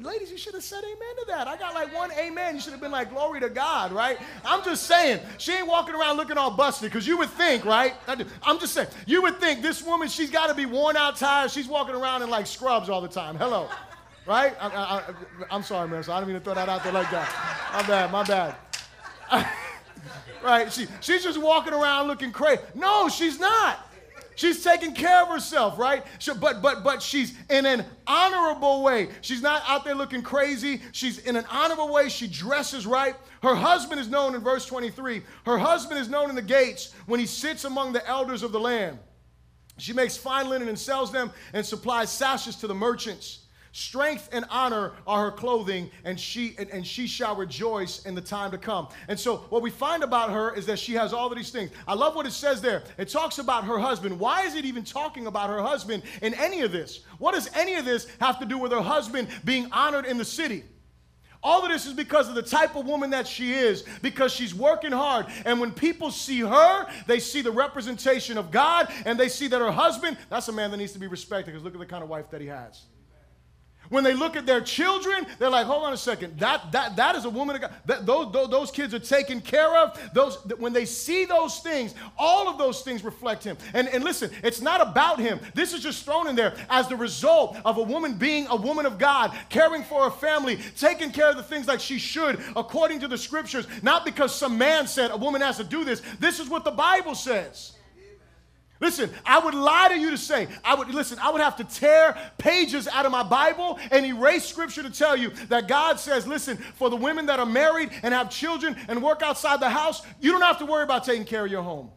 Ladies, 0.00 0.30
you 0.30 0.38
should 0.38 0.54
have 0.54 0.62
said 0.62 0.84
amen 0.84 1.16
to 1.20 1.24
that. 1.28 1.48
I 1.48 1.56
got 1.56 1.74
like 1.74 1.94
one 1.94 2.10
amen. 2.12 2.54
You 2.54 2.60
should 2.60 2.72
have 2.72 2.80
been 2.80 2.92
like, 2.92 3.10
glory 3.10 3.40
to 3.40 3.48
God, 3.48 3.92
right? 3.92 4.18
I'm 4.44 4.62
just 4.64 4.84
saying, 4.84 5.20
she 5.38 5.52
ain't 5.52 5.66
walking 5.66 5.94
around 5.94 6.16
looking 6.16 6.38
all 6.38 6.50
busted 6.50 6.90
because 6.90 7.06
you 7.06 7.18
would 7.18 7.30
think, 7.30 7.64
right? 7.64 7.94
I'm 8.42 8.58
just 8.58 8.74
saying, 8.74 8.88
you 9.06 9.22
would 9.22 9.40
think 9.40 9.62
this 9.62 9.82
woman, 9.82 10.08
she's 10.08 10.30
got 10.30 10.46
to 10.48 10.54
be 10.54 10.66
worn 10.66 10.96
out, 10.96 11.16
tired. 11.16 11.50
She's 11.50 11.66
walking 11.66 11.94
around 11.94 12.22
in 12.22 12.30
like 12.30 12.46
scrubs 12.46 12.88
all 12.88 13.00
the 13.00 13.08
time. 13.08 13.36
Hello, 13.36 13.68
right? 14.26 14.54
I, 14.60 15.02
am 15.50 15.62
sorry, 15.62 15.88
man. 15.88 16.02
So 16.02 16.12
I 16.12 16.20
didn't 16.20 16.28
mean 16.28 16.38
to 16.38 16.44
throw 16.44 16.54
that 16.54 16.68
out 16.68 16.84
there 16.84 16.92
like 16.92 17.10
that. 17.10 17.28
My 17.72 17.82
bad, 17.82 18.12
my 18.12 18.24
bad. 18.24 18.54
right? 20.42 20.72
She, 20.72 20.86
she's 21.00 21.24
just 21.24 21.40
walking 21.40 21.72
around 21.72 22.06
looking 22.06 22.32
crazy. 22.32 22.62
No, 22.74 23.08
she's 23.08 23.40
not. 23.40 23.87
She's 24.38 24.62
taking 24.62 24.94
care 24.94 25.24
of 25.24 25.28
herself, 25.30 25.80
right? 25.80 26.06
She, 26.20 26.32
but 26.32 26.62
but 26.62 26.84
but 26.84 27.02
she's 27.02 27.34
in 27.50 27.66
an 27.66 27.84
honorable 28.06 28.84
way. 28.84 29.08
She's 29.20 29.42
not 29.42 29.64
out 29.66 29.84
there 29.84 29.96
looking 29.96 30.22
crazy. 30.22 30.80
She's 30.92 31.18
in 31.18 31.34
an 31.34 31.44
honorable 31.50 31.92
way. 31.92 32.08
She 32.08 32.28
dresses 32.28 32.86
right. 32.86 33.16
Her 33.42 33.56
husband 33.56 34.00
is 34.00 34.06
known 34.06 34.36
in 34.36 34.40
verse 34.40 34.64
23. 34.64 35.22
Her 35.44 35.58
husband 35.58 35.98
is 35.98 36.08
known 36.08 36.30
in 36.30 36.36
the 36.36 36.42
gates 36.42 36.94
when 37.06 37.18
he 37.18 37.26
sits 37.26 37.64
among 37.64 37.92
the 37.92 38.08
elders 38.08 38.44
of 38.44 38.52
the 38.52 38.60
land. 38.60 39.00
She 39.76 39.92
makes 39.92 40.16
fine 40.16 40.48
linen 40.48 40.68
and 40.68 40.78
sells 40.78 41.10
them 41.10 41.32
and 41.52 41.66
supplies 41.66 42.08
sashes 42.08 42.54
to 42.56 42.68
the 42.68 42.76
merchants. 42.76 43.40
Strength 43.78 44.30
and 44.32 44.44
honor 44.50 44.94
are 45.06 45.26
her 45.26 45.30
clothing, 45.30 45.88
and 46.02 46.18
she 46.18 46.56
and, 46.58 46.68
and, 46.70 46.84
she 46.84 47.06
shall 47.06 47.36
rejoice 47.36 48.04
in 48.06 48.16
the 48.16 48.20
time 48.20 48.50
to 48.50 48.58
come. 48.58 48.88
And 49.06 49.18
so, 49.18 49.36
what 49.50 49.62
we 49.62 49.70
find 49.70 50.02
about 50.02 50.32
her 50.32 50.52
is 50.52 50.66
that 50.66 50.80
she 50.80 50.94
has 50.94 51.12
all 51.12 51.30
of 51.30 51.38
these 51.38 51.50
things. 51.50 51.70
I 51.86 51.94
love 51.94 52.16
what 52.16 52.26
it 52.26 52.32
says 52.32 52.60
there. 52.60 52.82
It 52.98 53.08
talks 53.08 53.38
about 53.38 53.62
her 53.62 53.78
husband. 53.78 54.18
Why 54.18 54.42
is 54.42 54.56
it 54.56 54.64
even 54.64 54.82
talking 54.82 55.28
about 55.28 55.48
her 55.48 55.62
husband 55.62 56.02
in 56.22 56.34
any 56.34 56.62
of 56.62 56.72
this? 56.72 57.04
What 57.18 57.34
does 57.34 57.48
any 57.54 57.76
of 57.76 57.84
this 57.84 58.08
have 58.20 58.40
to 58.40 58.46
do 58.46 58.58
with 58.58 58.72
her 58.72 58.82
husband 58.82 59.28
being 59.44 59.68
honored 59.70 60.06
in 60.06 60.18
the 60.18 60.24
city? 60.24 60.64
All 61.40 61.62
of 61.62 61.70
this 61.70 61.86
is 61.86 61.92
because 61.92 62.28
of 62.28 62.34
the 62.34 62.42
type 62.42 62.74
of 62.74 62.84
woman 62.84 63.10
that 63.10 63.28
she 63.28 63.52
is, 63.52 63.84
because 64.02 64.32
she's 64.32 64.56
working 64.56 64.90
hard. 64.90 65.26
And 65.44 65.60
when 65.60 65.70
people 65.70 66.10
see 66.10 66.40
her, 66.40 66.88
they 67.06 67.20
see 67.20 67.42
the 67.42 67.52
representation 67.52 68.38
of 68.38 68.50
God 68.50 68.92
and 69.04 69.16
they 69.20 69.28
see 69.28 69.46
that 69.46 69.60
her 69.60 69.70
husband, 69.70 70.16
that's 70.30 70.48
a 70.48 70.52
man 70.52 70.72
that 70.72 70.78
needs 70.78 70.94
to 70.94 70.98
be 70.98 71.06
respected 71.06 71.52
because 71.52 71.62
look 71.62 71.74
at 71.74 71.78
the 71.78 71.86
kind 71.86 72.02
of 72.02 72.08
wife 72.08 72.28
that 72.30 72.40
he 72.40 72.48
has. 72.48 72.82
When 73.88 74.04
they 74.04 74.14
look 74.14 74.36
at 74.36 74.44
their 74.44 74.60
children, 74.60 75.26
they're 75.38 75.50
like, 75.50 75.66
hold 75.66 75.84
on 75.84 75.92
a 75.92 75.96
second. 75.96 76.38
That, 76.38 76.72
that, 76.72 76.96
that 76.96 77.16
is 77.16 77.24
a 77.24 77.30
woman 77.30 77.56
of 77.56 77.62
God. 77.62 77.74
That, 77.86 78.04
those, 78.04 78.32
those, 78.32 78.50
those 78.50 78.70
kids 78.70 78.92
are 78.92 78.98
taken 78.98 79.40
care 79.40 79.76
of. 79.78 79.98
Those, 80.12 80.36
when 80.58 80.72
they 80.72 80.84
see 80.84 81.24
those 81.24 81.60
things, 81.60 81.94
all 82.18 82.48
of 82.48 82.58
those 82.58 82.82
things 82.82 83.02
reflect 83.02 83.44
him. 83.44 83.56
And, 83.72 83.88
and 83.88 84.04
listen, 84.04 84.30
it's 84.42 84.60
not 84.60 84.80
about 84.80 85.18
him. 85.18 85.40
This 85.54 85.72
is 85.72 85.82
just 85.82 86.04
thrown 86.04 86.28
in 86.28 86.36
there 86.36 86.56
as 86.68 86.88
the 86.88 86.96
result 86.96 87.56
of 87.64 87.78
a 87.78 87.82
woman 87.82 88.14
being 88.14 88.46
a 88.48 88.56
woman 88.56 88.84
of 88.84 88.98
God, 88.98 89.36
caring 89.48 89.82
for 89.82 90.04
her 90.04 90.10
family, 90.10 90.58
taking 90.76 91.10
care 91.10 91.30
of 91.30 91.36
the 91.36 91.42
things 91.42 91.66
like 91.66 91.80
she 91.80 91.98
should, 91.98 92.40
according 92.56 93.00
to 93.00 93.08
the 93.08 93.18
scriptures, 93.18 93.66
not 93.82 94.04
because 94.04 94.34
some 94.34 94.58
man 94.58 94.86
said 94.86 95.10
a 95.10 95.16
woman 95.16 95.40
has 95.40 95.56
to 95.56 95.64
do 95.64 95.84
this. 95.84 96.02
This 96.20 96.40
is 96.40 96.48
what 96.48 96.64
the 96.64 96.70
Bible 96.70 97.14
says. 97.14 97.72
Listen, 98.80 99.10
I 99.26 99.40
would 99.40 99.54
lie 99.54 99.88
to 99.88 99.98
you 99.98 100.10
to 100.10 100.18
say, 100.18 100.46
I 100.62 100.74
would 100.74 100.88
listen, 100.88 101.18
I 101.18 101.30
would 101.30 101.40
have 101.40 101.56
to 101.56 101.64
tear 101.64 102.16
pages 102.38 102.86
out 102.86 103.06
of 103.06 103.12
my 103.12 103.24
Bible 103.24 103.78
and 103.90 104.06
erase 104.06 104.44
scripture 104.44 104.84
to 104.84 104.90
tell 104.90 105.16
you 105.16 105.30
that 105.48 105.66
God 105.66 105.98
says, 105.98 106.28
listen, 106.28 106.56
for 106.56 106.88
the 106.88 106.96
women 106.96 107.26
that 107.26 107.40
are 107.40 107.46
married 107.46 107.90
and 108.02 108.14
have 108.14 108.30
children 108.30 108.76
and 108.88 109.02
work 109.02 109.20
outside 109.22 109.58
the 109.58 109.68
house, 109.68 110.02
you 110.20 110.30
don't 110.30 110.42
have 110.42 110.58
to 110.58 110.66
worry 110.66 110.84
about 110.84 111.02
taking 111.02 111.24
care 111.24 111.44
of 111.44 111.50
your 111.50 111.62
home. 111.62 111.90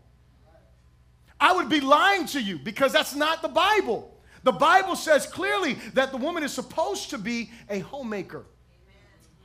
I 1.40 1.54
would 1.54 1.70
be 1.70 1.82
lying 1.82 2.26
to 2.28 2.42
you 2.42 2.58
because 2.58 2.92
that's 2.92 3.16
not 3.16 3.42
the 3.42 3.48
Bible. 3.48 4.18
The 4.44 4.52
Bible 4.52 4.96
says 4.96 5.28
clearly 5.28 5.74
that 5.94 6.12
the 6.12 6.18
woman 6.18 6.42
is 6.44 6.52
supposed 6.52 7.12
to 7.12 7.20
be 7.20 7.52
a 7.70 7.80
homemaker. 7.80 8.46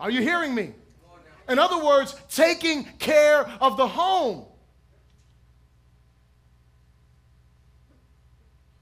Are 0.00 0.10
you 0.10 0.22
hearing 0.22 0.54
me? 0.54 0.72
In 1.48 1.58
other 1.58 1.84
words, 1.84 2.16
taking 2.30 2.84
care 2.98 3.46
of 3.60 3.76
the 3.76 3.86
home. 3.86 4.46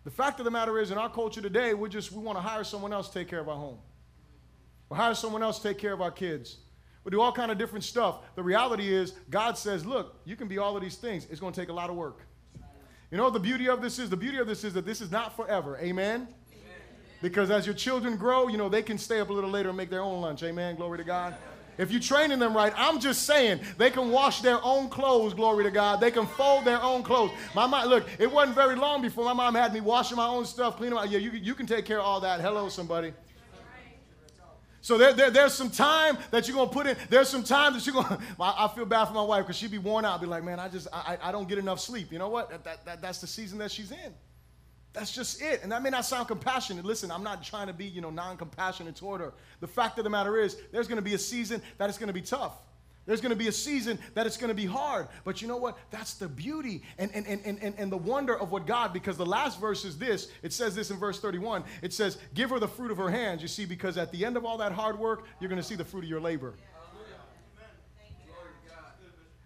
The 0.04 0.10
fact 0.10 0.38
of 0.38 0.44
the 0.44 0.50
matter 0.50 0.78
is, 0.78 0.90
in 0.90 0.98
our 0.98 1.08
culture 1.08 1.40
today, 1.40 1.72
we 1.72 1.88
just 1.88 2.12
we 2.12 2.22
want 2.22 2.36
to 2.36 2.42
hire 2.42 2.62
someone 2.62 2.92
else 2.92 3.08
to 3.08 3.14
take 3.14 3.28
care 3.28 3.40
of 3.40 3.48
our 3.48 3.56
home. 3.56 3.78
Or 4.90 4.96
hire 4.96 5.14
someone 5.14 5.42
else 5.42 5.58
to 5.58 5.68
take 5.68 5.78
care 5.78 5.94
of 5.94 6.02
our 6.02 6.10
kids. 6.10 6.58
We 7.04 7.10
do 7.10 7.20
all 7.20 7.32
kind 7.32 7.50
of 7.50 7.58
different 7.58 7.84
stuff. 7.84 8.18
The 8.34 8.42
reality 8.42 8.92
is, 8.94 9.12
God 9.30 9.56
says, 9.56 9.84
look, 9.84 10.16
you 10.24 10.36
can 10.36 10.48
be 10.48 10.58
all 10.58 10.76
of 10.76 10.82
these 10.82 10.96
things. 10.96 11.26
It's 11.30 11.40
going 11.40 11.52
to 11.52 11.60
take 11.60 11.70
a 11.70 11.72
lot 11.72 11.90
of 11.90 11.96
work. 11.96 12.20
You 13.10 13.18
know 13.18 13.30
the 13.30 13.40
beauty 13.40 13.68
of 13.68 13.80
this 13.80 13.98
is? 13.98 14.10
The 14.10 14.16
beauty 14.16 14.38
of 14.38 14.46
this 14.46 14.64
is 14.64 14.74
that 14.74 14.84
this 14.84 15.00
is 15.00 15.10
not 15.10 15.36
forever. 15.36 15.78
Amen? 15.78 16.22
Amen? 16.22 16.28
Because 17.22 17.50
as 17.50 17.64
your 17.64 17.74
children 17.74 18.16
grow, 18.16 18.48
you 18.48 18.56
know, 18.56 18.68
they 18.68 18.82
can 18.82 18.98
stay 18.98 19.20
up 19.20 19.30
a 19.30 19.32
little 19.32 19.50
later 19.50 19.68
and 19.68 19.76
make 19.76 19.90
their 19.90 20.02
own 20.02 20.20
lunch. 20.20 20.42
Amen? 20.42 20.76
Glory 20.76 20.98
to 20.98 21.04
God. 21.04 21.34
If 21.78 21.90
you're 21.90 22.00
training 22.00 22.38
them 22.38 22.54
right, 22.54 22.72
I'm 22.76 23.00
just 23.00 23.24
saying 23.24 23.60
they 23.78 23.90
can 23.90 24.10
wash 24.10 24.40
their 24.40 24.62
own 24.62 24.88
clothes, 24.88 25.34
glory 25.34 25.64
to 25.64 25.70
God. 25.70 26.00
They 26.00 26.10
can 26.10 26.26
fold 26.26 26.64
their 26.64 26.80
own 26.82 27.02
clothes. 27.02 27.32
My 27.54 27.66
mom, 27.66 27.88
look, 27.88 28.06
it 28.18 28.30
wasn't 28.30 28.54
very 28.54 28.76
long 28.76 29.02
before 29.02 29.24
my 29.24 29.32
mom 29.32 29.54
had 29.54 29.72
me 29.72 29.80
washing 29.80 30.16
my 30.16 30.26
own 30.26 30.44
stuff, 30.44 30.76
cleaning 30.76 30.94
my, 30.94 31.04
yeah, 31.04 31.18
you, 31.18 31.30
you 31.30 31.54
can 31.54 31.66
take 31.66 31.84
care 31.84 31.98
of 31.98 32.04
all 32.04 32.20
that. 32.20 32.40
Hello, 32.40 32.68
somebody. 32.68 33.12
So 34.84 34.98
there, 34.98 35.14
there, 35.14 35.30
there's 35.30 35.54
some 35.54 35.70
time 35.70 36.18
that 36.30 36.46
you're 36.46 36.54
gonna 36.58 36.70
put 36.70 36.86
in. 36.86 36.94
There's 37.08 37.30
some 37.30 37.42
time 37.42 37.72
that 37.72 37.86
you're 37.86 37.94
gonna. 37.94 38.18
I, 38.38 38.68
feel 38.68 38.84
bad 38.84 39.06
for 39.06 39.14
my 39.14 39.22
wife 39.22 39.44
because 39.44 39.56
she'd 39.56 39.70
be 39.70 39.78
worn 39.78 40.04
out. 40.04 40.20
Be 40.20 40.26
like, 40.26 40.44
man, 40.44 40.60
I 40.60 40.68
just 40.68 40.88
I, 40.92 41.16
I 41.22 41.32
don't 41.32 41.48
get 41.48 41.56
enough 41.56 41.80
sleep. 41.80 42.12
You 42.12 42.18
know 42.18 42.28
what? 42.28 42.50
That, 42.50 42.64
that, 42.64 42.84
that, 42.84 43.00
that's 43.00 43.18
the 43.18 43.26
season 43.26 43.56
that 43.60 43.70
she's 43.70 43.92
in. 43.92 44.12
That's 44.94 45.12
just 45.12 45.42
it. 45.42 45.60
And 45.62 45.72
that 45.72 45.82
may 45.82 45.90
not 45.90 46.06
sound 46.06 46.28
compassionate. 46.28 46.84
Listen, 46.84 47.10
I'm 47.10 47.24
not 47.24 47.42
trying 47.42 47.66
to 47.66 47.72
be, 47.72 47.84
you 47.84 48.00
know, 48.00 48.10
non-compassionate 48.10 48.94
toward 48.94 49.20
her. 49.20 49.34
The 49.60 49.66
fact 49.66 49.98
of 49.98 50.04
the 50.04 50.10
matter 50.10 50.38
is, 50.38 50.56
there's 50.72 50.86
going 50.86 50.96
to 50.96 51.02
be 51.02 51.14
a 51.14 51.18
season 51.18 51.60
that 51.78 51.88
it's 51.88 51.98
going 51.98 52.06
to 52.06 52.14
be 52.14 52.22
tough. 52.22 52.54
There's 53.06 53.20
going 53.20 53.30
to 53.30 53.36
be 53.36 53.48
a 53.48 53.52
season 53.52 53.98
that 54.14 54.26
it's 54.26 54.36
going 54.36 54.48
to 54.48 54.54
be 54.54 54.64
hard. 54.64 55.08
But 55.24 55.42
you 55.42 55.48
know 55.48 55.56
what? 55.56 55.76
That's 55.90 56.14
the 56.14 56.28
beauty 56.28 56.82
and, 56.96 57.10
and, 57.12 57.26
and, 57.26 57.58
and, 57.60 57.74
and 57.76 57.92
the 57.92 57.98
wonder 57.98 58.38
of 58.38 58.50
what 58.50 58.66
God, 58.66 58.92
because 58.92 59.16
the 59.16 59.26
last 59.26 59.60
verse 59.60 59.84
is 59.84 59.98
this. 59.98 60.28
It 60.42 60.52
says 60.52 60.74
this 60.74 60.90
in 60.90 60.96
verse 60.96 61.20
31. 61.20 61.64
It 61.82 61.92
says, 61.92 62.16
Give 62.32 62.48
her 62.50 62.58
the 62.58 62.68
fruit 62.68 62.90
of 62.90 62.96
her 62.96 63.10
hands. 63.10 63.42
You 63.42 63.48
see, 63.48 63.66
because 63.66 63.98
at 63.98 64.10
the 64.10 64.24
end 64.24 64.36
of 64.36 64.44
all 64.44 64.56
that 64.58 64.72
hard 64.72 64.98
work, 64.98 65.26
you're 65.40 65.50
going 65.50 65.60
to 65.60 65.66
see 65.66 65.74
the 65.74 65.84
fruit 65.84 66.04
of 66.04 66.10
your 66.10 66.20
labor. 66.20 66.54
Yeah. 66.56 66.73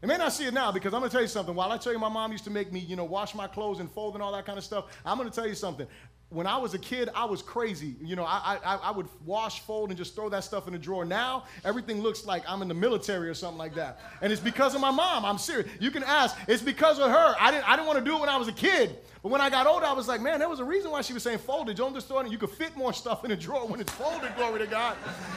You 0.00 0.06
may 0.06 0.16
not 0.16 0.32
see 0.32 0.46
it 0.46 0.54
now 0.54 0.70
because 0.70 0.94
I'm 0.94 1.00
going 1.00 1.10
to 1.10 1.14
tell 1.14 1.22
you 1.22 1.28
something. 1.28 1.54
While 1.54 1.72
I 1.72 1.78
tell 1.78 1.92
you 1.92 1.98
my 1.98 2.08
mom 2.08 2.30
used 2.30 2.44
to 2.44 2.50
make 2.50 2.72
me, 2.72 2.78
you 2.78 2.94
know, 2.94 3.04
wash 3.04 3.34
my 3.34 3.48
clothes 3.48 3.80
and 3.80 3.90
fold 3.90 4.14
and 4.14 4.22
all 4.22 4.30
that 4.32 4.46
kind 4.46 4.56
of 4.56 4.64
stuff, 4.64 4.84
I'm 5.04 5.18
going 5.18 5.28
to 5.28 5.34
tell 5.34 5.48
you 5.48 5.56
something. 5.56 5.88
When 6.30 6.46
I 6.46 6.58
was 6.58 6.74
a 6.74 6.78
kid, 6.78 7.08
I 7.14 7.24
was 7.24 7.40
crazy. 7.40 7.94
You 8.02 8.14
know, 8.14 8.24
I, 8.24 8.58
I, 8.62 8.76
I 8.76 8.90
would 8.90 9.08
wash, 9.24 9.60
fold, 9.60 9.88
and 9.88 9.96
just 9.96 10.14
throw 10.14 10.28
that 10.28 10.44
stuff 10.44 10.66
in 10.66 10.74
the 10.74 10.78
drawer. 10.78 11.06
Now, 11.06 11.44
everything 11.64 12.02
looks 12.02 12.26
like 12.26 12.42
I'm 12.46 12.60
in 12.60 12.68
the 12.68 12.74
military 12.74 13.30
or 13.30 13.34
something 13.34 13.56
like 13.56 13.74
that. 13.76 14.00
And 14.20 14.30
it's 14.30 14.40
because 14.40 14.74
of 14.74 14.82
my 14.82 14.90
mom. 14.90 15.24
I'm 15.24 15.38
serious. 15.38 15.70
You 15.80 15.90
can 15.90 16.02
ask. 16.02 16.36
It's 16.46 16.62
because 16.62 16.98
of 16.98 17.10
her. 17.10 17.34
I 17.40 17.50
didn't, 17.50 17.66
I 17.66 17.76
didn't 17.76 17.86
want 17.86 18.00
to 18.00 18.04
do 18.04 18.16
it 18.18 18.20
when 18.20 18.28
I 18.28 18.36
was 18.36 18.46
a 18.46 18.52
kid. 18.52 18.98
But 19.22 19.32
when 19.32 19.40
I 19.40 19.48
got 19.48 19.66
older, 19.66 19.86
I 19.86 19.92
was 19.92 20.06
like, 20.06 20.20
man, 20.20 20.38
there 20.38 20.50
was 20.50 20.60
a 20.60 20.64
reason 20.64 20.90
why 20.90 21.00
she 21.00 21.14
was 21.14 21.22
saying 21.22 21.38
folded. 21.38 21.78
Don't 21.78 21.94
just 21.94 22.10
it. 22.10 22.30
You 22.30 22.38
could 22.38 22.50
fit 22.50 22.76
more 22.76 22.92
stuff 22.92 23.24
in 23.24 23.30
a 23.30 23.36
drawer 23.36 23.66
when 23.66 23.80
it's 23.80 23.92
folded, 23.92 24.36
glory 24.36 24.58
to 24.60 24.66
God. 24.66 24.96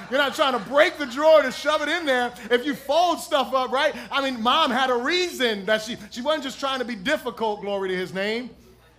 You're 0.10 0.20
not 0.20 0.36
trying 0.36 0.54
to 0.54 0.70
break 0.70 0.98
the 0.98 1.06
drawer 1.06 1.42
to 1.42 1.52
shove 1.52 1.82
it 1.82 1.90
in 1.90 2.06
there. 2.06 2.34
If 2.52 2.66
you 2.66 2.76
fold 2.76 3.20
stuff 3.20 3.54
up, 3.54 3.72
right? 3.72 3.96
I 4.12 4.22
mean, 4.22 4.42
mom 4.42 4.72
had 4.72 4.90
a 4.90 4.96
reason 4.96 5.66
that 5.66 5.82
she, 5.82 5.98
she 6.12 6.22
wasn't 6.22 6.44
just 6.44 6.60
trying 6.60 6.80
to 6.80 6.86
be 6.86 6.96
difficult, 6.96 7.62
glory 7.62 7.90
to 7.90 7.96
his 7.96 8.14
name. 8.14 8.50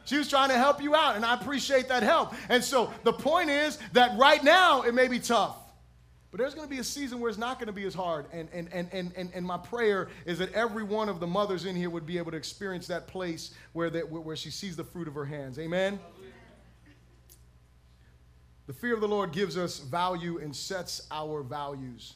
She 0.05 0.19
was 0.19 0.29
trying 0.29 0.49
to 0.49 0.57
help 0.57 0.83
you 0.83 0.95
out, 0.95 1.17
and 1.17 1.25
I 1.25 1.35
appreciate 1.35 1.89
that 1.89 2.03
help. 2.03 2.35
And 2.49 2.63
so 2.63 2.93
the 3.05 3.13
point 3.13 3.51
is 3.51 3.79
that 3.93 4.19
right 4.19 4.43
now 4.43 4.83
it 4.83 4.95
may 4.95 5.09
be 5.09 5.19
tough. 5.19 5.57
But 6.33 6.41
there's 6.41 6.55
going 6.55 6.67
to 6.67 6.71
be 6.71 6.81
a 6.81 6.85
season 6.85 7.21
where 7.21 7.29
it's 7.29 7.39
not 7.39 7.59
going 7.59 7.67
to 7.67 7.75
be 7.75 7.85
as 7.85 7.93
hard. 7.93 8.25
And, 8.33 8.49
and, 8.55 8.67
and, 8.73 8.89
and, 8.91 9.13
and, 9.15 9.31
and 9.35 9.47
my 9.47 9.59
prayer 9.59 10.09
is 10.25 10.39
that 10.39 10.51
every 10.55 10.83
one 10.83 11.11
of 11.11 11.21
the 11.21 11.27
mothers 11.27 11.67
in 11.67 11.77
here 11.77 11.91
would 11.91 12.07
be 12.07 12.17
able 12.17 12.31
to 12.31 12.39
experience 12.39 12.87
that 12.87 13.07
place 13.07 13.53
where, 13.75 13.91
that, 13.91 14.11
where 14.11 14.35
she 14.35 14.51
sees 14.51 14.75
the 14.75 14.83
fruit 14.83 15.09
of 15.09 15.15
her 15.15 15.27
hands. 15.27 15.59
Amen? 15.59 16.01
The 18.67 18.73
fear 18.73 18.95
of 18.95 19.03
the 19.03 19.09
Lord 19.09 19.33
gives 19.33 19.59
us 19.59 19.81
value 19.81 20.39
and 20.39 20.57
sets 20.57 21.07
our 21.11 21.43
values. 21.43 22.15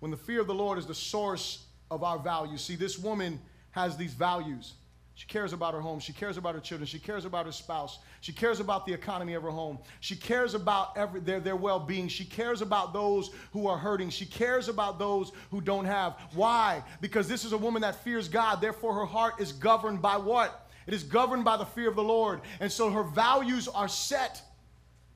When 0.00 0.10
the 0.10 0.16
fear 0.16 0.40
of 0.40 0.48
the 0.48 0.54
Lord 0.54 0.76
is 0.76 0.86
the 0.86 0.94
source 0.94 1.64
of 1.92 2.02
our 2.02 2.18
values, 2.18 2.60
see, 2.60 2.74
this 2.74 2.98
woman 2.98 3.38
has 3.70 3.96
these 3.96 4.14
values. 4.14 4.72
She 5.16 5.26
cares 5.28 5.52
about 5.52 5.74
her 5.74 5.80
home. 5.80 6.00
She 6.00 6.12
cares 6.12 6.36
about 6.36 6.54
her 6.54 6.60
children. 6.60 6.86
She 6.86 6.98
cares 6.98 7.24
about 7.24 7.46
her 7.46 7.52
spouse. 7.52 8.00
She 8.20 8.32
cares 8.32 8.58
about 8.58 8.84
the 8.84 8.92
economy 8.92 9.34
of 9.34 9.44
her 9.44 9.50
home. 9.50 9.78
She 10.00 10.16
cares 10.16 10.54
about 10.54 10.96
every, 10.96 11.20
their, 11.20 11.38
their 11.38 11.54
well 11.54 11.78
being. 11.78 12.08
She 12.08 12.24
cares 12.24 12.62
about 12.62 12.92
those 12.92 13.30
who 13.52 13.68
are 13.68 13.78
hurting. 13.78 14.10
She 14.10 14.26
cares 14.26 14.68
about 14.68 14.98
those 14.98 15.30
who 15.52 15.60
don't 15.60 15.84
have. 15.84 16.16
Why? 16.34 16.82
Because 17.00 17.28
this 17.28 17.44
is 17.44 17.52
a 17.52 17.58
woman 17.58 17.82
that 17.82 18.02
fears 18.02 18.28
God. 18.28 18.60
Therefore, 18.60 18.92
her 18.92 19.06
heart 19.06 19.34
is 19.40 19.52
governed 19.52 20.02
by 20.02 20.16
what? 20.16 20.68
It 20.86 20.94
is 20.94 21.04
governed 21.04 21.44
by 21.44 21.56
the 21.58 21.64
fear 21.64 21.88
of 21.88 21.94
the 21.94 22.02
Lord. 22.02 22.40
And 22.58 22.70
so 22.70 22.90
her 22.90 23.04
values 23.04 23.68
are 23.68 23.88
set 23.88 24.42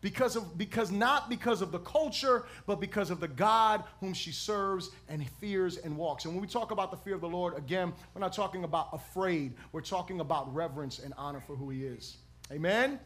because 0.01 0.37
of 0.37 0.57
because 0.57 0.91
not 0.91 1.29
because 1.29 1.61
of 1.61 1.73
the 1.73 1.79
culture 1.81 2.47
but 2.67 2.81
because 2.81 3.11
of 3.11 3.21
the 3.21 3.29
god 3.29 3.85
whom 4.01 4.13
she 4.13 4.31
serves 4.31 4.91
and 5.09 5.29
fears 5.41 5.79
and 5.79 5.97
walks. 5.97 6.25
And 6.25 6.35
when 6.35 6.41
we 6.41 6.49
talk 6.49 6.71
about 6.71 6.91
the 6.91 6.97
fear 6.97 7.15
of 7.15 7.21
the 7.21 7.29
lord 7.29 7.57
again 7.57 7.93
we're 8.15 8.21
not 8.21 8.33
talking 8.33 8.65
about 8.65 8.89
afraid. 8.93 9.55
We're 9.73 9.81
talking 9.81 10.21
about 10.21 10.53
reverence 10.55 10.99
and 10.99 11.13
honor 11.17 11.41
for 11.41 11.57
who 11.57 11.71
he 11.71 11.85
is. 11.85 12.19
Amen, 12.51 12.85
amen. 12.85 13.01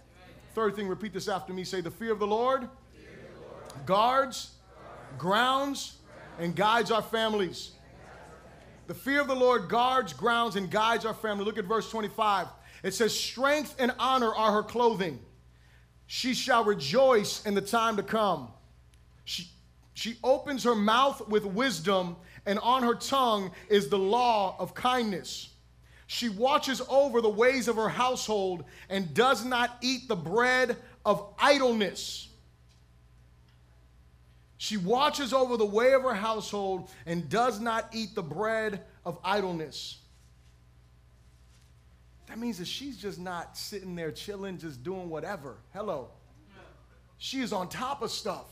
third 0.54 0.76
thing 0.76 0.86
repeat 0.86 1.12
this 1.12 1.28
after 1.28 1.52
me. 1.52 1.64
Say 1.64 1.80
the 1.80 1.90
fear 1.90 2.12
of 2.12 2.18
the 2.18 2.26
lord, 2.26 2.64
of 2.64 2.68
the 2.70 3.40
lord. 3.40 3.86
guards, 3.86 4.52
guards 5.16 5.18
grounds, 5.18 5.98
and 6.38 6.54
guides 6.54 6.90
our 6.90 7.02
families. 7.02 7.72
The 8.86 8.94
fear 8.94 9.20
of 9.20 9.28
the 9.28 9.34
lord 9.34 9.68
guards 9.68 10.12
grounds 10.12 10.56
and 10.56 10.70
guides 10.70 11.04
our 11.04 11.14
family. 11.14 11.44
Look 11.44 11.58
at 11.58 11.64
verse 11.64 11.90
25 11.90 12.48
it 12.82 12.94
says 12.94 13.18
strength 13.18 13.76
and 13.78 13.92
honor 13.98 14.34
are 14.34 14.52
her 14.52 14.62
clothing 14.62 15.20
she 16.06 16.34
shall 16.34 16.64
rejoice 16.64 17.44
in 17.46 17.54
the 17.54 17.60
time 17.60 17.96
to 17.96 18.02
come. 18.02 18.48
She, 19.24 19.48
she 19.94 20.16
opens 20.22 20.64
her 20.64 20.74
mouth 20.74 21.28
with 21.28 21.44
wisdom, 21.44 22.16
and 22.44 22.58
on 22.58 22.82
her 22.82 22.94
tongue 22.94 23.50
is 23.68 23.88
the 23.88 23.98
law 23.98 24.56
of 24.58 24.74
kindness. 24.74 25.48
She 26.06 26.28
watches 26.28 26.82
over 26.90 27.22
the 27.22 27.30
ways 27.30 27.68
of 27.68 27.76
her 27.76 27.88
household 27.88 28.64
and 28.90 29.14
does 29.14 29.44
not 29.44 29.78
eat 29.80 30.08
the 30.08 30.16
bread 30.16 30.76
of 31.06 31.32
idleness. 31.38 32.28
She 34.58 34.76
watches 34.76 35.32
over 35.32 35.56
the 35.56 35.64
way 35.64 35.94
of 35.94 36.02
her 36.02 36.14
household 36.14 36.90
and 37.06 37.28
does 37.28 37.60
not 37.60 37.88
eat 37.92 38.14
the 38.14 38.22
bread 38.22 38.82
of 39.04 39.18
idleness. 39.24 40.01
That 42.32 42.38
means 42.38 42.56
that 42.56 42.66
she's 42.66 42.96
just 42.96 43.20
not 43.20 43.58
sitting 43.58 43.94
there 43.94 44.10
chilling, 44.10 44.56
just 44.56 44.82
doing 44.82 45.10
whatever. 45.10 45.58
Hello. 45.74 46.08
She 47.18 47.42
is 47.42 47.52
on 47.52 47.68
top 47.68 48.00
of 48.00 48.10
stuff. 48.10 48.46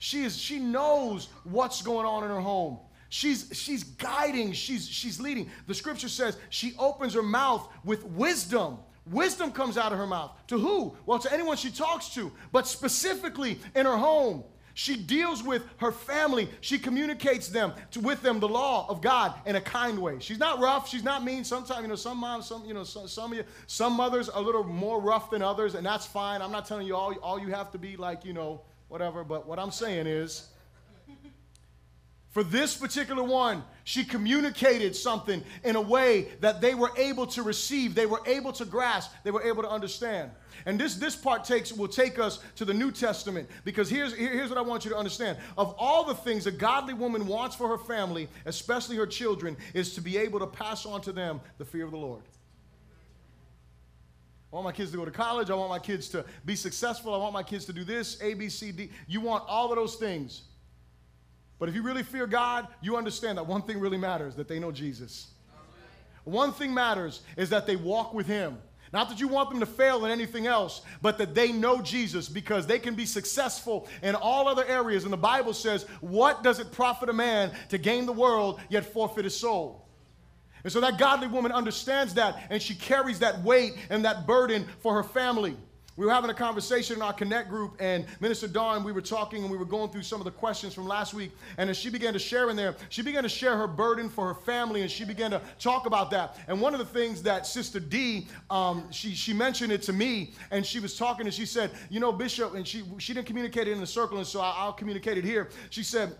She 0.00 0.24
is 0.24 0.36
she 0.36 0.58
knows 0.58 1.28
what's 1.44 1.82
going 1.82 2.04
on 2.04 2.24
in 2.24 2.30
her 2.30 2.40
home. 2.40 2.80
She's 3.10 3.48
she's 3.52 3.84
guiding, 3.84 4.52
she's 4.52 4.88
she's 4.88 5.20
leading. 5.20 5.48
The 5.68 5.74
scripture 5.74 6.08
says 6.08 6.36
she 6.50 6.74
opens 6.80 7.14
her 7.14 7.22
mouth 7.22 7.68
with 7.84 8.02
wisdom. 8.06 8.78
Wisdom 9.06 9.52
comes 9.52 9.78
out 9.78 9.92
of 9.92 9.98
her 9.98 10.06
mouth. 10.08 10.32
To 10.48 10.58
who? 10.58 10.96
Well, 11.06 11.20
to 11.20 11.32
anyone 11.32 11.56
she 11.56 11.70
talks 11.70 12.12
to, 12.14 12.32
but 12.50 12.66
specifically 12.66 13.60
in 13.76 13.86
her 13.86 13.96
home. 13.96 14.42
She 14.74 14.96
deals 14.96 15.42
with 15.42 15.62
her 15.78 15.92
family. 15.92 16.48
She 16.60 16.78
communicates 16.78 17.48
them 17.48 17.72
to, 17.90 18.00
with 18.00 18.22
them 18.22 18.40
the 18.40 18.48
law 18.48 18.86
of 18.88 19.00
God 19.00 19.34
in 19.46 19.56
a 19.56 19.60
kind 19.60 19.98
way. 19.98 20.16
She's 20.20 20.38
not 20.38 20.60
rough. 20.60 20.88
She's 20.88 21.04
not 21.04 21.24
mean. 21.24 21.44
Sometimes, 21.44 21.82
you 21.82 21.88
know, 21.88 21.94
some 21.94 22.18
moms, 22.18 22.46
some, 22.46 22.64
you 22.64 22.74
know, 22.74 22.84
some, 22.84 23.08
some 23.08 23.32
of 23.32 23.38
you, 23.38 23.44
some 23.66 23.94
mothers 23.94 24.28
are 24.28 24.40
a 24.40 24.44
little 24.44 24.64
more 24.64 25.00
rough 25.00 25.30
than 25.30 25.42
others, 25.42 25.74
and 25.74 25.84
that's 25.84 26.06
fine. 26.06 26.40
I'm 26.40 26.52
not 26.52 26.66
telling 26.66 26.86
you 26.86 26.96
all, 26.96 27.14
all 27.22 27.38
you 27.38 27.48
have 27.48 27.70
to 27.72 27.78
be 27.78 27.96
like, 27.96 28.24
you 28.24 28.32
know, 28.32 28.62
whatever. 28.88 29.24
But 29.24 29.46
what 29.46 29.58
I'm 29.58 29.70
saying 29.70 30.06
is, 30.06 30.48
for 32.32 32.42
this 32.42 32.74
particular 32.74 33.22
one, 33.22 33.62
she 33.84 34.04
communicated 34.04 34.96
something 34.96 35.44
in 35.64 35.76
a 35.76 35.80
way 35.80 36.28
that 36.40 36.62
they 36.62 36.74
were 36.74 36.90
able 36.96 37.26
to 37.26 37.42
receive, 37.42 37.94
they 37.94 38.06
were 38.06 38.22
able 38.24 38.52
to 38.52 38.64
grasp, 38.64 39.12
they 39.22 39.30
were 39.30 39.42
able 39.42 39.62
to 39.62 39.68
understand. 39.68 40.30
And 40.64 40.80
this, 40.80 40.94
this 40.94 41.14
part 41.14 41.44
takes, 41.44 41.74
will 41.74 41.88
take 41.88 42.18
us 42.18 42.40
to 42.56 42.64
the 42.64 42.72
New 42.72 42.90
Testament 42.90 43.50
because 43.64 43.90
here's, 43.90 44.14
here's 44.14 44.48
what 44.48 44.56
I 44.56 44.62
want 44.62 44.86
you 44.86 44.90
to 44.92 44.96
understand. 44.96 45.36
Of 45.58 45.74
all 45.78 46.04
the 46.04 46.14
things 46.14 46.46
a 46.46 46.50
godly 46.50 46.94
woman 46.94 47.26
wants 47.26 47.54
for 47.54 47.68
her 47.68 47.76
family, 47.76 48.28
especially 48.46 48.96
her 48.96 49.06
children, 49.06 49.54
is 49.74 49.94
to 49.96 50.00
be 50.00 50.16
able 50.16 50.38
to 50.38 50.46
pass 50.46 50.86
on 50.86 51.02
to 51.02 51.12
them 51.12 51.38
the 51.58 51.66
fear 51.66 51.84
of 51.84 51.90
the 51.90 51.98
Lord. 51.98 52.22
I 54.50 54.56
want 54.56 54.64
my 54.64 54.72
kids 54.72 54.90
to 54.92 54.96
go 54.96 55.04
to 55.04 55.10
college. 55.10 55.50
I 55.50 55.54
want 55.54 55.68
my 55.68 55.78
kids 55.78 56.08
to 56.10 56.24
be 56.46 56.56
successful. 56.56 57.14
I 57.14 57.18
want 57.18 57.34
my 57.34 57.42
kids 57.42 57.66
to 57.66 57.74
do 57.74 57.84
this, 57.84 58.18
A, 58.22 58.32
B, 58.32 58.48
C, 58.48 58.72
D. 58.72 58.90
You 59.06 59.20
want 59.20 59.44
all 59.46 59.70
of 59.70 59.76
those 59.76 59.96
things. 59.96 60.44
But 61.62 61.68
if 61.68 61.76
you 61.76 61.82
really 61.82 62.02
fear 62.02 62.26
God, 62.26 62.66
you 62.80 62.96
understand 62.96 63.38
that 63.38 63.46
one 63.46 63.62
thing 63.62 63.78
really 63.78 63.96
matters 63.96 64.34
that 64.34 64.48
they 64.48 64.58
know 64.58 64.72
Jesus. 64.72 65.28
One 66.24 66.52
thing 66.52 66.74
matters 66.74 67.20
is 67.36 67.50
that 67.50 67.68
they 67.68 67.76
walk 67.76 68.12
with 68.12 68.26
Him. 68.26 68.58
Not 68.92 69.08
that 69.10 69.20
you 69.20 69.28
want 69.28 69.48
them 69.48 69.60
to 69.60 69.66
fail 69.66 70.04
in 70.04 70.10
anything 70.10 70.48
else, 70.48 70.82
but 71.02 71.18
that 71.18 71.36
they 71.36 71.52
know 71.52 71.80
Jesus 71.80 72.28
because 72.28 72.66
they 72.66 72.80
can 72.80 72.96
be 72.96 73.06
successful 73.06 73.86
in 74.02 74.16
all 74.16 74.48
other 74.48 74.64
areas. 74.64 75.04
And 75.04 75.12
the 75.12 75.16
Bible 75.16 75.54
says, 75.54 75.84
What 76.00 76.42
does 76.42 76.58
it 76.58 76.72
profit 76.72 77.08
a 77.08 77.12
man 77.12 77.52
to 77.68 77.78
gain 77.78 78.06
the 78.06 78.12
world 78.12 78.58
yet 78.68 78.84
forfeit 78.92 79.22
his 79.22 79.38
soul? 79.38 79.86
And 80.64 80.72
so 80.72 80.80
that 80.80 80.98
godly 80.98 81.28
woman 81.28 81.52
understands 81.52 82.14
that 82.14 82.42
and 82.50 82.60
she 82.60 82.74
carries 82.74 83.20
that 83.20 83.40
weight 83.44 83.74
and 83.88 84.04
that 84.04 84.26
burden 84.26 84.66
for 84.80 84.94
her 84.94 85.04
family. 85.04 85.56
We 85.96 86.06
were 86.06 86.12
having 86.12 86.30
a 86.30 86.34
conversation 86.34 86.96
in 86.96 87.02
our 87.02 87.12
Connect 87.12 87.50
group, 87.50 87.76
and 87.78 88.06
Minister 88.20 88.48
Dawn, 88.48 88.82
we 88.82 88.92
were 88.92 89.02
talking 89.02 89.42
and 89.42 89.50
we 89.50 89.58
were 89.58 89.66
going 89.66 89.90
through 89.90 90.04
some 90.04 90.22
of 90.22 90.24
the 90.24 90.30
questions 90.30 90.72
from 90.72 90.86
last 90.86 91.12
week. 91.12 91.32
And 91.58 91.68
as 91.68 91.76
she 91.76 91.90
began 91.90 92.14
to 92.14 92.18
share 92.18 92.48
in 92.48 92.56
there, 92.56 92.74
she 92.88 93.02
began 93.02 93.22
to 93.24 93.28
share 93.28 93.58
her 93.58 93.66
burden 93.66 94.08
for 94.08 94.26
her 94.28 94.34
family, 94.34 94.80
and 94.80 94.90
she 94.90 95.04
began 95.04 95.30
to 95.32 95.42
talk 95.58 95.84
about 95.84 96.10
that. 96.12 96.38
And 96.48 96.62
one 96.62 96.72
of 96.72 96.78
the 96.78 96.86
things 96.86 97.22
that 97.24 97.46
Sister 97.46 97.78
D, 97.78 98.26
um, 98.48 98.90
she, 98.90 99.14
she 99.14 99.34
mentioned 99.34 99.70
it 99.70 99.82
to 99.82 99.92
me, 99.92 100.32
and 100.50 100.64
she 100.64 100.80
was 100.80 100.96
talking, 100.96 101.26
and 101.26 101.34
she 101.34 101.44
said, 101.44 101.70
You 101.90 102.00
know, 102.00 102.10
Bishop, 102.10 102.54
and 102.54 102.66
she, 102.66 102.84
she 102.96 103.12
didn't 103.12 103.26
communicate 103.26 103.68
it 103.68 103.72
in 103.72 103.80
the 103.80 103.86
circle, 103.86 104.16
and 104.16 104.26
so 104.26 104.40
I, 104.40 104.54
I'll 104.56 104.72
communicate 104.72 105.18
it 105.18 105.24
here. 105.24 105.50
She 105.68 105.82
said, 105.82 106.16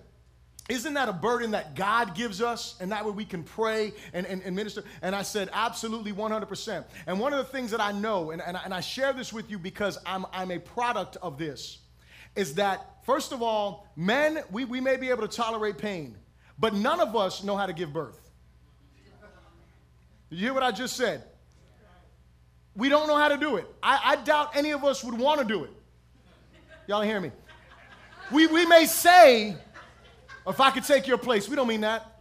isn't 0.72 0.94
that 0.94 1.10
a 1.10 1.12
burden 1.12 1.50
that 1.50 1.74
God 1.74 2.14
gives 2.14 2.40
us? 2.40 2.76
And 2.80 2.92
that 2.92 3.04
way 3.04 3.10
we 3.10 3.26
can 3.26 3.44
pray 3.44 3.92
and, 4.14 4.26
and, 4.26 4.42
and, 4.42 4.56
minister? 4.56 4.82
And 5.02 5.14
I 5.14 5.20
said, 5.20 5.50
absolutely 5.52 6.12
100%. 6.12 6.84
And 7.06 7.20
one 7.20 7.34
of 7.34 7.38
the 7.38 7.52
things 7.52 7.70
that 7.72 7.80
I 7.80 7.92
know, 7.92 8.30
and, 8.30 8.40
and, 8.40 8.56
I, 8.56 8.62
and 8.64 8.72
I 8.72 8.80
share 8.80 9.12
this 9.12 9.34
with 9.34 9.50
you 9.50 9.58
because 9.58 9.98
I'm, 10.06 10.24
I'm 10.32 10.50
a 10.50 10.58
product 10.58 11.18
of 11.20 11.36
this, 11.36 11.78
is 12.34 12.54
that, 12.54 13.04
first 13.04 13.32
of 13.32 13.42
all, 13.42 13.86
men, 13.96 14.42
we, 14.50 14.64
we 14.64 14.80
may 14.80 14.96
be 14.96 15.10
able 15.10 15.28
to 15.28 15.36
tolerate 15.36 15.76
pain, 15.76 16.16
but 16.58 16.72
none 16.72 17.00
of 17.00 17.14
us 17.14 17.44
know 17.44 17.56
how 17.56 17.66
to 17.66 17.74
give 17.74 17.92
birth. 17.92 18.18
Did 20.30 20.38
you 20.38 20.46
hear 20.46 20.54
what 20.54 20.62
I 20.62 20.70
just 20.70 20.96
said? 20.96 21.22
We 22.74 22.88
don't 22.88 23.08
know 23.08 23.18
how 23.18 23.28
to 23.28 23.36
do 23.36 23.56
it. 23.56 23.66
I, 23.82 24.00
I 24.02 24.16
doubt 24.16 24.56
any 24.56 24.70
of 24.70 24.84
us 24.84 25.04
would 25.04 25.18
want 25.18 25.40
to 25.40 25.46
do 25.46 25.64
it. 25.64 25.70
Y'all 26.86 27.02
hear 27.02 27.20
me? 27.20 27.30
We, 28.32 28.46
we 28.46 28.64
may 28.64 28.86
say, 28.86 29.54
if 30.46 30.60
I 30.60 30.70
could 30.70 30.84
take 30.84 31.06
your 31.06 31.18
place, 31.18 31.48
we 31.48 31.56
don't 31.56 31.68
mean 31.68 31.82
that. 31.82 32.20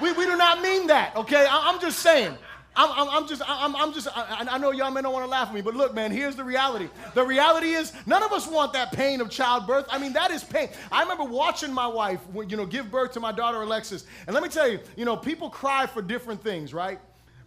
We, 0.00 0.12
we 0.12 0.24
do 0.24 0.36
not 0.36 0.60
mean 0.62 0.88
that, 0.88 1.14
okay? 1.14 1.46
I, 1.48 1.70
am 1.70 1.80
just 1.80 2.00
saying. 2.00 2.36
I'm, 2.74 2.90
I'm, 2.90 3.08
I'm, 3.10 3.28
just, 3.28 3.42
I'm, 3.46 3.76
I'm 3.76 3.92
just, 3.92 4.08
I, 4.16 4.46
I 4.50 4.58
know 4.58 4.70
y'all 4.70 4.90
may 4.90 5.02
not 5.02 5.12
want 5.12 5.24
to 5.24 5.30
laugh 5.30 5.48
at 5.48 5.54
me, 5.54 5.60
but 5.60 5.76
look, 5.76 5.94
man, 5.94 6.10
here's 6.10 6.34
the 6.34 6.42
reality. 6.42 6.88
The 7.14 7.22
reality 7.24 7.72
is, 7.74 7.92
none 8.06 8.22
of 8.22 8.32
us 8.32 8.48
want 8.48 8.72
that 8.72 8.92
pain 8.92 9.20
of 9.20 9.30
childbirth. 9.30 9.86
I 9.90 9.98
mean, 9.98 10.14
that 10.14 10.30
is 10.30 10.42
pain. 10.42 10.70
I 10.90 11.02
remember 11.02 11.24
watching 11.24 11.72
my 11.72 11.86
wife, 11.86 12.20
you 12.48 12.56
know, 12.56 12.66
give 12.66 12.90
birth 12.90 13.12
to 13.12 13.20
my 13.20 13.30
daughter 13.30 13.60
Alexis. 13.60 14.06
And 14.26 14.34
let 14.34 14.42
me 14.42 14.48
tell 14.48 14.68
you, 14.68 14.80
you 14.96 15.04
know, 15.04 15.16
people 15.16 15.50
cry 15.50 15.86
for 15.86 16.00
different 16.00 16.42
things, 16.42 16.72
right? 16.72 16.98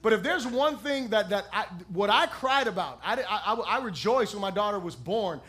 But 0.04 0.14
if 0.14 0.22
there's 0.22 0.46
one 0.46 0.78
thing 0.78 1.10
that, 1.10 1.30
that 1.32 1.48
I, 1.52 1.66
what 1.92 2.12
I 2.12 2.28
cried 2.28 2.68
about, 2.68 3.00
I, 3.04 3.24
I, 3.24 3.54
I 3.56 3.84
rejoiced 3.84 4.36
when 4.36 4.42
my 4.42 4.52
daughter 4.52 4.78
was 4.78 4.96
born. 4.96 5.42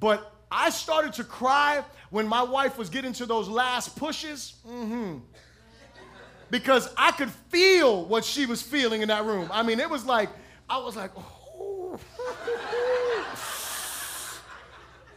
But 0.00 0.32
I 0.50 0.70
started 0.70 1.12
to 1.14 1.24
cry 1.24 1.84
when 2.14 2.28
my 2.28 2.44
wife 2.44 2.78
was 2.78 2.88
getting 2.90 3.12
to 3.12 3.26
those 3.26 3.48
last 3.48 3.96
pushes. 3.96 4.54
Mm-hmm. 4.64 5.16
Because 6.48 6.88
I 6.96 7.10
could 7.10 7.30
feel 7.50 8.04
what 8.04 8.24
she 8.24 8.46
was 8.46 8.62
feeling 8.62 9.02
in 9.02 9.08
that 9.08 9.24
room. 9.24 9.50
I 9.52 9.64
mean, 9.64 9.80
it 9.80 9.90
was 9.90 10.06
like, 10.06 10.28
I 10.70 10.78
was 10.78 10.94
like, 10.94 11.10
oh. 11.18 11.98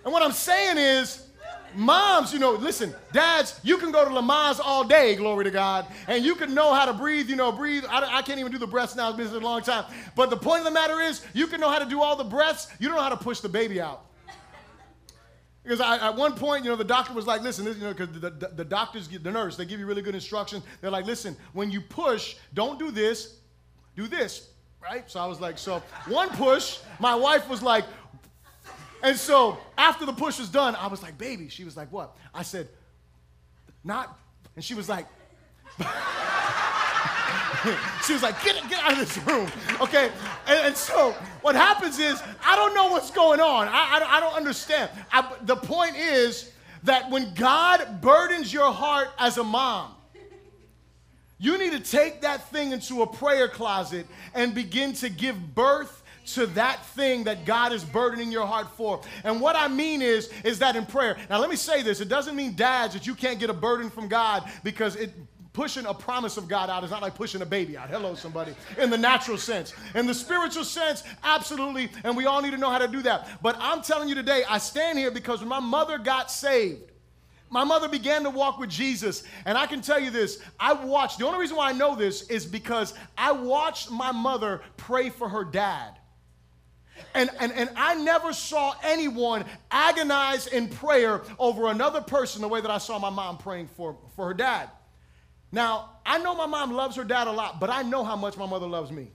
and 0.04 0.12
what 0.12 0.24
I'm 0.24 0.32
saying 0.32 0.80
is, 0.80 1.28
Moms, 1.76 2.34
you 2.34 2.40
know, 2.40 2.54
listen, 2.54 2.96
dads, 3.14 3.60
you 3.62 3.78
can 3.78 3.92
go 3.92 4.04
to 4.04 4.10
Lamaze 4.10 4.60
all 4.60 4.84
day, 4.84 5.16
glory 5.16 5.44
to 5.44 5.52
God, 5.52 5.86
and 6.08 6.26
you 6.26 6.34
can 6.34 6.56
know 6.56 6.74
how 6.74 6.86
to 6.86 6.94
breathe, 6.94 7.30
you 7.30 7.36
know, 7.36 7.52
breathe. 7.52 7.84
I, 7.88 8.18
I 8.18 8.22
can't 8.24 8.40
even 8.40 8.52
do 8.52 8.58
the 8.58 8.66
breaths 8.66 8.96
now, 8.96 9.10
it's 9.10 9.18
been 9.18 9.28
a 9.28 9.46
long 9.46 9.62
time. 9.62 9.86
But 10.16 10.32
the 10.32 10.38
point 10.38 10.62
of 10.62 10.66
the 10.66 10.72
matter 10.72 11.00
is, 11.00 11.24
you 11.36 11.46
can 11.46 11.62
know 11.62 11.70
how 11.70 11.78
to 11.78 11.86
do 11.86 12.02
all 12.02 12.16
the 12.16 12.24
breaths, 12.24 12.70
you 12.80 12.88
don't 12.88 12.98
know 12.98 13.04
how 13.04 13.10
to 13.10 13.18
push 13.18 13.42
the 13.42 13.50
baby 13.50 13.80
out. 13.80 14.02
Because 15.68 15.82
I, 15.82 15.98
at 16.08 16.16
one 16.16 16.32
point, 16.32 16.64
you 16.64 16.70
know, 16.70 16.78
the 16.78 16.86
doctor 16.86 17.12
was 17.12 17.28
like, 17.28 17.42
listen, 17.42 17.66
you 17.66 17.74
know, 17.74 17.94
because 17.94 18.08
the, 18.22 18.30
the, 18.30 18.48
the, 18.56 18.64
doctors, 18.64 19.10
the 19.10 19.30
nurse, 19.30 19.58
they 19.58 19.66
give 19.66 19.82
you 19.82 19.86
really 19.86 20.02
good 20.02 20.16
instructions. 20.16 20.64
They're 20.80 20.90
like, 20.90 21.06
listen, 21.06 21.36
when 21.52 21.72
you 21.72 21.82
push, 21.82 22.38
don't 22.54 22.80
do 22.80 22.90
this, 22.90 23.36
do 23.94 24.08
this, 24.08 24.48
right? 24.82 25.04
So 25.12 25.20
I 25.20 25.26
was 25.26 25.42
like, 25.42 25.58
so 25.58 25.84
one 26.08 26.30
push, 26.30 26.80
my 27.02 27.14
wife 27.16 27.50
was 27.50 27.62
like, 27.62 27.84
and 29.04 29.18
so 29.18 29.58
after 29.78 30.06
the 30.06 30.14
push 30.14 30.40
was 30.40 30.48
done, 30.48 30.74
I 30.74 30.88
was 30.88 31.04
like, 31.04 31.18
baby, 31.18 31.50
she 31.50 31.66
was 31.66 31.76
like, 31.76 31.92
what? 31.92 32.16
I 32.34 32.44
said, 32.44 32.70
not, 33.84 34.18
and 34.56 34.64
she 34.64 34.74
was 34.74 34.88
like, 34.88 35.06
she 38.06 38.14
was 38.14 38.24
like, 38.24 38.42
get, 38.44 38.56
get 38.70 38.80
out 38.84 38.94
of 38.94 39.00
this 39.00 39.18
room, 39.26 39.50
okay? 39.82 40.12
And, 40.48 40.68
and, 40.68 40.78
so 40.78 41.12
what 41.42 41.56
happens 41.56 42.00
is, 42.00 42.22
I 42.46 42.56
don't 42.56 42.74
know 42.74 42.92
what's 42.92 43.12
going 43.12 43.40
on. 43.40 43.68
I, 43.68 43.72
I, 43.72 44.18
I 44.18 44.20
don't 44.20 44.36
understand. 44.36 44.90
I, 45.12 45.34
the 45.42 45.56
point 45.56 45.96
is 45.96 46.52
that 46.84 47.10
when 47.10 47.34
God 47.34 48.02
burdens 48.02 48.54
your 48.54 48.72
heart 48.72 49.10
as 49.18 49.38
a 49.38 49.44
mom, 49.44 49.96
you 51.40 51.58
need 51.58 51.72
to 51.74 51.80
take 51.80 52.22
that 52.22 52.50
thing 52.50 52.72
into 52.72 53.04
a 53.04 53.08
prayer 53.08 53.48
closet 53.48 54.08
and 54.34 54.56
begin 54.56 54.94
to 54.94 55.10
give 55.10 55.54
birth 55.54 56.04
to 56.34 56.46
that 56.48 56.86
thing 56.88 57.24
that 57.26 57.46
God 57.46 57.72
is 57.72 57.84
burdening 57.84 58.32
your 58.32 58.46
heart 58.46 58.68
for. 58.76 59.02
And 59.24 59.40
what 59.40 59.56
I 59.56 59.68
mean 59.68 60.02
is, 60.02 60.30
is 60.44 60.60
that 60.60 60.76
in 60.76 60.86
prayer. 60.86 61.16
Now, 61.30 61.40
let 61.40 61.50
me 61.50 61.56
say 61.56 61.84
this. 61.84 62.02
It 62.02 62.10
doesn't 62.10 62.36
mean, 62.36 62.56
dads, 62.56 62.94
that 62.96 63.08
you 63.08 63.16
can't 63.16 63.40
get 63.40 63.50
a 63.50 63.54
burden 63.54 63.90
from 63.90 64.08
God 64.08 64.50
because 64.64 64.96
it 64.96 65.12
pushing 65.58 65.88
a 65.88 65.94
promise 65.94 66.38
of 66.38 66.48
God 66.48 66.70
out 66.70 66.84
is 66.84 66.92
not 66.92 67.02
like 67.02 67.16
pushing 67.16 67.42
a 67.42 67.46
baby 67.46 67.76
out. 67.76 67.90
Hello, 67.90 68.14
somebody. 68.14 68.54
In 68.78 68.92
the 68.92 68.98
natural 68.98 69.40
sense. 69.40 69.74
In 69.96 70.06
the 70.06 70.14
spiritual 70.14 70.64
sense, 70.64 71.02
absolutely. 71.24 71.90
And 72.04 72.16
we 72.16 72.28
all 72.28 72.44
need 72.44 72.52
to 72.52 72.58
know 72.58 72.70
how 72.70 72.78
to 72.78 72.88
do 72.88 73.02
that. 73.02 73.28
But 73.42 73.58
I'm 73.60 73.82
telling 73.82 74.08
you 74.08 74.14
today, 74.14 74.44
I 74.48 74.60
stand 74.60 75.00
here 75.00 75.10
because 75.10 75.40
when 75.40 75.50
my 75.50 75.60
mother 75.60 75.98
got 75.98 76.30
saved, 76.30 76.92
my 77.50 77.64
mother 77.64 77.90
began 77.90 78.22
to 78.26 78.30
walk 78.30 78.60
with 78.60 78.70
Jesus. 78.70 79.24
And 79.46 79.58
I 79.58 79.66
can 79.66 79.82
tell 79.82 80.00
you 80.00 80.12
this 80.12 80.44
I 80.60 80.74
watched, 80.74 81.18
the 81.18 81.26
only 81.26 81.40
reason 81.40 81.58
why 81.58 81.70
I 81.70 81.74
know 81.74 81.96
this 81.96 82.30
is 82.30 82.46
because 82.46 82.94
I 83.18 83.32
watched 83.32 83.90
my 83.90 84.12
mother 84.12 84.62
pray 84.78 85.10
for 85.10 85.28
her 85.28 85.44
dad. 85.44 85.98
And, 87.16 87.32
and, 87.40 87.52
and 87.52 87.72
I 87.76 87.96
never 87.96 88.32
saw 88.32 88.76
anyone 88.84 89.44
agonize 89.72 90.46
in 90.46 90.68
prayer 90.68 91.24
over 91.40 91.70
another 91.70 92.02
person 92.02 92.44
the 92.44 92.48
way 92.48 92.62
that 92.62 92.70
I 92.70 92.78
saw 92.78 93.00
my 93.00 93.10
mom 93.10 93.40
praying 93.40 93.70
for, 93.76 93.98
for 94.16 94.28
her 94.28 94.36
dad. 94.36 94.70
Now, 95.52 95.92
I 96.06 96.20
know 96.20 96.36
my 96.36 96.46
mom 96.46 96.72
loves 96.72 96.96
her 96.96 97.04
dad 97.04 97.28
a 97.28 97.32
lot, 97.32 97.60
but 97.60 97.70
I 97.70 97.82
know 97.82 98.04
how 98.04 98.16
much 98.16 98.38
my 98.38 98.46
mother 98.46 98.68
loves 98.68 98.92
me. 98.92 99.12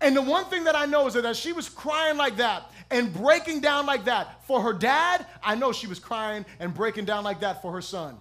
And 0.00 0.14
the 0.14 0.22
one 0.22 0.44
thing 0.46 0.64
that 0.64 0.76
I 0.76 0.84
know 0.84 1.06
is 1.06 1.14
that 1.14 1.24
as 1.24 1.38
she 1.38 1.52
was 1.52 1.68
crying 1.68 2.18
like 2.18 2.36
that 2.36 2.70
and 2.90 3.12
breaking 3.12 3.60
down 3.60 3.86
like 3.86 4.04
that 4.04 4.44
for 4.46 4.60
her 4.60 4.72
dad, 4.72 5.24
I 5.42 5.54
know 5.54 5.72
she 5.72 5.86
was 5.86 5.98
crying 5.98 6.44
and 6.60 6.74
breaking 6.74 7.06
down 7.06 7.24
like 7.24 7.40
that 7.40 7.62
for 7.62 7.72
her 7.72 7.80
son. 7.80 8.18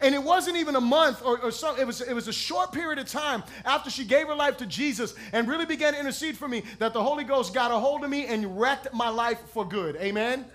And 0.00 0.14
it 0.14 0.22
wasn't 0.22 0.56
even 0.56 0.76
a 0.76 0.80
month 0.80 1.22
or, 1.24 1.38
or 1.40 1.50
so, 1.50 1.76
it 1.76 1.86
was, 1.86 2.00
it 2.00 2.14
was 2.14 2.28
a 2.28 2.32
short 2.32 2.72
period 2.72 2.98
of 2.98 3.08
time 3.08 3.42
after 3.64 3.90
she 3.90 4.04
gave 4.04 4.26
her 4.28 4.34
life 4.34 4.56
to 4.58 4.66
Jesus 4.66 5.14
and 5.32 5.48
really 5.48 5.66
began 5.66 5.92
to 5.92 6.00
intercede 6.00 6.36
for 6.36 6.48
me 6.48 6.62
that 6.78 6.92
the 6.92 7.02
Holy 7.02 7.24
Ghost 7.24 7.52
got 7.52 7.70
a 7.70 7.78
hold 7.78 8.04
of 8.04 8.10
me 8.10 8.26
and 8.26 8.58
wrecked 8.58 8.92
my 8.94 9.08
life 9.08 9.38
for 9.52 9.68
good. 9.68 9.96
Amen? 9.96 10.46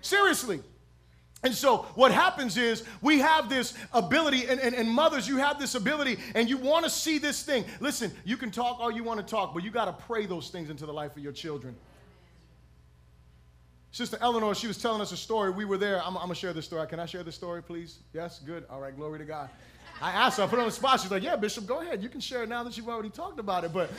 Seriously. 0.00 0.60
And 1.44 1.54
so, 1.54 1.78
what 1.94 2.10
happens 2.10 2.56
is 2.56 2.82
we 3.00 3.20
have 3.20 3.48
this 3.48 3.74
ability, 3.92 4.46
and, 4.46 4.58
and, 4.58 4.74
and 4.74 4.90
mothers, 4.90 5.28
you 5.28 5.36
have 5.36 5.60
this 5.60 5.76
ability, 5.76 6.18
and 6.34 6.48
you 6.48 6.56
want 6.56 6.84
to 6.84 6.90
see 6.90 7.18
this 7.18 7.44
thing. 7.44 7.64
Listen, 7.78 8.10
you 8.24 8.36
can 8.36 8.50
talk 8.50 8.80
all 8.80 8.90
you 8.90 9.04
want 9.04 9.20
to 9.20 9.26
talk, 9.26 9.54
but 9.54 9.62
you 9.62 9.70
got 9.70 9.84
to 9.84 10.04
pray 10.04 10.26
those 10.26 10.50
things 10.50 10.68
into 10.68 10.84
the 10.84 10.92
life 10.92 11.16
of 11.16 11.22
your 11.22 11.32
children. 11.32 11.76
Sister 13.92 14.18
Eleanor, 14.20 14.54
she 14.54 14.66
was 14.66 14.78
telling 14.78 15.00
us 15.00 15.12
a 15.12 15.16
story. 15.16 15.50
We 15.50 15.64
were 15.64 15.78
there. 15.78 16.00
I'm, 16.02 16.16
I'm 16.16 16.24
going 16.24 16.28
to 16.28 16.34
share 16.34 16.52
this 16.52 16.66
story. 16.66 16.86
Can 16.88 17.00
I 17.00 17.06
share 17.06 17.22
this 17.22 17.34
story, 17.34 17.62
please? 17.62 18.00
Yes? 18.12 18.40
Good. 18.40 18.64
All 18.68 18.80
right. 18.80 18.94
Glory 18.94 19.18
to 19.18 19.24
God. 19.24 19.48
I 20.00 20.12
asked 20.12 20.38
her, 20.38 20.44
I 20.44 20.46
put 20.46 20.56
her 20.56 20.60
on 20.60 20.68
the 20.68 20.72
spot. 20.72 21.00
She's 21.00 21.10
like, 21.10 21.22
Yeah, 21.22 21.36
Bishop, 21.36 21.66
go 21.66 21.80
ahead. 21.80 22.02
You 22.02 22.08
can 22.08 22.20
share 22.20 22.42
it 22.42 22.48
now 22.48 22.62
that 22.62 22.76
you've 22.76 22.88
already 22.88 23.10
talked 23.10 23.40
about 23.40 23.64
it. 23.64 23.72
But 23.72 23.90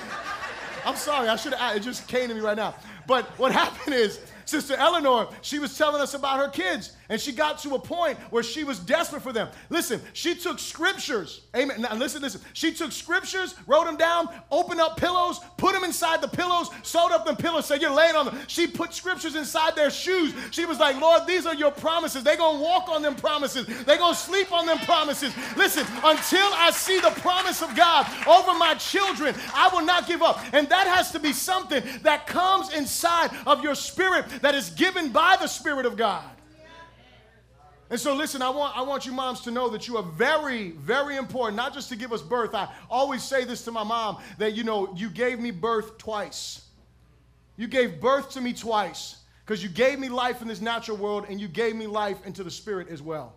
I'm 0.86 0.96
sorry. 0.96 1.28
I 1.28 1.36
should 1.36 1.54
have, 1.54 1.76
it 1.76 1.82
just 1.82 2.08
came 2.08 2.30
to 2.30 2.36
me 2.36 2.40
right 2.40 2.56
now. 2.56 2.76
But 3.08 3.26
what 3.38 3.52
happened 3.64 3.96
is, 3.96 4.20
Sister 4.50 4.76
Eleanor, 4.76 5.30
she 5.42 5.60
was 5.60 5.78
telling 5.78 6.02
us 6.02 6.14
about 6.14 6.40
her 6.40 6.50
kids, 6.50 6.94
and 7.08 7.22
she 7.22 7.32
got 7.32 7.60
to 7.60 7.76
a 7.76 7.80
point 7.80 8.18
where 8.32 8.44
she 8.44 8.64
was 8.64 8.80
desperate 8.80 9.22
for 9.22 9.32
them. 9.32 9.48
Listen, 9.70 10.02
she 10.14 10.36
took 10.36 10.60
scriptures. 10.60 11.42
Amen. 11.56 11.82
Now, 11.82 11.96
listen, 11.96 12.22
listen. 12.22 12.42
She 12.54 12.74
took 12.74 12.92
scriptures, 12.92 13.56
wrote 13.68 13.86
them 13.86 13.98
down, 13.98 14.30
opened 14.52 14.82
up 14.82 14.98
pillows, 14.98 15.40
put 15.58 15.74
them 15.74 15.84
inside 15.84 16.22
the 16.22 16.28
pillows, 16.28 16.70
sewed 16.84 17.12
up 17.12 17.26
the 17.26 17.36
pillows, 17.36 17.66
said, 17.66 17.82
You're 17.82 17.94
laying 17.94 18.16
on 18.16 18.26
them. 18.26 18.40
She 18.48 18.68
put 18.68 18.94
scriptures 18.94 19.36
inside 19.36 19.76
their 19.76 19.92
shoes. 19.92 20.34
She 20.52 20.66
was 20.66 20.80
like, 20.80 21.00
Lord, 21.00 21.28
these 21.28 21.46
are 21.46 21.56
your 21.56 21.72
promises. 21.72 22.24
They're 22.24 22.38
going 22.38 22.58
to 22.58 22.64
walk 22.64 22.90
on 22.90 23.02
them 23.02 23.16
promises, 23.16 23.68
they're 23.86 23.98
going 23.98 24.14
to 24.14 24.20
sleep 24.20 24.52
on 24.52 24.66
them 24.66 24.80
promises. 24.80 25.34
Listen, 25.58 25.86
until 26.04 26.48
I 26.54 26.72
see 26.74 27.00
the 27.00 27.12
promise 27.22 27.62
of 27.62 27.76
God 27.76 28.08
over 28.28 28.58
my 28.58 28.74
children, 28.76 29.36
I 29.54 29.70
will 29.72 29.86
not 29.86 30.08
give 30.08 30.22
up. 30.22 30.40
And 30.54 30.68
that 30.70 30.88
has 30.88 31.12
to 31.12 31.20
be 31.20 31.34
something 31.34 31.84
that 32.02 32.28
comes 32.28 32.74
inside 32.74 33.32
of 33.46 33.64
your 33.64 33.76
spirit 33.76 34.26
that 34.42 34.56
is 34.56 34.70
given 34.72 35.10
by 35.10 35.38
the 35.40 35.48
Spirit 35.48 35.86
of 35.86 35.98
God. 35.98 36.30
And 37.90 38.00
so, 38.00 38.14
listen, 38.14 38.42
I 38.44 38.50
want, 38.50 38.78
I 38.78 38.84
want 38.84 39.08
you 39.08 39.12
moms 39.12 39.42
to 39.42 39.52
know 39.52 39.68
that 39.70 39.88
you 39.88 39.98
are 39.98 40.04
very, 40.04 40.72
very 40.72 41.18
important, 41.18 41.56
not 41.56 41.74
just 41.74 41.90
to 41.90 41.96
give 41.96 42.14
us 42.14 42.22
birth. 42.22 42.54
I 42.54 42.70
always 42.90 43.24
say 43.24 43.46
this 43.46 43.64
to 43.64 43.72
my 43.72 43.84
mom 43.84 44.18
that, 44.38 44.54
you 44.54 44.64
know, 44.64 44.94
you 44.96 45.10
gave 45.10 45.40
me 45.40 45.50
birth 45.50 45.98
twice. 45.98 46.66
You 47.58 47.68
gave 47.68 48.00
birth 48.00 48.32
to 48.32 48.42
me 48.42 48.54
twice 48.54 49.18
because 49.44 49.64
you 49.64 49.70
gave 49.70 49.98
me 49.98 50.08
life 50.08 50.44
in 50.44 50.48
this 50.48 50.62
natural 50.62 50.98
world 50.98 51.26
and 51.30 51.42
you 51.42 51.48
gave 51.48 51.76
me 51.76 51.88
life 51.88 52.24
into 52.28 52.44
the 52.44 52.52
spirit 52.52 52.90
as 52.90 53.02
well. 53.02 53.34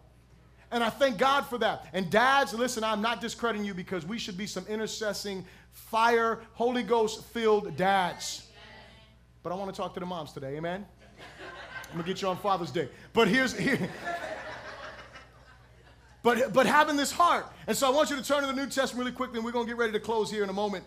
And 0.71 0.85
I 0.85 0.91
thank 0.91 1.19
God 1.19 1.47
for 1.47 1.59
that. 1.59 1.87
And 1.95 2.11
dads, 2.11 2.53
listen, 2.53 2.85
I'm 2.85 3.03
not 3.03 3.21
discrediting 3.21 3.67
you 3.67 3.75
because 3.75 4.07
we 4.07 4.19
should 4.19 4.37
be 4.37 4.47
some 4.47 4.65
intercessing, 4.67 5.45
fire, 5.71 6.41
Holy 6.53 6.83
Ghost 6.83 7.25
filled 7.25 7.77
dads. 7.77 8.49
But 9.43 9.53
I 9.53 9.57
want 9.57 9.75
to 9.75 9.77
talk 9.77 9.95
to 9.95 10.01
the 10.01 10.07
moms 10.07 10.33
today, 10.33 10.57
amen? 10.57 10.87
I'm 11.91 11.99
gonna 11.99 12.05
get 12.05 12.23
you 12.23 12.29
on 12.29 12.37
Father's 12.39 12.71
Day. 12.71 12.89
But 13.13 13.29
here's 13.29 13.57
here. 13.57 13.89
But 16.23 16.53
but 16.53 16.67
having 16.67 16.97
this 16.97 17.11
heart. 17.11 17.47
And 17.67 17.77
so 17.77 17.89
I 17.89 17.91
want 17.91 18.09
you 18.11 18.17
to 18.17 18.23
turn 18.23 18.43
to 18.43 18.47
the 18.47 18.53
New 18.53 18.67
Testament 18.67 18.99
really 18.99 19.11
quickly, 19.11 19.39
and 19.39 19.45
we're 19.45 19.51
gonna 19.51 19.67
get 19.67 19.77
ready 19.77 19.93
to 19.93 20.01
close 20.01 20.31
here 20.31 20.45
in 20.45 20.49
a 20.49 20.53
moment. 20.53 20.85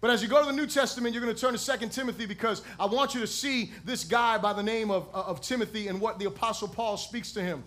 But 0.00 0.10
as 0.10 0.22
you 0.22 0.28
go 0.28 0.40
to 0.40 0.46
the 0.46 0.52
New 0.52 0.66
Testament, 0.66 1.14
you're 1.14 1.22
going 1.22 1.34
to 1.34 1.40
turn 1.40 1.56
to 1.56 1.78
2 1.78 1.88
Timothy 1.88 2.26
because 2.26 2.62
I 2.78 2.86
want 2.86 3.14
you 3.14 3.20
to 3.22 3.26
see 3.26 3.72
this 3.84 4.04
guy 4.04 4.36
by 4.36 4.52
the 4.52 4.62
name 4.62 4.90
of, 4.90 5.08
uh, 5.14 5.22
of 5.22 5.40
Timothy 5.40 5.88
and 5.88 6.00
what 6.00 6.18
the 6.18 6.26
Apostle 6.26 6.68
Paul 6.68 6.96
speaks 6.98 7.32
to 7.32 7.42
him. 7.42 7.64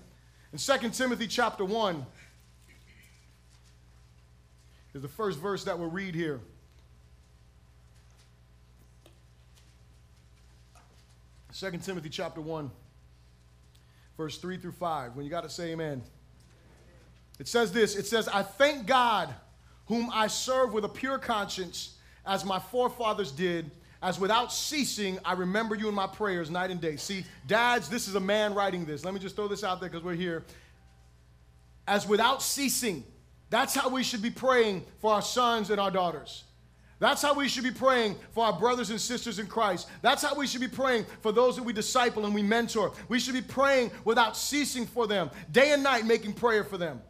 In 0.53 0.59
2 0.59 0.89
Timothy 0.91 1.27
chapter 1.27 1.65
1 1.65 2.05
is 4.93 5.01
the 5.01 5.07
first 5.07 5.39
verse 5.39 5.63
that 5.63 5.77
we'll 5.77 5.89
read 5.89 6.13
here. 6.13 6.39
2 11.53 11.71
Timothy 11.79 12.09
chapter 12.09 12.41
1, 12.41 12.69
verse 14.17 14.37
3 14.37 14.57
through 14.57 14.71
5. 14.73 15.15
When 15.15 15.25
you 15.25 15.31
got 15.31 15.43
to 15.43 15.49
say 15.49 15.71
amen. 15.71 16.03
It 17.39 17.47
says 17.47 17.71
this 17.71 17.95
It 17.95 18.05
says, 18.05 18.27
I 18.27 18.43
thank 18.43 18.85
God, 18.85 19.33
whom 19.87 20.09
I 20.13 20.27
serve 20.27 20.73
with 20.73 20.85
a 20.85 20.89
pure 20.89 21.17
conscience, 21.17 21.95
as 22.25 22.45
my 22.45 22.59
forefathers 22.59 23.31
did, 23.31 23.71
as 24.01 24.19
without 24.19 24.53
ceasing 24.53 25.17
I 25.25 25.33
remember 25.33 25.75
you 25.75 25.89
in 25.89 25.95
my 25.95 26.07
prayers 26.07 26.49
night 26.51 26.69
and 26.69 26.79
day. 26.79 26.95
See, 26.95 27.25
dads, 27.47 27.89
this 27.89 28.07
is 28.07 28.15
a 28.15 28.19
man 28.19 28.53
writing 28.53 28.85
this. 28.85 29.03
Let 29.03 29.13
me 29.13 29.19
just 29.19 29.35
throw 29.35 29.47
this 29.47 29.63
out 29.63 29.79
there 29.79 29.89
because 29.89 30.03
we're 30.03 30.13
here. 30.13 30.43
As 31.87 32.07
without 32.07 32.43
ceasing, 32.43 33.03
that's 33.49 33.73
how 33.73 33.89
we 33.89 34.03
should 34.03 34.21
be 34.21 34.29
praying 34.29 34.85
for 34.99 35.13
our 35.13 35.23
sons 35.23 35.71
and 35.71 35.81
our 35.81 35.89
daughters. 35.89 36.43
That's 36.99 37.21
how 37.21 37.33
we 37.33 37.47
should 37.47 37.63
be 37.63 37.71
praying 37.71 38.17
for 38.31 38.45
our 38.45 38.59
brothers 38.59 38.89
and 38.89 38.99
sisters 38.99 39.39
in 39.39 39.47
Christ. 39.47 39.87
That's 40.01 40.21
how 40.21 40.35
we 40.35 40.45
should 40.45 40.59
be 40.59 40.67
praying 40.67 41.05
for 41.21 41.31
those 41.31 41.55
that 41.55 41.63
we 41.63 41.71
disciple 41.71 42.25
and 42.25 42.35
we 42.35 42.43
mentor. 42.43 42.91
We 43.07 43.19
should 43.19 43.33
be 43.33 43.41
praying 43.41 43.91
without 44.03 44.35
ceasing 44.35 44.85
for 44.85 45.07
them, 45.07 45.31
day 45.51 45.71
and 45.71 45.81
night 45.81 46.05
making 46.05 46.33
prayer 46.33 46.65
for 46.65 46.77
them. 46.77 47.01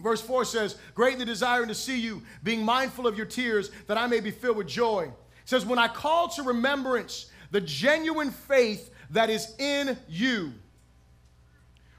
Verse 0.00 0.22
4 0.22 0.46
says, 0.46 0.76
Greatly 0.94 1.26
desiring 1.26 1.68
to 1.68 1.74
see 1.74 2.00
you, 2.00 2.22
being 2.42 2.64
mindful 2.64 3.06
of 3.06 3.16
your 3.16 3.26
tears, 3.26 3.70
that 3.86 3.98
I 3.98 4.06
may 4.06 4.20
be 4.20 4.30
filled 4.30 4.56
with 4.56 4.66
joy. 4.66 5.02
It 5.02 5.48
says, 5.48 5.66
When 5.66 5.78
I 5.78 5.88
call 5.88 6.28
to 6.30 6.42
remembrance 6.42 7.30
the 7.50 7.60
genuine 7.60 8.30
faith 8.30 8.90
that 9.10 9.28
is 9.28 9.54
in 9.58 9.98
you, 10.08 10.54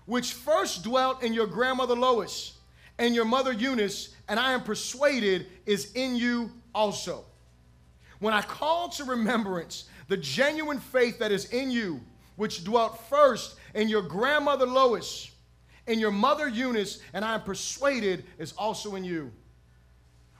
which 0.05 0.33
first 0.33 0.83
dwelt 0.83 1.21
in 1.21 1.33
your 1.33 1.47
grandmother 1.47 1.95
Lois 1.95 2.57
and 2.97 3.15
your 3.15 3.25
mother 3.25 3.51
Eunice, 3.51 4.15
and 4.27 4.39
I 4.39 4.53
am 4.53 4.63
persuaded 4.63 5.47
is 5.65 5.91
in 5.93 6.15
you 6.15 6.51
also. 6.73 7.25
When 8.19 8.33
I 8.33 8.41
call 8.41 8.89
to 8.89 9.03
remembrance 9.03 9.85
the 10.07 10.17
genuine 10.17 10.79
faith 10.79 11.19
that 11.19 11.31
is 11.31 11.45
in 11.51 11.71
you, 11.71 12.01
which 12.35 12.63
dwelt 12.63 12.99
first 13.09 13.55
in 13.73 13.89
your 13.89 14.01
grandmother 14.01 14.65
Lois 14.65 15.31
and 15.87 15.99
your 15.99 16.11
mother 16.11 16.47
Eunice, 16.47 16.99
and 17.13 17.25
I 17.25 17.35
am 17.35 17.41
persuaded 17.41 18.23
is 18.37 18.53
also 18.53 18.95
in 18.95 19.03
you. 19.03 19.31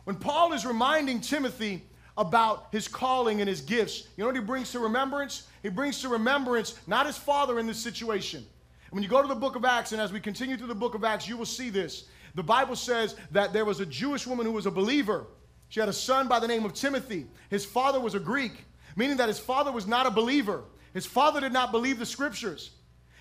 When 0.06 0.16
Paul 0.16 0.54
is 0.54 0.66
reminding 0.66 1.22
Timothy 1.22 1.84
about 2.18 2.68
his 2.72 2.88
calling 2.88 3.42
and 3.42 3.50
his 3.50 3.62
gifts, 3.62 4.08
you 4.16 4.24
know 4.24 4.28
what 4.28 4.36
he 4.36 4.42
brings 4.42 4.72
to 4.72 4.80
remembrance? 4.80 5.48
He 5.62 5.70
brings 5.70 6.02
to 6.02 6.10
remembrance 6.10 6.80
not 6.88 7.06
his 7.06 7.18
father 7.18 7.60
in 7.60 7.68
this 7.68 7.80
situation. 7.80 8.46
When 8.92 9.02
you 9.02 9.10
go 9.10 9.22
to 9.22 9.28
the 9.28 9.36
book 9.36 9.56
of 9.56 9.66
Acts, 9.66 9.92
and 9.92 10.00
as 10.00 10.14
we 10.14 10.20
continue 10.20 10.56
through 10.56 10.68
the 10.68 10.76
book 10.76 10.94
of 10.94 11.04
Acts, 11.04 11.28
you 11.28 11.36
will 11.36 11.46
see 11.46 11.70
this. 11.72 12.06
The 12.36 12.44
Bible 12.44 12.76
says 12.76 13.16
that 13.32 13.54
there 13.54 13.66
was 13.66 13.80
a 13.80 13.86
Jewish 13.86 14.26
woman 14.26 14.46
who 14.46 14.52
was 14.52 14.66
a 14.66 14.72
believer 14.72 15.28
she 15.74 15.80
had 15.80 15.90
a 15.90 15.94
son 15.94 16.28
by 16.28 16.40
the 16.40 16.48
name 16.48 16.66
of 16.66 16.76
Timothy. 16.76 17.26
His 17.50 17.66
father 17.66 18.00
was 18.00 18.14
a 18.14 18.20
Greek, 18.20 18.64
meaning 18.96 19.18
that 19.18 19.28
his 19.28 19.40
father 19.40 19.72
was 19.72 19.88
not 19.88 20.06
a 20.06 20.12
believer. 20.12 20.66
His 20.94 21.08
father 21.08 21.40
did 21.42 21.52
not 21.52 21.72
believe 21.72 21.98
the 21.98 22.06
scriptures. 22.06 22.70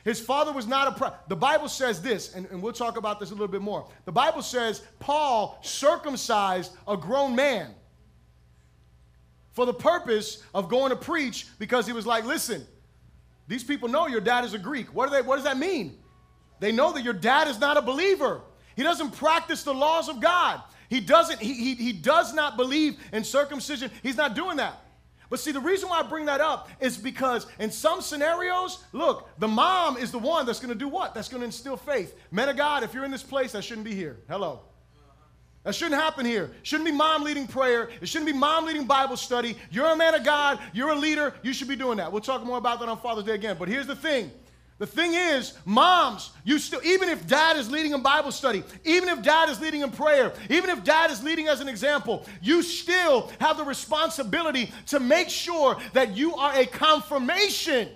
His 0.05 0.21
father 0.21 0.53
was 0.53 0.67
not 0.67 0.89
a. 0.89 0.93
Pro- 0.93 1.15
the 1.29 1.35
Bible 1.35 1.67
says 1.67 2.03
this, 2.03 2.35
and, 2.35 2.47
and 2.51 2.61
we'll 2.61 2.75
talk 2.75 2.99
about 2.99 3.19
this 3.19 3.31
a 3.31 3.33
little 3.33 3.49
bit 3.49 3.63
more. 3.63 3.89
The 4.05 4.13
Bible 4.13 4.43
says 4.43 4.83
Paul 4.99 5.59
circumcised 5.63 6.73
a 6.87 6.95
grown 6.95 7.35
man 7.35 7.75
for 9.53 9.65
the 9.65 9.73
purpose 9.73 10.43
of 10.53 10.69
going 10.69 10.91
to 10.91 10.97
preach 10.97 11.47
because 11.59 11.87
he 11.87 11.95
was 11.95 12.05
like, 12.05 12.27
listen, 12.27 12.67
these 13.49 13.65
people 13.65 13.89
know 13.89 14.09
your 14.09 14.21
dad 14.21 14.45
is 14.45 14.53
a 14.53 14.59
Greek. 14.59 14.95
What, 14.95 15.09
do 15.09 15.17
they, 15.17 15.23
what 15.23 15.37
does 15.37 15.45
that 15.45 15.57
mean? 15.57 15.97
They 16.61 16.71
know 16.71 16.93
that 16.93 17.03
your 17.03 17.15
dad 17.15 17.49
is 17.49 17.59
not 17.59 17.79
a 17.79 17.83
believer. 17.83 18.43
He 18.77 18.83
doesn't 18.83 19.13
practice 19.13 19.63
the 19.63 19.75
laws 19.75 20.09
of 20.09 20.21
God. 20.21 20.61
He 20.89 21.01
doesn't, 21.01 21.41
he, 21.41 21.55
he, 21.55 21.75
he 21.75 21.93
does 21.93 22.35
not 22.35 22.57
believe 22.57 22.99
in 23.13 23.25
circumcision. 23.25 23.91
He's 24.03 24.17
not 24.17 24.35
doing 24.35 24.59
that. 24.59 24.79
But 25.31 25.41
see, 25.41 25.51
the 25.51 25.61
reason 25.61 25.89
why 25.89 26.01
I 26.01 26.03
bring 26.03 26.27
that 26.27 26.43
up 26.43 26.69
is 26.79 26.99
because 26.99 27.47
in 27.59 27.71
some 27.71 28.03
scenarios, 28.03 28.85
look, 28.93 29.31
the 29.39 29.49
mom 29.49 29.97
is 29.97 30.11
the 30.11 30.19
one 30.19 30.45
that's 30.45 30.61
going 30.61 30.73
to 30.73 30.79
do 30.79 30.89
what? 30.89 31.15
That's 31.15 31.31
going 31.31 31.41
to 31.41 31.47
instill 31.47 31.79
faith. 31.79 32.15
Men 32.31 32.51
of 32.51 32.59
God, 32.59 32.83
if 32.83 32.93
you're 32.93 33.07
in 33.07 33.11
this 33.11 33.23
place, 33.23 33.53
that 33.53 33.65
shouldn't 33.65 33.87
be 33.87 33.95
here. 33.95 34.19
Hello. 34.29 34.61
That 35.65 35.75
shouldn't 35.75 36.01
happen 36.01 36.27
here. 36.27 36.51
Shouldn't 36.65 36.87
be 36.87 36.93
mom 36.93 37.23
leading 37.23 37.47
prayer. 37.47 37.89
It 38.01 38.09
shouldn't 38.09 38.31
be 38.31 38.37
mom 38.37 38.67
leading 38.67 38.85
Bible 38.85 39.17
study. 39.17 39.57
You're 39.71 39.87
a 39.87 39.97
man 39.97 40.15
of 40.15 40.25
God. 40.25 40.59
You're 40.75 40.91
a 40.91 40.97
leader. 40.97 41.33
You 41.43 41.55
should 41.55 41.69
be 41.69 41.77
doing 41.77 41.97
that. 41.97 42.13
We'll 42.13 42.21
talk 42.21 42.45
more 42.45 42.59
about 42.59 42.81
that 42.81 42.89
on 42.91 42.99
Father's 42.99 43.25
Day 43.25 43.35
again. 43.35 43.57
But 43.59 43.69
here's 43.69 43.87
the 43.87 43.97
thing 43.97 44.33
the 44.79 44.87
thing 44.87 45.15
is, 45.15 45.57
moms, 45.65 46.33
you 46.45 46.59
still, 46.59 46.81
even 46.83 47.09
if 47.09 47.27
dad 47.27 47.57
is 47.57 47.71
leading 47.71 47.93
a 47.93 47.99
Bible 47.99 48.33
study, 48.33 48.65
even 48.85 49.09
if 49.09 49.23
dad 49.23 49.49
is 49.49 49.61
leading 49.61 49.83
in 49.83 49.91
prayer, 49.91 50.33
even 50.51 50.71
if 50.71 50.83
dad 50.83 51.11
is 51.11 51.23
leading 51.23 51.47
as 51.47 51.61
an 51.61 51.69
example, 51.69 52.27
you 52.41 52.63
still 52.63 53.31
have 53.39 53.57
the 53.57 53.65
responsibility 53.65 54.73
to 54.87 54.99
make 54.99 55.29
sure 55.29 55.77
that 55.93 56.17
you 56.17 56.35
are 56.35 56.59
a 56.59 56.67
confirmation. 56.67 57.89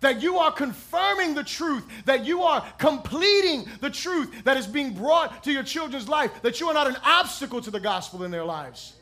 That 0.00 0.20
you 0.20 0.36
are 0.36 0.52
confirming 0.52 1.34
the 1.34 1.42
truth, 1.42 1.84
that 2.04 2.26
you 2.26 2.42
are 2.42 2.62
completing 2.76 3.66
the 3.80 3.88
truth 3.88 4.44
that 4.44 4.58
is 4.58 4.66
being 4.66 4.92
brought 4.92 5.42
to 5.44 5.52
your 5.52 5.62
children's 5.62 6.06
life, 6.06 6.42
that 6.42 6.60
you 6.60 6.68
are 6.68 6.74
not 6.74 6.86
an 6.86 6.98
obstacle 7.02 7.62
to 7.62 7.70
the 7.70 7.80
gospel 7.80 8.24
in 8.24 8.30
their 8.30 8.44
lives. 8.44 8.92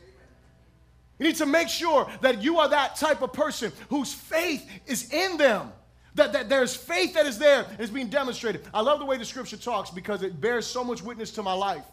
You 1.19 1.25
need 1.27 1.35
to 1.35 1.45
make 1.45 1.67
sure 1.67 2.09
that 2.21 2.41
you 2.41 2.59
are 2.59 2.69
that 2.69 2.95
type 2.95 3.21
of 3.21 3.33
person 3.33 3.73
whose 3.89 4.13
faith 4.13 4.65
is 4.85 5.11
in 5.13 5.35
them 5.35 5.73
That, 6.15 6.31
that 6.31 6.49
there's 6.49 6.75
faith 6.75 7.13
that 7.13 7.25
is 7.25 7.37
there 7.37 7.65
and 7.69 7.79
it's 7.79 7.91
being 7.91 8.07
demonstrated. 8.07 8.67
I 8.73 8.81
love 8.81 8.99
the 8.99 9.05
way 9.05 9.17
the 9.17 9.25
scripture 9.25 9.57
talks 9.57 9.91
because 9.91 10.23
it 10.23 10.39
bears 10.39 10.65
so 10.65 10.83
much 10.83 11.03
witness 11.03 11.31
to 11.31 11.43
my 11.43 11.53
life. 11.53 11.83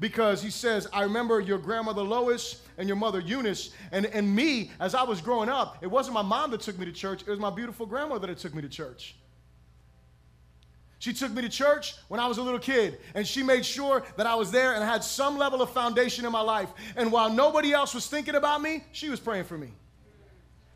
Because 0.00 0.42
he 0.42 0.50
says, 0.50 0.88
I 0.92 1.02
remember 1.02 1.40
your 1.40 1.58
grandmother 1.58 2.02
Lois 2.02 2.62
and 2.78 2.88
your 2.88 2.96
mother 2.96 3.20
Eunice, 3.20 3.70
and, 3.92 4.06
and 4.06 4.34
me, 4.34 4.70
as 4.80 4.94
I 4.94 5.02
was 5.02 5.20
growing 5.20 5.50
up, 5.50 5.76
it 5.82 5.86
wasn't 5.86 6.14
my 6.14 6.22
mom 6.22 6.50
that 6.52 6.62
took 6.62 6.78
me 6.78 6.86
to 6.86 6.92
church, 6.92 7.20
it 7.20 7.28
was 7.28 7.38
my 7.38 7.50
beautiful 7.50 7.84
grandmother 7.84 8.26
that 8.26 8.38
took 8.38 8.54
me 8.54 8.62
to 8.62 8.68
church. 8.68 9.14
She 11.00 11.12
took 11.12 11.32
me 11.32 11.42
to 11.42 11.50
church 11.50 11.96
when 12.08 12.18
I 12.18 12.26
was 12.26 12.38
a 12.38 12.42
little 12.42 12.58
kid, 12.58 12.98
and 13.14 13.26
she 13.26 13.42
made 13.42 13.64
sure 13.64 14.02
that 14.16 14.26
I 14.26 14.34
was 14.34 14.50
there 14.50 14.74
and 14.74 14.82
had 14.82 15.04
some 15.04 15.36
level 15.36 15.60
of 15.60 15.70
foundation 15.70 16.24
in 16.24 16.32
my 16.32 16.40
life. 16.42 16.70
And 16.96 17.12
while 17.12 17.30
nobody 17.30 17.72
else 17.72 17.94
was 17.94 18.06
thinking 18.06 18.34
about 18.34 18.62
me, 18.62 18.84
she 18.92 19.10
was 19.10 19.20
praying 19.20 19.44
for 19.44 19.58
me. 19.58 19.72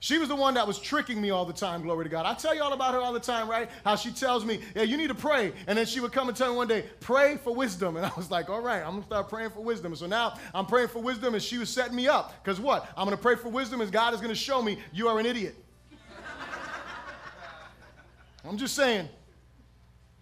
She 0.04 0.18
was 0.18 0.28
the 0.28 0.36
one 0.36 0.52
that 0.52 0.66
was 0.66 0.78
tricking 0.78 1.18
me 1.18 1.30
all 1.30 1.46
the 1.46 1.52
time, 1.54 1.80
glory 1.80 2.04
to 2.04 2.10
God. 2.10 2.26
I 2.26 2.34
tell 2.34 2.54
you 2.54 2.62
all 2.62 2.74
about 2.74 2.92
her 2.92 3.00
all 3.00 3.14
the 3.14 3.18
time, 3.18 3.48
right? 3.48 3.70
How 3.86 3.96
she 3.96 4.10
tells 4.10 4.44
me, 4.44 4.60
yeah, 4.76 4.82
you 4.82 4.98
need 4.98 5.06
to 5.06 5.14
pray. 5.14 5.54
And 5.66 5.78
then 5.78 5.86
she 5.86 5.98
would 5.98 6.12
come 6.12 6.28
and 6.28 6.36
tell 6.36 6.50
me 6.50 6.58
one 6.58 6.68
day, 6.68 6.84
pray 7.00 7.38
for 7.38 7.54
wisdom. 7.54 7.96
And 7.96 8.04
I 8.04 8.10
was 8.14 8.30
like, 8.30 8.50
all 8.50 8.60
right, 8.60 8.82
I'm 8.82 8.90
going 8.90 9.00
to 9.00 9.06
start 9.06 9.30
praying 9.30 9.48
for 9.52 9.60
wisdom. 9.60 9.96
So 9.96 10.06
now 10.06 10.34
I'm 10.52 10.66
praying 10.66 10.88
for 10.88 11.00
wisdom, 11.00 11.32
and 11.32 11.42
she 11.42 11.56
was 11.56 11.70
setting 11.70 11.96
me 11.96 12.06
up. 12.06 12.34
Because 12.44 12.60
what? 12.60 12.86
I'm 12.98 13.06
going 13.06 13.16
to 13.16 13.22
pray 13.22 13.34
for 13.34 13.48
wisdom, 13.48 13.80
and 13.80 13.90
God 13.90 14.12
is 14.12 14.20
going 14.20 14.28
to 14.28 14.34
show 14.34 14.60
me 14.60 14.76
you 14.92 15.08
are 15.08 15.18
an 15.18 15.24
idiot. 15.24 15.54
I'm 18.44 18.58
just 18.58 18.74
saying. 18.74 19.08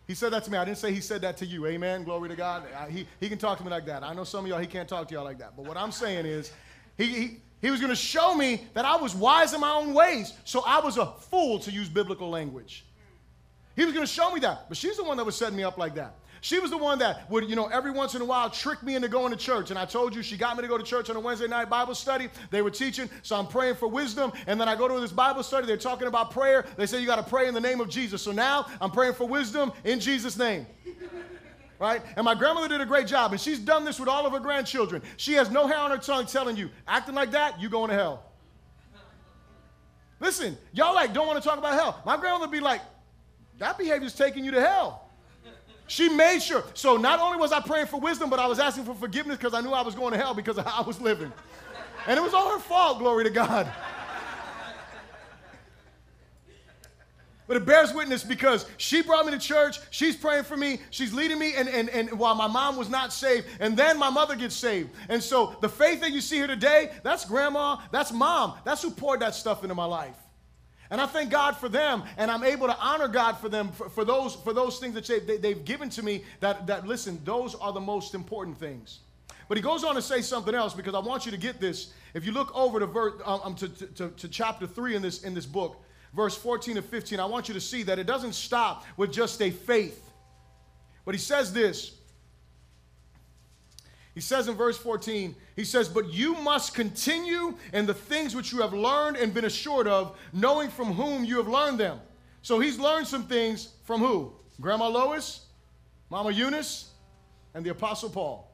He 0.07 0.14
said 0.14 0.33
that 0.33 0.45
to 0.45 0.51
me. 0.53 0.59
I 0.59 0.64
didn't 0.64 0.78
say 0.78 0.93
he 0.93 1.01
said 1.01 1.22
that 1.22 1.37
to 1.39 1.45
you. 1.45 1.66
Amen. 1.66 2.05
Glory 2.05 2.28
to 2.28 2.37
God. 2.37 2.62
He, 2.89 3.09
he 3.18 3.28
can 3.28 3.37
talk 3.39 3.59
to 3.59 3.64
me 3.64 3.70
like 3.70 3.87
that. 3.87 4.05
I 4.05 4.14
know 4.14 4.22
some 4.22 4.45
of 4.45 4.49
y'all, 4.49 4.61
he 4.61 4.68
can't 4.68 4.89
talk 4.89 5.09
to 5.09 5.14
y'all 5.14 5.24
like 5.24 5.41
that. 5.41 5.57
But 5.57 5.66
what 5.66 5.76
I'm 5.76 5.91
saying 5.91 6.24
is, 6.24 6.53
he, 6.97 7.07
he, 7.07 7.41
he 7.63 7.71
was 7.71 7.81
going 7.81 7.91
to 7.91 7.97
show 7.97 8.35
me 8.35 8.67
that 8.75 8.85
I 8.85 8.97
was 8.97 9.15
wise 9.15 9.55
in 9.55 9.61
my 9.61 9.73
own 9.73 9.95
ways. 9.95 10.35
So 10.45 10.63
I 10.67 10.81
was 10.81 10.99
a 10.99 11.07
fool 11.07 11.61
to 11.61 11.71
use 11.71 11.89
biblical 11.89 12.29
language. 12.29 12.85
He 13.77 13.85
was 13.85 13.95
going 13.95 14.05
to 14.05 14.13
show 14.13 14.35
me 14.35 14.41
that. 14.41 14.69
But 14.69 14.77
she's 14.77 14.97
the 14.97 15.05
one 15.05 15.17
that 15.17 15.25
was 15.25 15.37
setting 15.37 15.57
me 15.57 15.63
up 15.63 15.79
like 15.79 15.95
that. 15.95 16.17
She 16.43 16.59
was 16.59 16.73
the 16.73 16.77
one 16.77 16.99
that 16.99 17.31
would, 17.31 17.49
you 17.49 17.55
know, 17.55 17.69
every 17.69 17.93
once 17.93 18.17
in 18.17 18.21
a 18.21 18.25
while 18.25 18.51
trick 18.51 18.83
me 18.83 18.97
into 18.97 19.09
going 19.09 19.31
to 19.31 19.39
church. 19.39 19.71
And 19.71 19.79
I 19.79 19.85
told 19.85 20.13
you 20.13 20.25
she 20.25 20.37
got 20.37 20.57
me 20.57 20.63
to 20.63 20.69
go 20.69 20.77
to 20.77 20.83
church 20.83 21.09
on 21.09 21.15
a 21.15 21.21
Wednesday 21.21 21.47
night 21.47 21.71
Bible 21.71 21.95
study. 21.95 22.29
They 22.51 22.63
were 22.63 22.71
teaching, 22.71 23.09
so 23.23 23.37
I'm 23.37 23.47
praying 23.47 23.77
for 23.77 23.87
wisdom. 23.87 24.33
And 24.49 24.61
then 24.61 24.69
I 24.69 24.75
go 24.75 24.89
to 24.89 25.01
this 25.01 25.13
Bible 25.13 25.45
study. 25.45 25.69
They're 25.69 25.77
talking 25.77 26.09
about 26.09 26.33
prayer. 26.33 26.67
They 26.77 26.87
say 26.87 27.01
you 27.01 27.07
got 27.07 27.25
to 27.25 27.31
pray 27.31 27.47
in 27.47 27.55
the 27.55 27.61
name 27.61 27.81
of 27.81 27.89
Jesus. 27.89 28.23
So 28.23 28.33
now 28.33 28.67
I'm 28.81 28.91
praying 28.91 29.15
for 29.15 29.29
wisdom 29.29 29.73
in 29.85 30.01
Jesus' 30.01 30.37
name. 30.37 30.67
Right? 31.83 32.01
And 32.14 32.24
my 32.24 32.37
grandmother 32.37 32.68
did 32.68 32.80
a 32.80 32.87
great 32.87 33.09
job, 33.09 33.33
and 33.33 33.41
she's 33.41 33.59
done 33.59 33.85
this 33.85 33.99
with 33.99 34.09
all 34.09 34.24
of 34.24 34.33
her 34.33 34.39
grandchildren. 34.39 35.03
She 35.16 35.33
has 35.33 35.51
no 35.51 35.66
hair 35.66 35.78
on 35.78 35.91
her 35.91 35.99
tongue 35.99 36.26
telling 36.26 36.57
you, 36.57 36.70
acting 36.87 37.16
like 37.16 37.33
that, 37.33 37.61
you 37.61 37.68
going 37.68 37.91
to 37.91 37.97
hell. 37.97 38.22
Listen, 40.20 40.57
y'all 40.72 40.95
like 40.95 41.12
don't 41.12 41.26
want 41.26 41.43
to 41.43 41.49
talk 41.49 41.59
about 41.59 41.74
hell. 41.74 42.01
My 42.07 42.16
grandmother 42.16 42.47
be 42.47 42.61
like, 42.61 42.83
that 43.59 43.78
behavior's 43.78 44.14
taking 44.14 44.45
you 44.45 44.53
to 44.53 44.61
hell. 44.61 45.09
She 45.89 46.09
made 46.09 46.39
sure. 46.41 46.62
So 46.74 46.97
not 46.97 47.18
only 47.18 47.37
was 47.37 47.51
I 47.51 47.59
praying 47.59 47.89
for 47.89 47.99
wisdom, 47.99 48.30
but 48.30 48.39
I 48.39 48.47
was 48.47 48.61
asking 48.61 48.85
for 48.85 48.95
forgiveness 48.95 49.39
because 49.39 49.53
I 49.53 49.61
knew 49.61 49.72
I 49.72 49.83
was 49.83 49.97
going 49.97 50.12
to 50.12 50.18
hell 50.18 50.35
because 50.35 50.59
of 50.59 50.64
how 50.64 50.85
I 50.85 50.87
was 50.87 51.01
living. 51.01 51.33
And 52.07 52.16
it 52.16 52.22
was 52.22 52.33
all 52.33 52.53
her 52.53 52.61
fault, 52.61 53.01
glory 53.01 53.24
to 53.24 53.30
God. 53.30 53.66
But 57.53 57.61
it 57.61 57.66
bears 57.66 57.92
witness 57.92 58.24
because 58.24 58.64
she 58.78 59.03
brought 59.03 59.26
me 59.26 59.32
to 59.32 59.38
church, 59.38 59.78
she's 59.90 60.16
praying 60.16 60.44
for 60.44 60.57
me, 60.57 60.80
she's 60.88 61.12
leading 61.12 61.38
me, 61.38 61.53
and, 61.55 61.68
and, 61.68 61.90
and 61.90 62.11
while 62.18 62.34
my 62.34 62.46
mom 62.46 62.76
was 62.76 62.88
not 62.88 63.12
saved, 63.12 63.46
and 63.61 63.76
then 63.76 63.98
my 63.98 64.09
mother 64.09 64.34
gets 64.34 64.55
saved. 64.55 64.88
And 65.11 65.22
so 65.22 65.55
the 65.61 65.68
faith 65.68 66.00
that 66.00 66.12
you 66.12 66.22
see 66.22 66.36
here 66.36 66.46
today, 66.46 66.92
that's 67.03 67.26
grandma, 67.26 67.76
that's 67.90 68.11
mom, 68.11 68.55
that's 68.64 68.80
who 68.80 68.90
poured 68.90 69.20
that 69.20 69.34
stuff 69.34 69.64
into 69.64 69.74
my 69.74 69.84
life. 69.84 70.16
And 70.88 70.98
I 70.98 71.05
thank 71.05 71.28
God 71.28 71.55
for 71.55 71.68
them, 71.68 72.05
and 72.16 72.30
I'm 72.30 72.42
able 72.42 72.68
to 72.68 72.76
honor 72.78 73.07
God 73.07 73.36
for 73.36 73.50
them, 73.50 73.70
for, 73.72 73.90
for 73.90 74.07
those, 74.07 74.34
for 74.34 74.55
those 74.55 74.78
things 74.78 74.94
that 74.94 75.26
they, 75.26 75.36
they, 75.36 75.50
have 75.50 75.66
given 75.66 75.90
to 75.90 76.03
me 76.03 76.24
that, 76.40 76.66
that, 76.68 76.86
listen, 76.86 77.20
those 77.22 77.55
are 77.57 77.74
the 77.74 77.80
most 77.80 78.14
important 78.14 78.59
things. 78.59 79.00
But 79.46 79.59
he 79.59 79.62
goes 79.62 79.84
on 79.84 79.94
to 79.96 80.00
say 80.00 80.22
something 80.22 80.55
else 80.55 80.72
because 80.72 80.94
I 80.94 81.00
want 81.00 81.26
you 81.26 81.32
to 81.32 81.38
get 81.38 81.61
this. 81.61 81.92
If 82.14 82.24
you 82.24 82.32
look 82.32 82.50
over 82.57 82.80
to, 82.80 82.86
ver, 82.86 83.22
um, 83.26 83.40
um 83.44 83.55
to, 83.57 83.68
to, 83.68 84.09
to 84.09 84.28
chapter 84.28 84.66
3 84.66 84.96
in 84.96 85.03
this, 85.03 85.22
in 85.22 85.34
this 85.34 85.44
book, 85.44 85.84
verse 86.15 86.37
14 86.37 86.77
and 86.77 86.87
15, 86.87 87.21
I 87.21 87.25
want 87.25 87.49
you 87.49 87.55
to 87.55 87.61
see 87.61 87.83
that 87.85 87.99
it 87.99 88.07
doesn't 88.07 88.35
stop 88.35 88.85
with 88.97 89.13
just 89.13 89.41
a 89.43 89.51
faith. 89.51 90.11
But 91.05 91.15
he 91.15 91.21
says 91.21 91.53
this 91.53 91.97
he 94.15 94.21
says 94.21 94.47
in 94.49 94.55
verse 94.55 94.77
14, 94.77 95.35
he 95.57 95.65
says, 95.65 95.89
But 95.89 96.13
you 96.13 96.35
must 96.35 96.75
continue 96.75 97.55
in 97.73 97.87
the 97.87 97.95
things 97.95 98.37
which 98.37 98.53
you 98.53 98.61
have 98.61 98.75
learned 98.75 99.17
and 99.17 99.33
been 99.33 99.47
assured 99.47 99.89
of, 99.89 100.19
knowing 100.33 100.69
from 100.69 100.93
whom 100.93 101.25
you 101.25 101.39
have 101.39 101.49
learned 101.49 101.81
them. 101.81 101.99
So 102.43 102.61
he's 102.61 102.79
learned 102.79 103.07
some 103.07 103.25
things 103.25 103.71
from 103.85 104.01
who? 104.01 104.33
Grandma 104.61 104.89
Lois, 104.89 105.47
Mama 106.11 106.31
Eunice, 106.31 106.91
and 107.55 107.65
the 107.65 107.71
Apostle 107.71 108.11
Paul. 108.11 108.51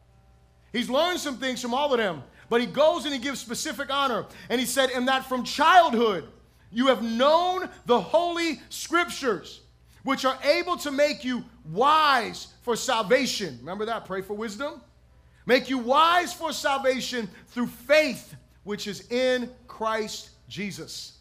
He's 0.72 0.88
learned 0.88 1.18
some 1.18 1.38
things 1.38 1.60
from 1.60 1.74
all 1.74 1.92
of 1.92 1.98
them, 1.98 2.22
but 2.48 2.60
he 2.60 2.66
goes 2.66 3.04
and 3.04 3.12
he 3.12 3.18
gives 3.18 3.40
specific 3.40 3.92
honor. 3.92 4.26
And 4.48 4.60
he 4.60 4.66
said, 4.66 4.90
In 4.90 5.06
that 5.06 5.24
from 5.28 5.42
childhood 5.42 6.28
you 6.70 6.88
have 6.88 7.02
known 7.02 7.68
the 7.86 8.00
holy 8.00 8.60
scriptures, 8.68 9.60
which 10.02 10.24
are 10.24 10.38
able 10.44 10.76
to 10.78 10.90
make 10.90 11.24
you 11.24 11.44
wise 11.70 12.48
for 12.62 12.76
salvation. 12.76 13.56
Remember 13.60 13.84
that? 13.86 14.04
Pray 14.04 14.22
for 14.22 14.34
wisdom 14.34 14.80
make 15.48 15.70
you 15.70 15.78
wise 15.78 16.32
for 16.32 16.52
salvation 16.52 17.28
through 17.48 17.66
faith 17.66 18.36
which 18.64 18.86
is 18.86 19.10
in 19.10 19.50
Christ 19.66 20.30
Jesus. 20.46 21.17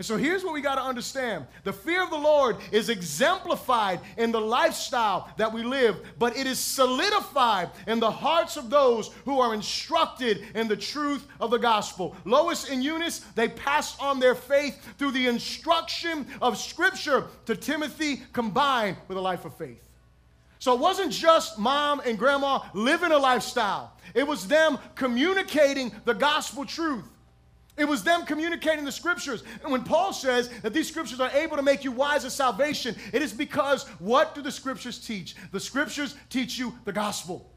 And 0.00 0.06
so 0.06 0.16
here's 0.16 0.42
what 0.42 0.54
we 0.54 0.62
got 0.62 0.76
to 0.76 0.82
understand 0.82 1.44
the 1.62 1.74
fear 1.74 2.02
of 2.02 2.08
the 2.08 2.16
Lord 2.16 2.56
is 2.72 2.88
exemplified 2.88 4.00
in 4.16 4.32
the 4.32 4.40
lifestyle 4.40 5.30
that 5.36 5.52
we 5.52 5.62
live, 5.62 6.00
but 6.18 6.38
it 6.38 6.46
is 6.46 6.58
solidified 6.58 7.68
in 7.86 8.00
the 8.00 8.10
hearts 8.10 8.56
of 8.56 8.70
those 8.70 9.08
who 9.26 9.40
are 9.40 9.52
instructed 9.52 10.42
in 10.54 10.68
the 10.68 10.76
truth 10.76 11.26
of 11.38 11.50
the 11.50 11.58
gospel. 11.58 12.16
Lois 12.24 12.70
and 12.70 12.82
Eunice, 12.82 13.18
they 13.34 13.48
passed 13.48 14.00
on 14.00 14.18
their 14.18 14.34
faith 14.34 14.82
through 14.96 15.10
the 15.10 15.26
instruction 15.26 16.26
of 16.40 16.56
Scripture 16.56 17.26
to 17.44 17.54
Timothy 17.54 18.22
combined 18.32 18.96
with 19.06 19.18
a 19.18 19.20
life 19.20 19.44
of 19.44 19.54
faith. 19.58 19.86
So 20.60 20.72
it 20.72 20.80
wasn't 20.80 21.12
just 21.12 21.58
mom 21.58 22.00
and 22.06 22.18
grandma 22.18 22.60
living 22.72 23.12
a 23.12 23.18
lifestyle, 23.18 23.92
it 24.14 24.26
was 24.26 24.48
them 24.48 24.78
communicating 24.94 25.92
the 26.06 26.14
gospel 26.14 26.64
truth. 26.64 27.04
It 27.80 27.88
was 27.88 28.02
them 28.02 28.26
communicating 28.26 28.84
the 28.84 28.92
scriptures. 28.92 29.42
And 29.62 29.72
when 29.72 29.84
Paul 29.84 30.12
says 30.12 30.50
that 30.60 30.74
these 30.74 30.88
scriptures 30.88 31.18
are 31.18 31.30
able 31.30 31.56
to 31.56 31.62
make 31.62 31.82
you 31.82 31.92
wise 31.92 32.24
of 32.24 32.32
salvation, 32.32 32.94
it 33.12 33.22
is 33.22 33.32
because 33.32 33.84
what 33.98 34.34
do 34.34 34.42
the 34.42 34.52
scriptures 34.52 34.98
teach? 34.98 35.34
The 35.50 35.60
scriptures 35.60 36.14
teach 36.28 36.58
you 36.58 36.74
the 36.84 36.92
gospel. 36.92 37.50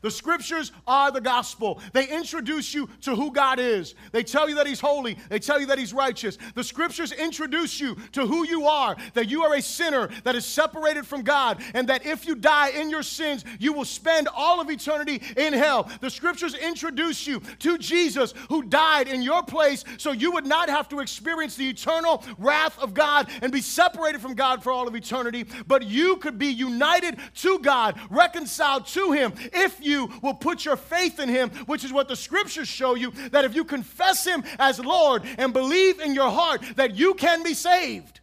The 0.00 0.10
scriptures 0.10 0.72
are 0.86 1.10
the 1.10 1.20
gospel. 1.20 1.80
They 1.92 2.08
introduce 2.08 2.72
you 2.72 2.88
to 3.02 3.16
who 3.16 3.32
God 3.32 3.58
is. 3.58 3.94
They 4.12 4.22
tell 4.22 4.48
you 4.48 4.54
that 4.56 4.66
He's 4.66 4.80
holy. 4.80 5.18
They 5.28 5.38
tell 5.38 5.60
you 5.60 5.66
that 5.66 5.78
He's 5.78 5.92
righteous. 5.92 6.38
The 6.54 6.64
scriptures 6.64 7.12
introduce 7.12 7.80
you 7.80 7.96
to 8.12 8.26
who 8.26 8.46
you 8.46 8.66
are, 8.66 8.96
that 9.14 9.28
you 9.28 9.42
are 9.42 9.54
a 9.54 9.62
sinner 9.62 10.08
that 10.24 10.36
is 10.36 10.46
separated 10.46 11.06
from 11.06 11.22
God, 11.22 11.62
and 11.74 11.88
that 11.88 12.06
if 12.06 12.26
you 12.26 12.34
die 12.34 12.70
in 12.70 12.90
your 12.90 13.02
sins, 13.02 13.44
you 13.58 13.72
will 13.72 13.84
spend 13.84 14.28
all 14.32 14.60
of 14.60 14.70
eternity 14.70 15.20
in 15.36 15.52
hell. 15.52 15.90
The 16.00 16.10
scriptures 16.10 16.54
introduce 16.54 17.26
you 17.26 17.40
to 17.60 17.78
Jesus 17.78 18.34
who 18.48 18.62
died 18.62 19.08
in 19.08 19.22
your 19.22 19.42
place 19.42 19.84
so 19.96 20.12
you 20.12 20.32
would 20.32 20.46
not 20.46 20.68
have 20.68 20.88
to 20.90 21.00
experience 21.00 21.56
the 21.56 21.68
eternal 21.68 22.22
wrath 22.38 22.78
of 22.78 22.94
God 22.94 23.28
and 23.42 23.50
be 23.50 23.60
separated 23.60 24.20
from 24.20 24.34
God 24.34 24.62
for 24.62 24.70
all 24.70 24.86
of 24.86 24.94
eternity, 24.94 25.44
but 25.66 25.84
you 25.84 26.16
could 26.18 26.38
be 26.38 26.46
united 26.46 27.18
to 27.36 27.58
God, 27.58 27.98
reconciled 28.10 28.86
to 28.88 29.12
Him 29.12 29.32
if 29.52 29.80
you 29.80 29.87
you 29.88 30.08
will 30.22 30.34
put 30.34 30.64
your 30.64 30.76
faith 30.76 31.18
in 31.18 31.28
him, 31.28 31.50
which 31.66 31.84
is 31.84 31.92
what 31.92 32.06
the 32.06 32.14
scriptures 32.14 32.68
show 32.68 32.94
you 32.94 33.10
that 33.32 33.44
if 33.44 33.54
you 33.54 33.64
confess 33.64 34.24
him 34.24 34.44
as 34.58 34.78
Lord 34.78 35.22
and 35.38 35.52
believe 35.52 36.00
in 36.00 36.14
your 36.14 36.30
heart 36.30 36.62
that 36.76 36.96
you 36.96 37.14
can 37.14 37.42
be 37.42 37.54
saved. 37.54 38.20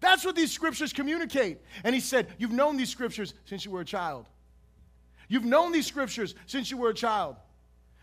That's 0.00 0.24
what 0.24 0.36
these 0.36 0.52
scriptures 0.52 0.92
communicate. 0.92 1.58
And 1.84 1.94
he 1.94 2.00
said, 2.00 2.28
You've 2.38 2.52
known 2.52 2.76
these 2.76 2.90
scriptures 2.90 3.34
since 3.44 3.64
you 3.64 3.70
were 3.70 3.80
a 3.80 3.84
child. 3.84 4.26
You've 5.28 5.44
known 5.44 5.72
these 5.72 5.86
scriptures 5.86 6.34
since 6.46 6.70
you 6.70 6.76
were 6.76 6.90
a 6.90 6.94
child. 6.94 7.36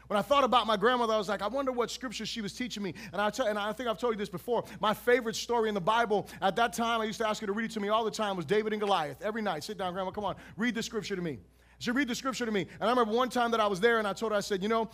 When 0.07 0.19
I 0.19 0.21
thought 0.21 0.43
about 0.43 0.67
my 0.67 0.77
grandmother, 0.77 1.13
I 1.13 1.17
was 1.17 1.27
like, 1.27 1.41
I 1.41 1.47
wonder 1.47 1.71
what 1.71 1.89
scripture 1.89 2.27
she 2.27 2.41
was 2.41 2.53
teaching 2.53 2.83
me. 2.83 2.93
And 3.11 3.19
I, 3.19 3.31
tell, 3.31 3.47
and 3.47 3.57
I 3.57 3.73
think 3.73 3.89
I've 3.89 3.97
told 3.97 4.13
you 4.13 4.19
this 4.19 4.29
before. 4.29 4.63
My 4.79 4.93
favorite 4.93 5.35
story 5.35 5.67
in 5.67 5.73
the 5.73 5.81
Bible 5.81 6.27
at 6.41 6.55
that 6.57 6.73
time, 6.73 7.01
I 7.01 7.05
used 7.05 7.17
to 7.19 7.27
ask 7.27 7.41
her 7.41 7.47
to 7.47 7.53
read 7.53 7.65
it 7.65 7.71
to 7.71 7.79
me 7.79 7.89
all 7.89 8.05
the 8.05 8.11
time, 8.11 8.35
was 8.35 8.45
David 8.45 8.73
and 8.73 8.79
Goliath. 8.79 9.21
Every 9.23 9.41
night, 9.41 9.63
sit 9.63 9.79
down, 9.79 9.93
Grandma, 9.93 10.11
come 10.11 10.25
on, 10.25 10.35
read 10.57 10.75
the 10.75 10.83
scripture 10.83 11.15
to 11.15 11.21
me. 11.23 11.39
She 11.79 11.91
read 11.91 12.07
the 12.07 12.15
scripture 12.15 12.45
to 12.45 12.51
me. 12.51 12.61
And 12.61 12.83
I 12.83 12.89
remember 12.89 13.13
one 13.13 13.29
time 13.29 13.51
that 13.51 13.59
I 13.59 13.67
was 13.67 13.79
there 13.79 13.99
and 13.99 14.07
I 14.07 14.13
told 14.13 14.31
her, 14.31 14.37
I 14.37 14.41
said, 14.41 14.63
you 14.63 14.69
know, 14.69 14.89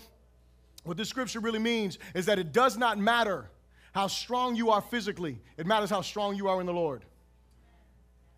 what 0.84 0.98
this 0.98 1.10
scripture 1.10 1.40
really 1.40 1.60
means 1.60 2.00
is 2.16 2.26
that 2.26 2.40
it 2.40 2.52
does 2.52 2.78
not 2.78 2.98
matter 2.98 3.50
how 3.94 4.08
strong 4.08 4.56
you 4.56 4.72
are 4.72 4.82
physically, 4.82 5.40
it 5.58 5.68
matters 5.68 5.90
how 5.90 6.02
strong 6.02 6.36
you 6.36 6.48
are 6.48 6.60
in 6.60 6.66
the 6.66 6.74
Lord. 6.74 7.06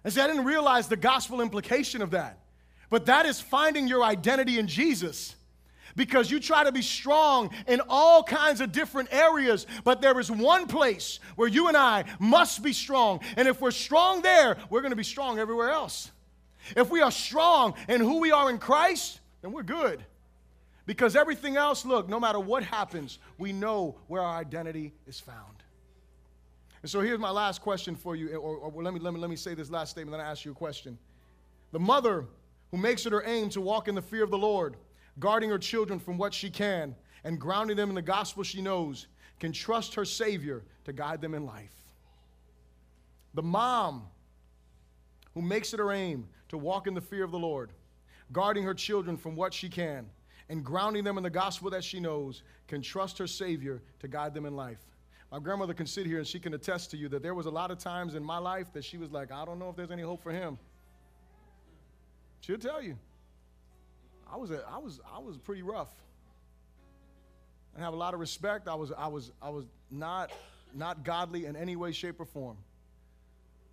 And 0.04 0.12
see, 0.12 0.20
I 0.20 0.28
didn't 0.28 0.46
realize 0.46 0.88
the 0.88 0.98
gospel 0.98 1.40
implication 1.40 2.02
of 2.02 2.12
that. 2.12 2.40
But 2.90 3.06
that 3.06 3.26
is 3.26 3.40
finding 3.40 3.88
your 3.88 4.04
identity 4.04 4.60
in 4.60 4.68
Jesus. 4.68 5.36
because 5.96 6.32
you 6.32 6.40
try 6.40 6.64
to 6.64 6.72
be 6.72 6.82
strong 6.82 7.52
in 7.68 7.82
all 7.90 8.24
kinds 8.24 8.62
of 8.62 8.72
different 8.72 9.10
areas, 9.12 9.66
but 9.84 10.02
there 10.02 10.20
is 10.20 10.32
one 10.32 10.68
place 10.68 11.20
where 11.36 11.48
you 11.48 11.68
and 11.68 11.78
I 11.78 12.06
must 12.20 12.64
be 12.64 12.74
strong. 12.74 13.20
And 13.38 13.48
if 13.48 13.62
we're 13.62 13.72
strong 13.72 14.22
there, 14.22 14.58
we're 14.70 14.82
going 14.82 14.92
to 14.92 14.98
be 14.98 15.04
strong 15.04 15.40
everywhere 15.40 15.70
else. 15.70 16.12
If 16.76 16.90
we 16.90 17.02
are 17.02 17.12
strong 17.12 17.74
in 17.88 18.02
who 18.02 18.20
we 18.20 18.32
are 18.32 18.50
in 18.50 18.58
Christ, 18.58 19.20
then 19.42 19.52
we're 19.52 19.64
good. 19.64 20.04
Because 20.86 21.16
everything 21.16 21.56
else, 21.56 21.86
look, 21.86 22.10
no 22.10 22.20
matter 22.20 22.40
what 22.40 22.64
happens, 22.64 23.20
we 23.38 23.54
know 23.54 23.96
where 24.08 24.22
our 24.22 24.38
identity 24.38 24.94
is 25.08 25.20
found. 25.20 25.64
And 26.82 26.92
so 26.92 27.00
here's 27.00 27.20
my 27.20 27.30
last 27.30 27.62
question 27.62 27.96
for 27.96 28.16
you, 28.16 28.36
or, 28.36 28.58
or 28.58 28.84
let, 28.84 28.94
me, 28.94 29.00
let, 29.00 29.14
me, 29.14 29.20
let 29.20 29.30
me 29.30 29.38
say 29.38 29.54
this 29.54 29.70
last 29.70 29.92
statement, 29.92 30.18
then 30.18 30.26
I 30.26 30.30
ask 30.30 30.44
you 30.44 30.52
a 30.52 30.56
question. 30.56 30.98
The 31.72 31.80
mother 31.80 32.26
who 32.72 32.78
makes 32.78 33.06
it 33.06 33.14
her 33.14 33.24
aim 33.26 33.50
to 33.50 33.62
walk 33.62 33.88
in 33.88 33.96
the 33.96 34.02
fear 34.02 34.24
of 34.24 34.32
the 34.32 34.38
Lord, 34.38 34.76
guarding 35.20 35.50
her 35.50 35.58
children 35.58 36.00
from 36.00 36.18
what 36.18 36.34
she 36.34 36.50
can, 36.50 36.96
and 37.24 37.40
grounding 37.40 37.78
them 37.78 37.90
in 37.90 37.96
the 37.96 38.02
gospel 38.02 38.44
she 38.44 38.62
knows, 38.62 39.08
can 39.40 39.54
trust 39.54 39.96
her 39.96 40.04
Savior 40.04 40.64
to 40.84 40.92
guide 40.92 41.22
them 41.22 41.34
in 41.34 41.46
life. 41.46 41.74
The 43.34 43.44
mom 43.44 44.04
who 45.34 45.42
makes 45.42 45.74
it 45.74 45.80
her 45.80 45.92
aim 45.92 46.28
to 46.50 46.58
walk 46.58 46.88
in 46.88 46.94
the 46.94 47.02
fear 47.02 47.24
of 47.24 47.32
the 47.32 47.40
Lord, 47.40 47.72
guarding 48.32 48.64
her 48.64 48.74
children 48.74 49.18
from 49.18 49.36
what 49.36 49.54
she 49.54 49.70
can, 49.70 50.06
and 50.50 50.64
grounding 50.64 51.04
them 51.04 51.18
in 51.18 51.24
the 51.24 51.30
gospel 51.30 51.70
that 51.72 51.84
she 51.84 52.00
knows, 52.00 52.44
can 52.68 52.82
trust 52.82 53.18
her 53.18 53.28
Savior 53.28 53.82
to 54.00 54.08
guide 54.08 54.34
them 54.34 54.46
in 54.46 54.56
life. 54.56 54.80
My 55.32 55.40
grandmother 55.40 55.74
can 55.74 55.88
sit 55.88 56.06
here 56.06 56.20
and 56.20 56.28
she 56.28 56.40
can 56.40 56.54
attest 56.54 56.92
to 56.92 56.98
you 56.98 57.10
that 57.10 57.24
there 57.24 57.34
was 57.34 57.48
a 57.48 57.50
lot 57.50 57.72
of 57.72 57.80
times 57.80 58.14
in 58.14 58.24
my 58.24 58.38
life 58.38 58.72
that 58.74 58.84
she 58.84 58.98
was 58.98 59.12
like, 59.12 59.32
I 59.32 59.46
don't 59.46 59.58
know 59.58 59.70
if 59.70 59.76
there's 59.76 59.90
any 59.90 60.04
hope 60.04 60.22
for 60.22 60.32
him. 60.32 60.60
She'll 62.42 62.60
tell 62.60 62.82
you. 62.82 62.98
I 64.32 64.38
was, 64.38 64.52
a, 64.52 64.64
I 64.70 64.78
was, 64.78 65.00
I 65.12 65.20
was 65.20 65.38
pretty 65.38 65.64
rough. 65.64 65.90
I 67.76 67.82
have 67.82 67.94
a 67.94 67.98
lot 67.98 68.14
of 68.14 68.20
respect. 68.20 68.68
I 68.68 68.76
was, 68.76 68.92
I 68.96 69.08
was, 69.08 69.32
I 69.42 69.50
was 69.50 69.66
not, 69.90 70.32
not 70.76 71.04
godly 71.04 71.46
in 71.46 71.56
any 71.56 71.76
way, 71.76 71.92
shape, 71.92 72.20
or 72.20 72.26
form. 72.26 72.58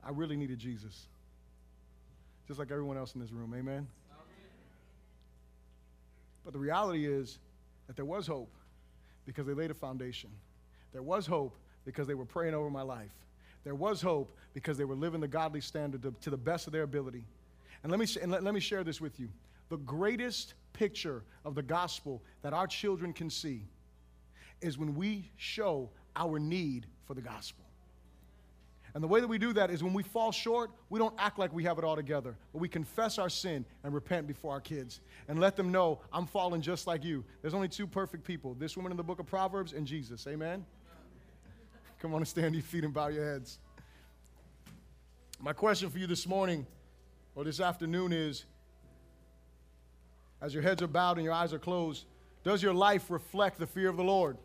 I 0.03 0.11
really 0.11 0.37
needed 0.37 0.59
Jesus. 0.59 1.09
Just 2.51 2.59
like 2.59 2.73
everyone 2.73 2.97
else 2.97 3.15
in 3.15 3.21
this 3.21 3.31
room. 3.31 3.55
Amen. 3.57 3.87
But 6.43 6.53
the 6.53 6.59
reality 6.59 7.07
is 7.07 7.39
that 7.87 7.95
there 7.95 8.05
was 8.05 8.27
hope 8.27 8.53
because 9.25 9.47
they 9.47 9.53
laid 9.55 9.71
a 9.71 9.75
foundation. 9.75 10.31
There 10.93 11.05
was 11.05 11.29
hope 11.29 11.57
because 11.85 12.09
they 12.09 12.15
were 12.15 12.25
praying 12.25 12.55
over 12.55 12.69
my 12.69 12.83
life. 12.83 13.13
There 13.63 13.77
was 13.77 14.03
hope 14.03 14.37
because 14.53 14.77
they 14.77 14.85
were 14.85 14.97
living 14.97 15.21
the 15.21 15.29
godly 15.29 15.61
standard 15.61 16.03
to, 16.03 16.13
to 16.23 16.31
the 16.31 16.37
best 16.37 16.67
of 16.67 16.73
their 16.73 16.83
ability. 16.83 17.23
And, 17.85 17.93
let 17.93 18.01
me, 18.01 18.07
and 18.21 18.33
let, 18.33 18.43
let 18.43 18.53
me 18.53 18.59
share 18.59 18.83
this 18.83 19.01
with 19.01 19.21
you. 19.21 19.29
The 19.69 19.77
greatest 19.77 20.55
picture 20.73 21.23
of 21.45 21.55
the 21.55 21.63
gospel 21.63 22.21
that 22.43 22.53
our 22.53 22.67
children 22.67 23.13
can 23.13 23.31
see 23.31 23.63
is 24.61 24.77
when 24.77 24.97
we 24.97 25.31
show 25.37 25.89
our 26.17 26.41
need 26.41 26.87
for 27.07 27.15
the 27.15 27.23
gospel. 27.23 27.65
And 28.95 29.03
the 29.03 29.09
way 29.09 29.21
that 29.21 29.29
we 29.29 29.39
do 29.39 29.53
that 29.53 29.71
is 29.71 29.83
when 29.83 29.93
we 29.93 30.03
fall 30.03 30.33
short, 30.33 30.71
we 30.89 30.99
don't 30.99 31.15
act 31.19 31.39
like 31.39 31.53
we 31.53 31.63
have 31.65 31.79
it 31.79 31.85
all 31.85 31.97
together, 31.97 32.37
but 32.53 32.59
we 32.59 32.69
confess 32.69 33.19
our 33.19 33.29
sin 33.29 33.65
and 33.85 33.95
repent 33.95 34.27
before 34.27 34.53
our 34.53 34.61
kids 34.61 35.01
and 35.29 35.39
let 35.39 35.57
them 35.57 35.71
know, 35.71 36.01
I'm 36.13 36.27
falling 36.27 36.61
just 36.61 36.87
like 36.87 37.05
you. 37.05 37.25
There's 37.43 37.55
only 37.55 37.69
two 37.69 37.87
perfect 37.87 38.25
people 38.25 38.55
this 38.55 38.77
woman 38.77 38.91
in 38.91 38.97
the 38.97 39.05
book 39.05 39.21
of 39.21 39.27
Proverbs 39.27 39.73
and 39.73 39.87
Jesus. 39.87 40.27
Amen? 40.27 40.65
Come 42.01 42.15
on 42.15 42.21
and 42.21 42.29
stand 42.29 42.55
your 42.55 42.65
feet 42.65 42.85
and 42.85 42.93
bow 42.93 43.09
your 43.09 43.25
heads. 43.25 43.59
My 45.41 45.53
question 45.53 45.89
for 45.91 45.99
you 45.99 46.07
this 46.07 46.27
morning 46.27 46.67
or 47.35 47.45
this 47.45 47.61
afternoon 47.61 48.13
is 48.13 48.45
as 50.41 50.55
your 50.55 50.63
heads 50.63 50.83
are 50.83 50.87
bowed 50.87 51.17
and 51.17 51.25
your 51.25 51.35
eyes 51.35 51.53
are 51.53 51.59
closed, 51.59 52.07
does 52.43 52.63
your 52.63 52.75
life 52.75 53.11
reflect 53.11 53.59
the 53.59 53.67
fear 53.67 53.89
of 53.89 53.97
the 53.97 54.05
Lord? 54.05 54.39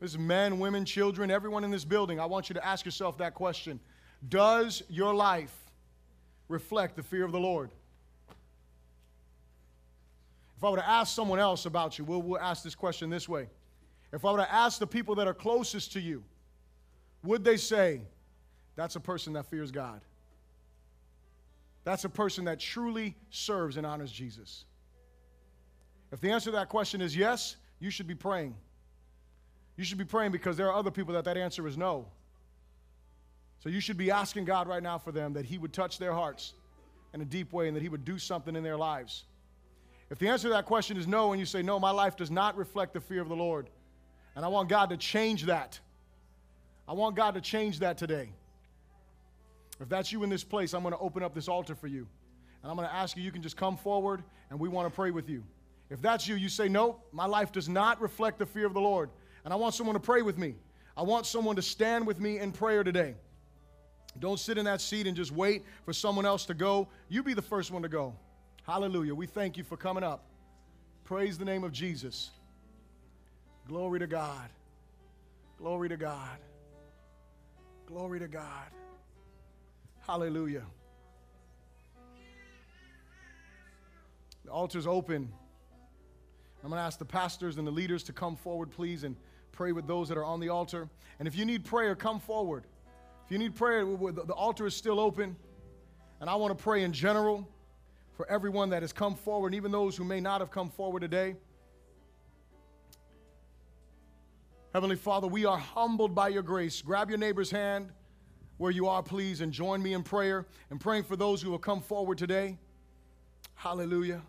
This 0.00 0.12
is 0.12 0.18
men, 0.18 0.58
women, 0.58 0.84
children, 0.84 1.30
everyone 1.30 1.64
in 1.64 1.70
this 1.70 1.84
building. 1.84 2.20
I 2.20 2.26
want 2.26 2.48
you 2.48 2.54
to 2.54 2.64
ask 2.64 2.84
yourself 2.84 3.18
that 3.18 3.34
question. 3.34 3.80
Does 4.28 4.82
your 4.88 5.14
life 5.14 5.54
reflect 6.48 6.96
the 6.96 7.02
fear 7.02 7.24
of 7.24 7.32
the 7.32 7.40
Lord? 7.40 7.70
If 10.56 10.64
I 10.64 10.70
were 10.70 10.76
to 10.76 10.88
ask 10.88 11.14
someone 11.14 11.38
else 11.38 11.66
about 11.66 11.98
you, 11.98 12.04
we'll, 12.04 12.22
we'll 12.22 12.40
ask 12.40 12.62
this 12.62 12.74
question 12.74 13.10
this 13.10 13.28
way. 13.28 13.48
If 14.12 14.24
I 14.24 14.32
were 14.32 14.38
to 14.38 14.52
ask 14.52 14.78
the 14.78 14.86
people 14.86 15.14
that 15.16 15.28
are 15.28 15.34
closest 15.34 15.92
to 15.92 16.00
you, 16.00 16.24
would 17.22 17.44
they 17.44 17.56
say, 17.56 18.02
that's 18.74 18.96
a 18.96 19.00
person 19.00 19.32
that 19.34 19.46
fears 19.46 19.70
God? 19.70 20.00
That's 21.84 22.04
a 22.04 22.08
person 22.08 22.44
that 22.44 22.60
truly 22.60 23.16
serves 23.30 23.76
and 23.76 23.86
honors 23.86 24.12
Jesus. 24.12 24.64
If 26.12 26.20
the 26.20 26.30
answer 26.30 26.46
to 26.50 26.56
that 26.56 26.68
question 26.68 27.00
is 27.00 27.16
yes, 27.16 27.56
you 27.80 27.90
should 27.90 28.06
be 28.06 28.14
praying. 28.14 28.54
You 29.78 29.84
should 29.84 29.96
be 29.96 30.04
praying 30.04 30.32
because 30.32 30.56
there 30.56 30.66
are 30.66 30.74
other 30.74 30.90
people 30.90 31.14
that 31.14 31.24
that 31.24 31.36
answer 31.36 31.66
is 31.68 31.78
no. 31.78 32.06
So 33.60 33.68
you 33.68 33.80
should 33.80 33.96
be 33.96 34.10
asking 34.10 34.44
God 34.44 34.66
right 34.66 34.82
now 34.82 34.98
for 34.98 35.12
them 35.12 35.32
that 35.34 35.44
He 35.44 35.56
would 35.56 35.72
touch 35.72 35.98
their 35.98 36.12
hearts 36.12 36.54
in 37.14 37.20
a 37.20 37.24
deep 37.24 37.52
way 37.52 37.68
and 37.68 37.76
that 37.76 37.82
He 37.82 37.88
would 37.88 38.04
do 38.04 38.18
something 38.18 38.56
in 38.56 38.64
their 38.64 38.76
lives. 38.76 39.24
If 40.10 40.18
the 40.18 40.28
answer 40.28 40.48
to 40.48 40.54
that 40.54 40.66
question 40.66 40.96
is 40.96 41.06
no, 41.06 41.32
and 41.32 41.38
you 41.38 41.46
say, 41.46 41.62
No, 41.62 41.78
my 41.78 41.92
life 41.92 42.16
does 42.16 42.30
not 42.30 42.56
reflect 42.56 42.92
the 42.92 43.00
fear 43.00 43.22
of 43.22 43.28
the 43.28 43.36
Lord, 43.36 43.70
and 44.34 44.44
I 44.44 44.48
want 44.48 44.68
God 44.68 44.90
to 44.90 44.96
change 44.96 45.44
that, 45.44 45.78
I 46.88 46.92
want 46.92 47.14
God 47.14 47.34
to 47.34 47.40
change 47.40 47.78
that 47.78 47.98
today. 47.98 48.30
If 49.80 49.88
that's 49.88 50.10
you 50.10 50.24
in 50.24 50.30
this 50.30 50.42
place, 50.42 50.74
I'm 50.74 50.82
going 50.82 50.92
to 50.94 50.98
open 50.98 51.22
up 51.22 51.36
this 51.36 51.46
altar 51.46 51.76
for 51.76 51.86
you. 51.86 52.08
And 52.62 52.70
I'm 52.70 52.76
going 52.76 52.88
to 52.88 52.94
ask 52.94 53.16
you, 53.16 53.22
you 53.22 53.30
can 53.30 53.42
just 53.42 53.56
come 53.56 53.76
forward 53.76 54.24
and 54.50 54.58
we 54.58 54.68
want 54.68 54.88
to 54.88 54.94
pray 54.94 55.12
with 55.12 55.28
you. 55.28 55.44
If 55.88 56.02
that's 56.02 56.26
you, 56.26 56.34
you 56.34 56.48
say, 56.48 56.68
No, 56.68 56.98
my 57.12 57.26
life 57.26 57.52
does 57.52 57.68
not 57.68 58.00
reflect 58.00 58.40
the 58.40 58.46
fear 58.46 58.66
of 58.66 58.74
the 58.74 58.80
Lord. 58.80 59.10
And 59.48 59.52
I 59.54 59.56
want 59.56 59.74
someone 59.74 59.94
to 59.94 60.00
pray 60.00 60.20
with 60.20 60.36
me. 60.36 60.56
I 60.94 61.00
want 61.00 61.24
someone 61.24 61.56
to 61.56 61.62
stand 61.62 62.06
with 62.06 62.20
me 62.20 62.38
in 62.38 62.52
prayer 62.52 62.84
today. 62.84 63.14
Don't 64.18 64.38
sit 64.38 64.58
in 64.58 64.66
that 64.66 64.82
seat 64.82 65.06
and 65.06 65.16
just 65.16 65.32
wait 65.32 65.64
for 65.86 65.94
someone 65.94 66.26
else 66.26 66.44
to 66.44 66.52
go. 66.52 66.86
You 67.08 67.22
be 67.22 67.32
the 67.32 67.40
first 67.40 67.70
one 67.70 67.80
to 67.80 67.88
go. 67.88 68.14
Hallelujah. 68.64 69.14
We 69.14 69.24
thank 69.24 69.56
you 69.56 69.64
for 69.64 69.78
coming 69.78 70.04
up. 70.04 70.26
Praise 71.04 71.38
the 71.38 71.46
name 71.46 71.64
of 71.64 71.72
Jesus. 71.72 72.28
Glory 73.66 74.00
to 74.00 74.06
God. 74.06 74.50
Glory 75.56 75.88
to 75.88 75.96
God. 75.96 76.36
Glory 77.86 78.18
to 78.18 78.28
God. 78.28 78.66
Hallelujah. 80.06 80.66
The 84.44 84.50
altar's 84.50 84.86
open. 84.86 85.32
I'm 86.62 86.68
going 86.68 86.78
to 86.78 86.84
ask 86.84 86.98
the 86.98 87.06
pastors 87.06 87.56
and 87.56 87.66
the 87.66 87.72
leaders 87.72 88.02
to 88.02 88.12
come 88.12 88.36
forward, 88.36 88.70
please, 88.70 89.04
and 89.04 89.16
pray 89.58 89.72
with 89.72 89.88
those 89.88 90.08
that 90.08 90.16
are 90.16 90.24
on 90.24 90.38
the 90.38 90.48
altar. 90.48 90.88
And 91.18 91.26
if 91.26 91.34
you 91.34 91.44
need 91.44 91.64
prayer, 91.64 91.96
come 91.96 92.20
forward. 92.20 92.62
If 93.26 93.32
you 93.32 93.38
need 93.38 93.56
prayer, 93.56 93.84
the 93.84 94.32
altar 94.32 94.68
is 94.68 94.76
still 94.76 95.00
open. 95.00 95.34
And 96.20 96.30
I 96.30 96.36
want 96.36 96.56
to 96.56 96.62
pray 96.62 96.84
in 96.84 96.92
general 96.92 97.44
for 98.12 98.24
everyone 98.30 98.70
that 98.70 98.82
has 98.82 98.92
come 98.92 99.16
forward, 99.16 99.56
even 99.56 99.72
those 99.72 99.96
who 99.96 100.04
may 100.04 100.20
not 100.20 100.40
have 100.40 100.52
come 100.52 100.70
forward 100.70 101.00
today. 101.00 101.34
Heavenly 104.72 104.94
Father, 104.94 105.26
we 105.26 105.44
are 105.44 105.58
humbled 105.58 106.14
by 106.14 106.28
your 106.28 106.44
grace. 106.44 106.80
Grab 106.80 107.08
your 107.08 107.18
neighbor's 107.18 107.50
hand 107.50 107.90
where 108.58 108.70
you 108.70 108.86
are, 108.86 109.02
please, 109.02 109.40
and 109.40 109.52
join 109.52 109.82
me 109.82 109.92
in 109.92 110.04
prayer 110.04 110.46
and 110.70 110.80
praying 110.80 111.02
for 111.02 111.16
those 111.16 111.42
who 111.42 111.50
have 111.50 111.62
come 111.62 111.80
forward 111.80 112.16
today. 112.16 112.58
Hallelujah. 113.56 114.22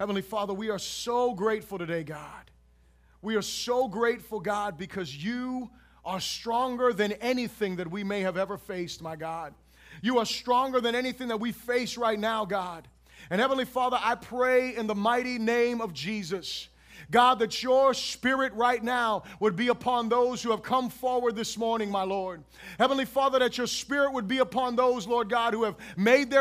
Heavenly 0.00 0.22
Father, 0.22 0.54
we 0.54 0.70
are 0.70 0.78
so 0.78 1.34
grateful 1.34 1.76
today, 1.76 2.02
God. 2.02 2.51
We 3.22 3.36
are 3.36 3.42
so 3.42 3.86
grateful, 3.86 4.40
God, 4.40 4.76
because 4.76 5.16
you 5.16 5.70
are 6.04 6.18
stronger 6.18 6.92
than 6.92 7.12
anything 7.12 7.76
that 7.76 7.88
we 7.88 8.02
may 8.02 8.22
have 8.22 8.36
ever 8.36 8.58
faced, 8.58 9.00
my 9.00 9.14
God. 9.14 9.54
You 10.02 10.18
are 10.18 10.26
stronger 10.26 10.80
than 10.80 10.96
anything 10.96 11.28
that 11.28 11.38
we 11.38 11.52
face 11.52 11.96
right 11.96 12.18
now, 12.18 12.44
God. 12.44 12.88
And 13.30 13.40
Heavenly 13.40 13.64
Father, 13.64 13.98
I 14.00 14.16
pray 14.16 14.74
in 14.74 14.88
the 14.88 14.96
mighty 14.96 15.38
name 15.38 15.80
of 15.80 15.92
Jesus 15.92 16.68
God, 17.12 17.40
that 17.40 17.62
your 17.62 17.92
spirit 17.92 18.54
right 18.54 18.82
now 18.82 19.24
would 19.38 19.54
be 19.54 19.68
upon 19.68 20.08
those 20.08 20.42
who 20.42 20.50
have 20.50 20.62
come 20.62 20.88
forward 20.88 21.36
this 21.36 21.58
morning, 21.58 21.90
my 21.90 22.04
Lord. 22.04 22.42
Heavenly 22.78 23.04
Father, 23.04 23.38
that 23.40 23.58
your 23.58 23.66
spirit 23.66 24.14
would 24.14 24.26
be 24.26 24.38
upon 24.38 24.76
those, 24.76 25.06
Lord 25.06 25.28
God, 25.28 25.52
who 25.52 25.62
have 25.64 25.76
made 25.94 26.30
their 26.30 26.40